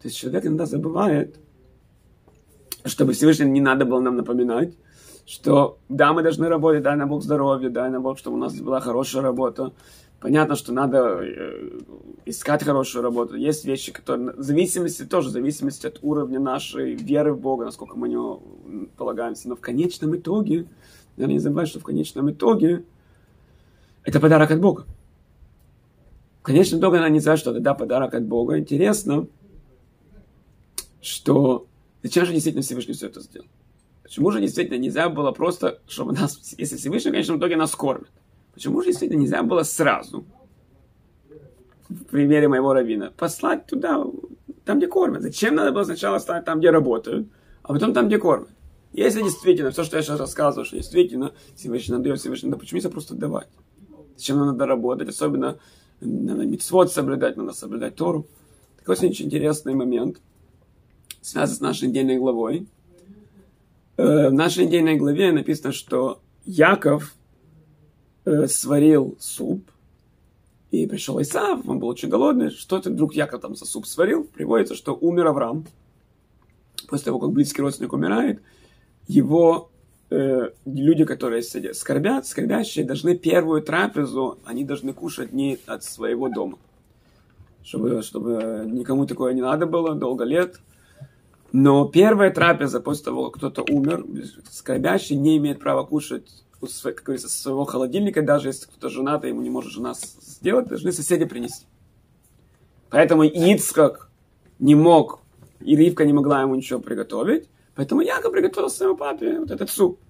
То 0.00 0.08
есть 0.08 0.16
человек 0.16 0.46
иногда 0.46 0.66
забывает, 0.66 1.36
чтобы 2.84 3.12
Всевышнему 3.12 3.50
не 3.50 3.60
надо 3.60 3.84
было 3.84 4.00
нам 4.00 4.16
напоминать, 4.16 4.74
что 5.26 5.78
да, 5.88 6.12
мы 6.12 6.22
должны 6.22 6.48
работать, 6.48 6.82
дай 6.82 6.96
нам 6.96 7.08
Бог 7.08 7.22
здоровья, 7.22 7.68
дай 7.68 7.90
нам 7.90 8.02
Бог, 8.02 8.18
чтобы 8.18 8.36
у 8.36 8.40
нас 8.40 8.54
была 8.54 8.80
хорошая 8.80 9.22
работа. 9.22 9.72
Понятно, 10.20 10.54
что 10.54 10.72
надо 10.72 11.20
э, 11.22 11.80
искать 12.26 12.62
хорошую 12.62 13.02
работу. 13.02 13.36
Есть 13.36 13.64
вещи, 13.64 13.92
которые... 13.92 14.34
Зависимости 14.36 15.04
тоже, 15.04 15.30
зависимости 15.30 15.86
от 15.86 15.98
уровня 16.02 16.38
нашей 16.40 16.94
веры 16.94 17.32
в 17.32 17.40
Бога, 17.40 17.64
насколько 17.64 17.96
мы 17.96 18.08
в 18.08 18.10
него 18.10 18.42
полагаемся. 18.96 19.48
Но 19.48 19.56
в 19.56 19.60
конечном 19.60 20.16
итоге, 20.16 20.66
надо 21.16 21.32
не 21.32 21.38
забывать, 21.38 21.68
что 21.68 21.80
в 21.80 21.84
конечном 21.84 22.30
итоге 22.30 22.84
это 24.04 24.20
подарок 24.20 24.50
от 24.50 24.60
Бога. 24.60 24.86
В 26.40 26.42
конечном 26.42 26.80
итоге 26.80 26.98
она 26.98 27.08
не 27.08 27.20
знает, 27.20 27.38
что 27.38 27.50
это 27.50 27.60
да, 27.60 27.74
подарок 27.74 28.14
от 28.14 28.24
Бога. 28.24 28.58
Интересно, 28.58 29.26
что 31.00 31.66
зачем 32.02 32.24
же 32.24 32.32
действительно 32.32 32.62
Всевышний 32.62 32.94
все 32.94 33.06
это 33.06 33.20
сделал? 33.20 33.46
Почему 34.02 34.30
же 34.30 34.40
действительно 34.40 34.78
нельзя 34.78 35.08
было 35.08 35.32
просто, 35.32 35.80
чтобы 35.86 36.12
нас, 36.12 36.54
если 36.58 36.76
Всевышний 36.76 37.10
в 37.10 37.12
конечном 37.12 37.38
итоге 37.38 37.56
нас 37.56 37.74
кормит, 37.76 38.10
почему 38.54 38.80
же 38.80 38.88
действительно 38.88 39.20
нельзя 39.20 39.42
было 39.42 39.62
сразу, 39.62 40.24
в 41.88 42.04
примере 42.04 42.48
моего 42.48 42.72
равина, 42.72 43.12
послать 43.16 43.66
туда, 43.66 44.04
там, 44.64 44.78
где 44.78 44.88
кормят? 44.88 45.22
Зачем 45.22 45.54
надо 45.54 45.72
было 45.72 45.84
сначала 45.84 46.18
ставить 46.18 46.44
там, 46.44 46.58
где 46.58 46.70
работают, 46.70 47.28
а 47.62 47.72
потом 47.72 47.92
там, 47.92 48.08
где 48.08 48.18
кормят? 48.18 48.48
Если 48.92 49.22
действительно, 49.22 49.70
все, 49.70 49.84
что 49.84 49.96
я 49.96 50.02
сейчас 50.02 50.18
рассказываю, 50.18 50.64
что 50.64 50.76
действительно 50.76 51.32
Всевышний 51.54 51.92
нам 51.92 52.02
дает 52.02 52.18
Всевышний, 52.18 52.50
да 52.50 52.56
почему 52.56 52.78
нельзя 52.78 52.90
просто 52.90 53.14
давать? 53.14 53.48
Зачем 54.20 54.36
нам 54.36 54.48
надо 54.48 54.66
работать? 54.66 55.08
Особенно 55.08 55.56
надо 56.02 56.44
митцвот 56.44 56.92
соблюдать, 56.92 57.38
надо 57.38 57.54
соблюдать 57.54 57.94
Тору. 57.94 58.26
Такой 58.76 58.96
очень 58.96 59.24
интересный 59.24 59.72
момент, 59.72 60.20
связан 61.22 61.56
с 61.56 61.60
нашей 61.60 61.88
недельной 61.88 62.18
главой. 62.18 62.66
Э, 63.96 64.28
в 64.28 64.34
нашей 64.34 64.66
недельной 64.66 64.96
главе 64.96 65.32
написано, 65.32 65.72
что 65.72 66.20
Яков 66.44 67.14
э, 68.26 68.46
сварил 68.46 69.16
суп, 69.18 69.64
и 70.70 70.86
пришел 70.86 71.18
Исав, 71.22 71.66
он 71.66 71.78
был 71.78 71.88
очень 71.88 72.10
голодный. 72.10 72.50
Что 72.50 72.76
это 72.76 72.90
вдруг 72.90 73.14
Яков 73.14 73.40
там 73.40 73.56
за 73.56 73.64
суп 73.64 73.86
сварил? 73.86 74.24
Приводится, 74.24 74.74
что 74.74 74.94
умер 74.94 75.28
Авраам. 75.28 75.64
После 76.88 77.06
того, 77.06 77.20
как 77.20 77.30
близкий 77.30 77.62
родственник 77.62 77.94
умирает, 77.94 78.42
его 79.08 79.69
э, 80.10 80.50
люди, 80.66 81.04
которые 81.04 81.42
сидят, 81.42 81.76
скорбят, 81.76 82.26
скорбящие, 82.26 82.84
должны 82.84 83.16
первую 83.16 83.62
трапезу, 83.62 84.38
они 84.44 84.64
должны 84.64 84.92
кушать 84.92 85.32
не 85.32 85.58
от 85.66 85.84
своего 85.84 86.28
дома. 86.28 86.58
Чтобы, 87.62 88.02
чтобы 88.02 88.64
никому 88.66 89.06
такое 89.06 89.32
не 89.32 89.42
надо 89.42 89.66
было, 89.66 89.94
долго 89.94 90.24
лет. 90.24 90.60
Но 91.52 91.86
первая 91.86 92.30
трапеза 92.30 92.80
после 92.80 93.06
того, 93.06 93.30
как 93.30 93.38
кто-то 93.38 93.62
умер, 93.72 94.04
скорбящий 94.50 95.16
не 95.16 95.36
имеет 95.38 95.58
права 95.58 95.84
кушать, 95.84 96.44
как 96.60 97.02
говорится, 97.02 97.28
своего 97.28 97.64
холодильника, 97.64 98.22
даже 98.22 98.48
если 98.48 98.66
кто-то 98.66 98.88
женат, 98.88 99.24
ему 99.24 99.42
не 99.42 99.50
может 99.50 99.72
жена 99.72 99.94
сделать, 99.94 100.68
должны 100.68 100.92
соседи 100.92 101.24
принести. 101.24 101.66
Поэтому 102.90 103.24
Ицкак 103.24 104.10
не 104.58 104.74
мог, 104.74 105.20
и 105.60 105.76
Ривка 105.76 106.04
не 106.04 106.12
могла 106.12 106.42
ему 106.42 106.54
ничего 106.54 106.80
приготовить, 106.80 107.48
Поэтому 107.74 108.00
Яков 108.00 108.32
приготовил 108.32 108.68
своему 108.68 108.96
папе 108.96 109.38
вот 109.38 109.50
этот 109.50 109.70
суп. 109.70 110.00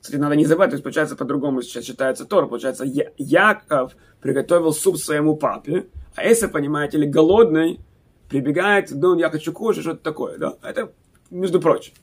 Кстати, 0.00 0.16
надо 0.20 0.36
не 0.36 0.46
забывать, 0.46 0.70
то 0.70 0.74
есть, 0.74 0.84
получается, 0.84 1.16
по-другому 1.16 1.62
сейчас 1.62 1.84
читается 1.84 2.24
Тор. 2.24 2.48
Получается, 2.48 2.84
Я- 2.84 3.12
Яков 3.18 3.96
приготовил 4.20 4.72
суп 4.72 4.96
своему 4.96 5.36
папе, 5.36 5.86
а 6.14 6.24
если, 6.24 6.46
понимаете 6.46 6.98
ли, 6.98 7.06
голодный, 7.06 7.80
прибегает, 8.28 8.90
ну, 8.90 9.18
я 9.18 9.30
хочу 9.30 9.52
кушать, 9.52 9.82
что-то 9.82 10.02
такое, 10.02 10.38
да? 10.38 10.56
Это, 10.62 10.92
между 11.30 11.60
прочим. 11.60 11.94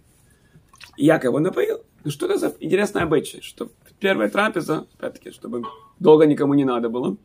Яков 0.98 1.26
его 1.26 1.40
напоил. 1.40 1.84
Ну, 2.04 2.12
что 2.12 2.26
это 2.28 2.38
за 2.38 2.56
интересное 2.60 3.04
обычай, 3.04 3.42
что 3.42 3.70
первая 4.00 4.30
трапеза, 4.30 4.88
опять-таки, 4.98 5.32
чтобы 5.32 5.64
долго 6.00 6.26
никому 6.26 6.54
не 6.54 6.66
надо 6.66 6.90
было. 6.90 7.18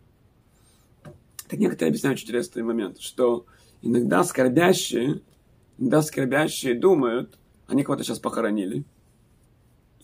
Так 1.49 1.59
некоторые 1.59 1.91
объясняют 1.91 2.19
очень 2.19 2.29
интересный 2.29 2.63
момент, 2.63 3.01
что 3.01 3.45
иногда 3.83 4.23
скорбящие, 4.25 5.21
иногда 5.79 6.01
скорбящие 6.03 6.75
думают, 6.75 7.39
они 7.71 7.85
кого-то 7.85 8.05
сейчас 8.05 8.19
похоронили. 8.19 8.85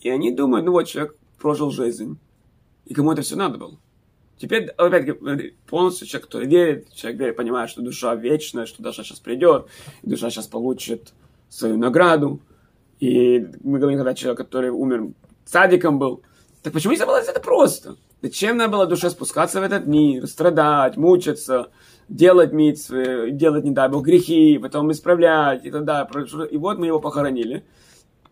И 0.00 0.10
они 0.10 0.32
думают, 0.32 0.66
ну 0.66 0.72
вот 0.72 0.84
человек 0.84 1.16
прожил 1.38 1.70
жизнь, 1.70 2.18
и 2.84 2.94
кому 2.94 3.12
это 3.12 3.22
все 3.22 3.36
надо 3.36 3.58
было. 3.58 3.78
Теперь, 4.38 4.66
опять 4.68 5.56
полностью 5.66 6.06
человек, 6.06 6.26
который 6.26 6.46
верит, 6.46 6.92
человек 6.92 7.20
верит, 7.20 7.36
понимает, 7.36 7.70
что 7.70 7.80
душа 7.80 8.14
вечная, 8.14 8.66
что 8.66 8.82
душа 8.82 9.02
сейчас 9.02 9.18
придет, 9.18 9.66
душа 10.02 10.30
сейчас 10.30 10.46
получит 10.46 11.14
свою 11.48 11.78
награду. 11.78 12.40
И 13.00 13.46
мы 13.62 13.78
говорим, 13.78 13.98
когда 13.98 14.14
человек, 14.14 14.38
который 14.38 14.70
умер, 14.70 15.12
садиком 15.46 15.98
был. 15.98 16.22
Так 16.62 16.72
почему 16.72 16.92
нельзя 16.92 17.06
было 17.06 17.16
это 17.16 17.40
просто? 17.40 17.96
Зачем 18.20 18.56
надо 18.56 18.72
было 18.72 18.86
душе 18.86 19.08
спускаться 19.10 19.60
в 19.60 19.62
этот 19.62 19.86
мир, 19.86 20.26
страдать, 20.26 20.96
мучиться, 20.96 21.70
делать 22.09 22.52
митцвы, 22.52 23.30
делать, 23.32 23.64
не 23.64 23.70
дай 23.70 23.88
бог, 23.88 24.04
грехи, 24.04 24.59
потом 24.59 24.90
исправлять 24.92 25.64
и 25.64 25.70
так. 25.70 26.11
И 26.50 26.57
вот 26.57 26.78
мы 26.78 26.86
его 26.86 27.00
похоронили. 27.00 27.64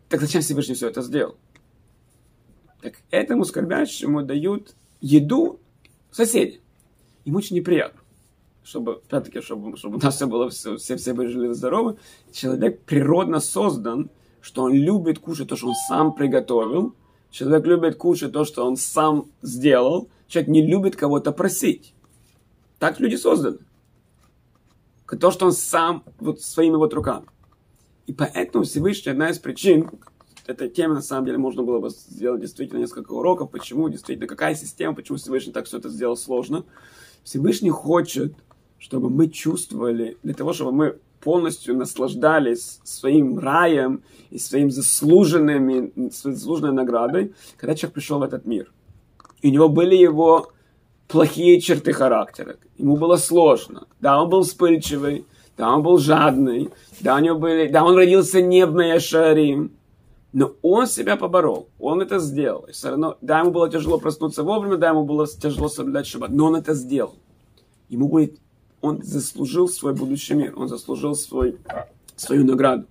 Так 0.09 0.21
зачем 0.21 0.43
Всевышний 0.43 0.75
все 0.75 0.89
это 0.89 1.03
сделал? 1.03 1.37
Так 2.83 2.95
этому 3.11 3.45
скорбящему 3.45 4.23
дают 4.23 4.75
еду 5.01 5.61
соседи. 6.11 6.61
Им 7.25 7.37
очень 7.37 7.57
неприятно. 7.57 8.01
Чтобы, 8.63 9.03
опять-таки, 9.07 9.41
чтобы, 9.41 9.77
чтобы 9.77 9.97
у 9.97 10.01
нас 10.01 10.17
все 10.17 10.27
было, 10.27 10.49
все, 10.49 10.77
все, 10.77 10.97
все 10.97 11.13
были 11.13 11.29
живы 11.29 11.55
здоровы. 11.55 11.97
Человек 12.33 12.83
природно 12.83 13.41
создан, 13.41 14.11
что 14.41 14.65
он 14.65 14.73
любит 14.73 15.19
кушать 15.19 15.49
то, 15.49 15.57
что 15.57 15.69
он 15.69 15.75
сам 15.89 16.15
приготовил. 16.15 16.95
Человек 17.31 17.67
любит 17.67 17.97
кушать 17.97 18.33
то, 18.33 18.45
что 18.45 18.67
он 18.67 18.77
сам 18.77 19.27
сделал. 19.43 20.09
Человек 20.29 20.49
не 20.49 20.67
любит 20.67 20.97
кого-то 20.97 21.33
просить. 21.33 21.95
Так 22.85 23.01
люди 23.01 23.17
созданы. 23.17 23.61
То, 25.19 25.31
что 25.31 25.47
он 25.47 25.53
сам 25.53 26.05
вот 26.19 26.43
своими 26.43 26.77
вот 26.77 26.93
руками. 26.93 27.25
И 28.05 28.13
поэтому 28.13 28.65
Всевышний, 28.65 29.11
одна 29.11 29.31
из 29.31 29.39
причин, 29.39 29.89
этой 30.47 30.69
темы 30.69 30.97
на 30.97 31.01
самом 31.01 31.25
деле 31.25 31.39
можно 31.39 31.63
было 31.63 31.79
бы 31.79 31.89
сделать 31.89 32.43
действительно 32.43 32.81
несколько 32.81 33.13
уроков, 33.13 33.51
почему 33.51 33.89
действительно, 33.89 34.27
какая 34.27 34.55
система, 34.55 34.95
почему 34.95 35.17
Всевышний 35.17 35.55
так 35.55 35.65
все 35.65 35.79
это 35.79 35.89
сделал 35.89 36.15
сложно. 36.15 36.67
Всевышний 37.23 37.71
хочет, 37.71 38.35
чтобы 38.77 39.09
мы 39.09 39.31
чувствовали, 39.31 40.19
для 40.23 40.35
того, 40.35 40.53
чтобы 40.53 40.73
мы 40.73 40.99
полностью 41.21 41.75
наслаждались 41.79 42.81
своим 42.85 43.39
раем 43.39 44.03
и 44.29 44.39
своим 44.39 44.71
заслуженными, 44.71 46.11
заслуженной 46.11 46.75
наградой, 46.75 47.33
когда 47.57 47.75
человек 47.75 47.95
пришел 47.95 48.19
в 48.19 48.25
этот 48.25 48.45
мир. 48.45 48.71
И 49.41 49.49
у 49.49 49.53
него 49.53 49.71
были 49.71 49.95
его 49.95 50.53
плохие 51.09 51.61
черты 51.61 51.93
характера. 51.93 52.57
Ему 52.79 52.97
было 52.97 53.17
сложно. 53.17 53.87
Да, 54.01 54.23
он 54.23 54.29
был 54.29 54.43
вспыльчивый, 54.43 55.27
да, 55.57 55.75
он 55.75 55.83
был 55.83 55.99
жадный, 55.99 56.71
да, 57.01 57.17
у 57.17 57.19
него 57.21 57.39
были, 57.39 57.69
да, 57.69 57.85
он 57.85 57.97
родился 57.97 58.43
не 58.43 58.67
в 58.67 58.75
Маяшарим, 58.75 59.73
но 60.33 60.53
он 60.63 60.87
себя 60.89 61.17
поборол, 61.17 61.69
он 61.79 62.01
это 62.01 62.19
сделал. 62.19 62.63
И 62.63 62.73
все 62.73 62.91
равно, 62.91 63.17
да, 63.21 63.41
ему 63.41 63.53
было 63.53 63.71
тяжело 63.71 63.99
проснуться 63.99 64.43
вовремя, 64.43 64.77
да, 64.77 64.89
ему 64.89 65.05
было 65.05 65.27
тяжело 65.29 65.69
соблюдать 65.69 66.07
шаббат, 66.07 66.31
но 66.31 66.47
он 66.47 66.57
это 66.57 66.75
сделал. 66.75 67.15
Ему 67.89 68.09
будет, 68.09 68.39
он 68.81 69.01
заслужил 69.03 69.69
свой 69.69 69.95
будущий 69.95 70.35
мир, 70.35 70.55
он 70.57 70.69
заслужил 70.69 71.15
свой, 71.15 71.59
свою 72.17 72.45
награду. 72.45 72.87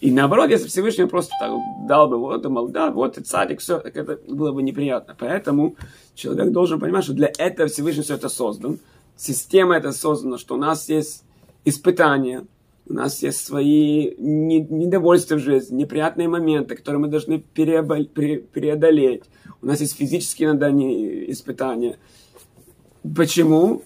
И 0.00 0.10
наоборот, 0.10 0.50
если 0.50 0.66
Всевышний 0.66 1.04
просто 1.04 1.32
так 1.38 1.52
дал 1.86 2.08
бы, 2.08 2.18
вот, 2.18 2.42
думал, 2.42 2.68
да, 2.68 2.90
вот 2.90 3.18
и 3.18 3.22
царик, 3.22 3.60
все, 3.60 3.78
так 3.78 3.94
это 3.96 4.18
было 4.26 4.50
бы 4.52 4.62
неприятно. 4.62 5.14
Поэтому 5.16 5.76
человек 6.14 6.52
должен 6.52 6.80
понимать, 6.80 7.04
что 7.04 7.12
для 7.12 7.30
этого 7.38 7.68
Всевышний 7.68 8.02
все 8.02 8.14
это 8.14 8.28
создан. 8.28 8.78
Система 9.16 9.76
это 9.76 9.92
создана, 9.92 10.38
что 10.38 10.54
у 10.54 10.58
нас 10.58 10.88
есть 10.88 11.24
испытания, 11.64 12.46
у 12.88 12.94
нас 12.94 13.22
есть 13.22 13.44
свои 13.44 14.14
недовольства 14.16 15.36
в 15.36 15.38
жизни, 15.38 15.76
неприятные 15.76 16.28
моменты, 16.28 16.76
которые 16.76 17.00
мы 17.00 17.08
должны 17.08 17.38
преодолеть. 17.40 19.22
У 19.60 19.66
нас 19.66 19.80
есть 19.80 19.96
физические 19.96 20.48
иногда 20.48 20.70
испытания. 20.70 21.98
Почему? 23.14 23.82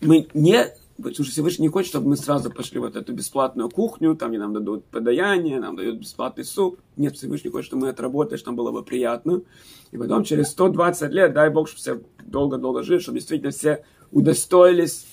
Мы 0.00 0.28
не... 0.34 0.66
Потому 0.98 1.14
что 1.14 1.32
Всевышний 1.32 1.66
не 1.66 1.68
хочет, 1.68 1.90
чтобы 1.90 2.08
мы 2.08 2.16
сразу 2.16 2.50
пошли 2.50 2.80
вот 2.80 2.96
эту 2.96 3.12
бесплатную 3.12 3.70
кухню, 3.70 4.16
там, 4.16 4.30
где 4.30 4.40
нам 4.40 4.52
дадут 4.52 4.84
подаяние, 4.86 5.60
нам 5.60 5.76
дают 5.76 6.00
бесплатный 6.00 6.44
суп. 6.44 6.80
Нет, 6.96 7.16
Всевышний 7.16 7.50
хочет, 7.50 7.66
чтобы 7.66 7.82
мы 7.82 7.90
отработали, 7.90 8.36
чтобы 8.36 8.56
нам 8.56 8.56
было 8.56 8.72
бы 8.72 8.84
приятно. 8.84 9.42
И 9.92 9.96
потом 9.96 10.24
через 10.24 10.48
120 10.48 11.12
лет, 11.12 11.32
дай 11.32 11.50
Бог, 11.50 11.68
чтобы 11.68 11.80
все 11.80 12.00
долго-долго 12.26 12.82
жили, 12.82 12.98
чтобы 12.98 13.18
действительно 13.18 13.52
все 13.52 13.84
удостоились 14.10 15.06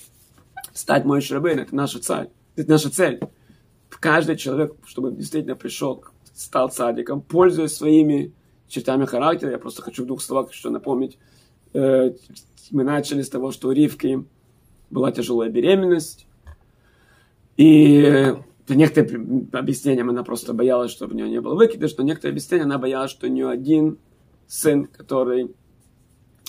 стать 0.72 1.04
мой 1.04 1.20
шрабын. 1.20 1.60
Это 1.60 1.74
наша 1.76 2.00
цель. 2.00 2.30
Это 2.56 2.68
наша 2.68 2.90
цель. 2.90 3.20
Каждый 3.88 4.36
человек, 4.36 4.74
чтобы 4.86 5.12
действительно 5.12 5.54
пришел, 5.54 6.04
стал 6.34 6.72
садиком, 6.72 7.22
пользуясь 7.22 7.76
своими 7.76 8.32
чертами 8.66 9.04
характера. 9.04 9.52
Я 9.52 9.58
просто 9.58 9.82
хочу 9.82 10.02
в 10.02 10.06
двух 10.06 10.20
словах 10.20 10.52
что 10.52 10.70
напомнить. 10.70 11.16
Э, 11.74 12.10
мы 12.72 12.82
начали 12.82 13.22
с 13.22 13.30
того, 13.30 13.52
что 13.52 13.70
Ривки 13.70 14.24
была 14.90 15.12
тяжелая 15.12 15.50
беременность. 15.50 16.26
И 17.56 18.34
по 18.66 18.72
некоторым 18.72 19.48
объяснениям 19.52 20.10
она 20.10 20.22
просто 20.24 20.52
боялась, 20.52 20.90
чтобы 20.90 21.14
у 21.14 21.16
нее 21.16 21.28
не 21.28 21.40
было 21.40 21.54
выкидыш, 21.54 21.96
но 21.96 22.04
некоторые 22.04 22.32
объяснения 22.32 22.64
она 22.64 22.78
боялась, 22.78 23.10
что 23.10 23.26
у 23.26 23.30
нее 23.30 23.48
один 23.48 23.98
сын, 24.46 24.86
который 24.86 25.54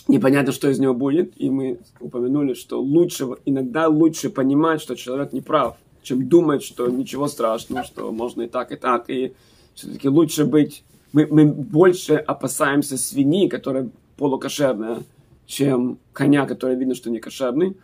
непонятно, 0.08 0.52
что 0.52 0.70
из 0.70 0.80
него 0.80 0.94
будет. 0.94 1.40
И 1.40 1.50
мы 1.50 1.80
упомянули, 2.00 2.54
что 2.54 2.82
лучше, 2.82 3.28
иногда 3.46 3.88
лучше 3.88 4.30
понимать, 4.30 4.82
что 4.82 4.96
человек 4.96 5.34
не 5.34 5.42
прав, 5.42 5.78
чем 6.02 6.28
думать, 6.28 6.64
что 6.64 6.88
ничего 6.88 7.28
страшного, 7.28 7.84
что 7.84 8.12
можно 8.12 8.44
и 8.44 8.48
так, 8.48 8.72
и 8.72 8.76
так. 8.76 9.10
И 9.10 9.34
все-таки 9.74 10.10
лучше 10.10 10.46
быть... 10.46 10.84
Мы, 11.14 11.26
мы 11.30 11.46
больше 11.46 12.16
опасаемся 12.16 12.98
свиньи, 12.98 13.48
которая 13.48 13.90
полукошерная, 14.18 15.04
чем 15.46 16.00
коня, 16.12 16.46
который 16.46 16.76
видно, 16.76 16.96
что 16.96 17.10
не 17.10 17.20
кошерный. 17.20 17.78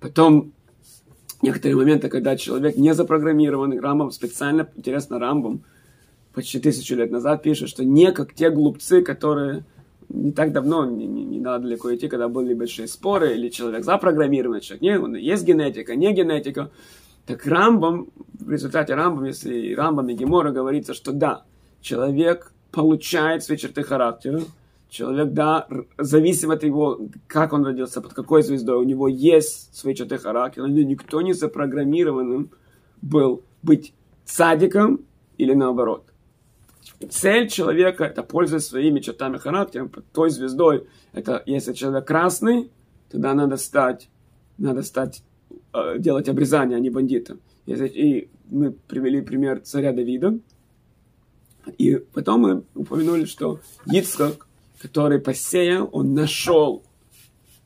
Потом 0.00 0.52
некоторые 1.42 1.76
моменты, 1.76 2.08
когда 2.08 2.36
человек 2.36 2.76
не 2.76 2.94
запрограммированный, 2.94 3.80
Рамбом 3.80 4.10
специально, 4.10 4.68
интересно, 4.76 5.18
Рамбом 5.18 5.62
почти 6.32 6.58
тысячу 6.58 6.96
лет 6.96 7.10
назад 7.10 7.42
пишет, 7.42 7.68
что 7.68 7.84
не 7.84 8.12
как 8.12 8.34
те 8.34 8.50
глупцы, 8.50 9.02
которые 9.02 9.64
не 10.08 10.32
так 10.32 10.52
давно, 10.52 10.86
не, 10.86 11.06
не, 11.06 11.24
не 11.24 11.40
надо 11.40 11.64
далеко 11.64 11.94
идти, 11.94 12.08
когда 12.08 12.28
были 12.28 12.54
большие 12.54 12.88
споры, 12.88 13.34
или 13.34 13.48
человек 13.48 13.84
запрограммированный, 13.84 14.60
человек 14.60 14.82
не, 14.82 14.98
он, 14.98 15.14
есть 15.14 15.44
генетика, 15.44 15.94
не 15.94 16.12
генетика. 16.12 16.70
Так 17.26 17.46
Рамбам, 17.46 18.08
в 18.38 18.50
результате 18.50 18.94
Рамбам, 18.94 19.26
если 19.26 19.72
Рамбам 19.74 20.08
и 20.08 20.14
Гемора 20.14 20.50
говорится, 20.50 20.94
что 20.94 21.12
да, 21.12 21.44
человек 21.80 22.52
получает 22.72 23.44
свои 23.44 23.56
черты 23.56 23.82
характера, 23.82 24.42
человек, 24.90 25.32
да, 25.32 25.66
зависимо 25.98 26.54
от 26.54 26.64
его, 26.64 27.00
как 27.26 27.52
он 27.52 27.64
родился, 27.64 28.00
под 28.00 28.12
какой 28.12 28.42
звездой, 28.42 28.76
у 28.76 28.84
него 28.84 29.08
есть 29.08 29.74
свои 29.74 29.94
черты 29.94 30.18
характера, 30.18 30.66
но 30.66 30.82
никто 30.82 31.22
не 31.22 31.32
запрограммированным 31.32 32.50
был 33.00 33.42
быть 33.62 33.94
садиком 34.24 35.00
или 35.38 35.54
наоборот. 35.54 36.04
Цель 37.08 37.48
человека– 37.48 38.04
это 38.04 38.22
пользоваться 38.22 38.70
своими 38.70 39.00
чертами 39.00 39.38
характера, 39.38 39.90
той 40.12 40.30
звездой. 40.30 40.86
Это 41.12 41.42
если 41.46 41.72
человек 41.72 42.06
красный, 42.06 42.70
тогда 43.10 43.32
надо 43.32 43.56
стать, 43.56 44.10
надо 44.58 44.82
стать, 44.82 45.22
э, 45.72 45.98
делать 45.98 46.28
обрезание, 46.28 46.76
а 46.76 46.80
не 46.80 46.90
бандитом. 46.90 47.40
И 47.66 48.28
мы 48.50 48.72
привели 48.72 49.22
пример 49.22 49.60
царя 49.60 49.92
Давида. 49.92 50.38
И 51.78 51.96
потом 52.12 52.40
мы 52.40 52.64
упомянули, 52.74 53.24
что 53.24 53.60
Ицхак, 53.86 54.46
который 54.80 55.18
посеял, 55.18 55.88
он 55.92 56.14
нашел. 56.14 56.82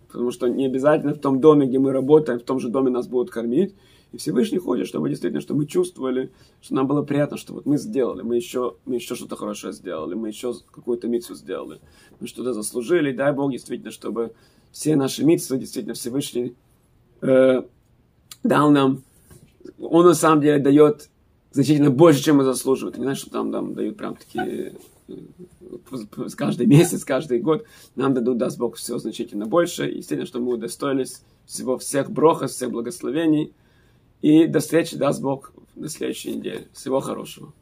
Потому 0.09 0.31
что 0.31 0.49
не 0.49 0.67
обязательно 0.67 1.15
в 1.15 1.19
том 1.19 1.41
доме, 1.41 1.67
где 1.67 1.79
мы 1.79 1.93
работаем, 1.93 2.39
в 2.39 2.45
том 2.45 2.61
же 2.61 2.69
доме 2.69 2.91
нас 2.91 3.07
будут 3.07 3.31
кормить. 3.31 3.75
И 4.13 4.17
Всевышний 4.17 4.59
хочет, 4.59 4.87
чтобы 4.87 5.09
действительно, 5.09 5.41
чтобы 5.41 5.61
мы 5.61 5.67
чувствовали, 5.67 6.31
что 6.61 6.75
нам 6.75 6.87
было 6.87 7.03
приятно, 7.03 7.37
что 7.37 7.53
вот 7.53 7.67
мы 7.67 7.79
сделали, 7.79 8.23
мы 8.23 8.37
еще, 8.37 8.77
мы 8.85 8.95
еще 8.95 9.17
что-то 9.17 9.35
хорошее 9.35 9.73
сделали, 9.73 10.15
мы 10.15 10.29
еще 10.29 10.55
какую-то 10.71 11.09
митцу 11.09 11.35
сделали, 11.35 11.81
мы 12.21 12.29
что-то 12.29 12.53
заслужили. 12.53 13.11
дай 13.11 13.33
Бог 13.33 13.51
действительно, 13.51 13.91
чтобы 13.91 14.33
все 14.71 14.95
наши 14.95 15.25
митцы, 15.25 15.57
действительно 15.59 15.95
Всевышний 15.95 16.55
э, 17.23 17.63
дал 18.45 18.71
нам, 18.71 19.03
он 19.81 20.07
на 20.07 20.15
самом 20.15 20.43
деле 20.43 20.63
дает 20.63 21.11
значительно 21.51 21.91
больше, 21.91 22.23
чем 22.23 22.37
мы 22.37 22.45
заслуживаем. 22.45 22.97
Не 22.97 23.03
знаешь, 23.03 23.19
что 23.19 23.31
там, 23.31 23.51
там 23.51 23.75
дают 23.75 23.97
прям 23.97 24.15
такие 24.15 24.75
э, 25.91 26.27
каждый 26.37 26.67
месяц, 26.67 27.05
каждый 27.05 27.41
год 27.41 27.67
нам 27.97 28.15
дадут, 28.15 28.39
даст 28.39 28.59
Бог, 28.59 28.77
все 28.77 28.99
значительно 28.99 29.47
больше. 29.47 29.89
И, 29.89 29.99
естественно, 29.99 30.27
что 30.27 30.41
мы 30.41 30.55
удостоились 30.55 31.23
всего 31.47 31.79
всех 31.79 32.11
брохов, 32.11 32.51
всех 32.51 32.71
благословений. 32.71 33.53
И 34.23 34.47
до 34.47 34.61
встречи, 34.61 34.97
даст 34.97 35.21
Бог, 35.21 35.53
на 35.75 35.89
следующей 35.89 36.37
неделе. 36.37 36.69
Всего 36.73 37.01
хорошего. 37.01 37.53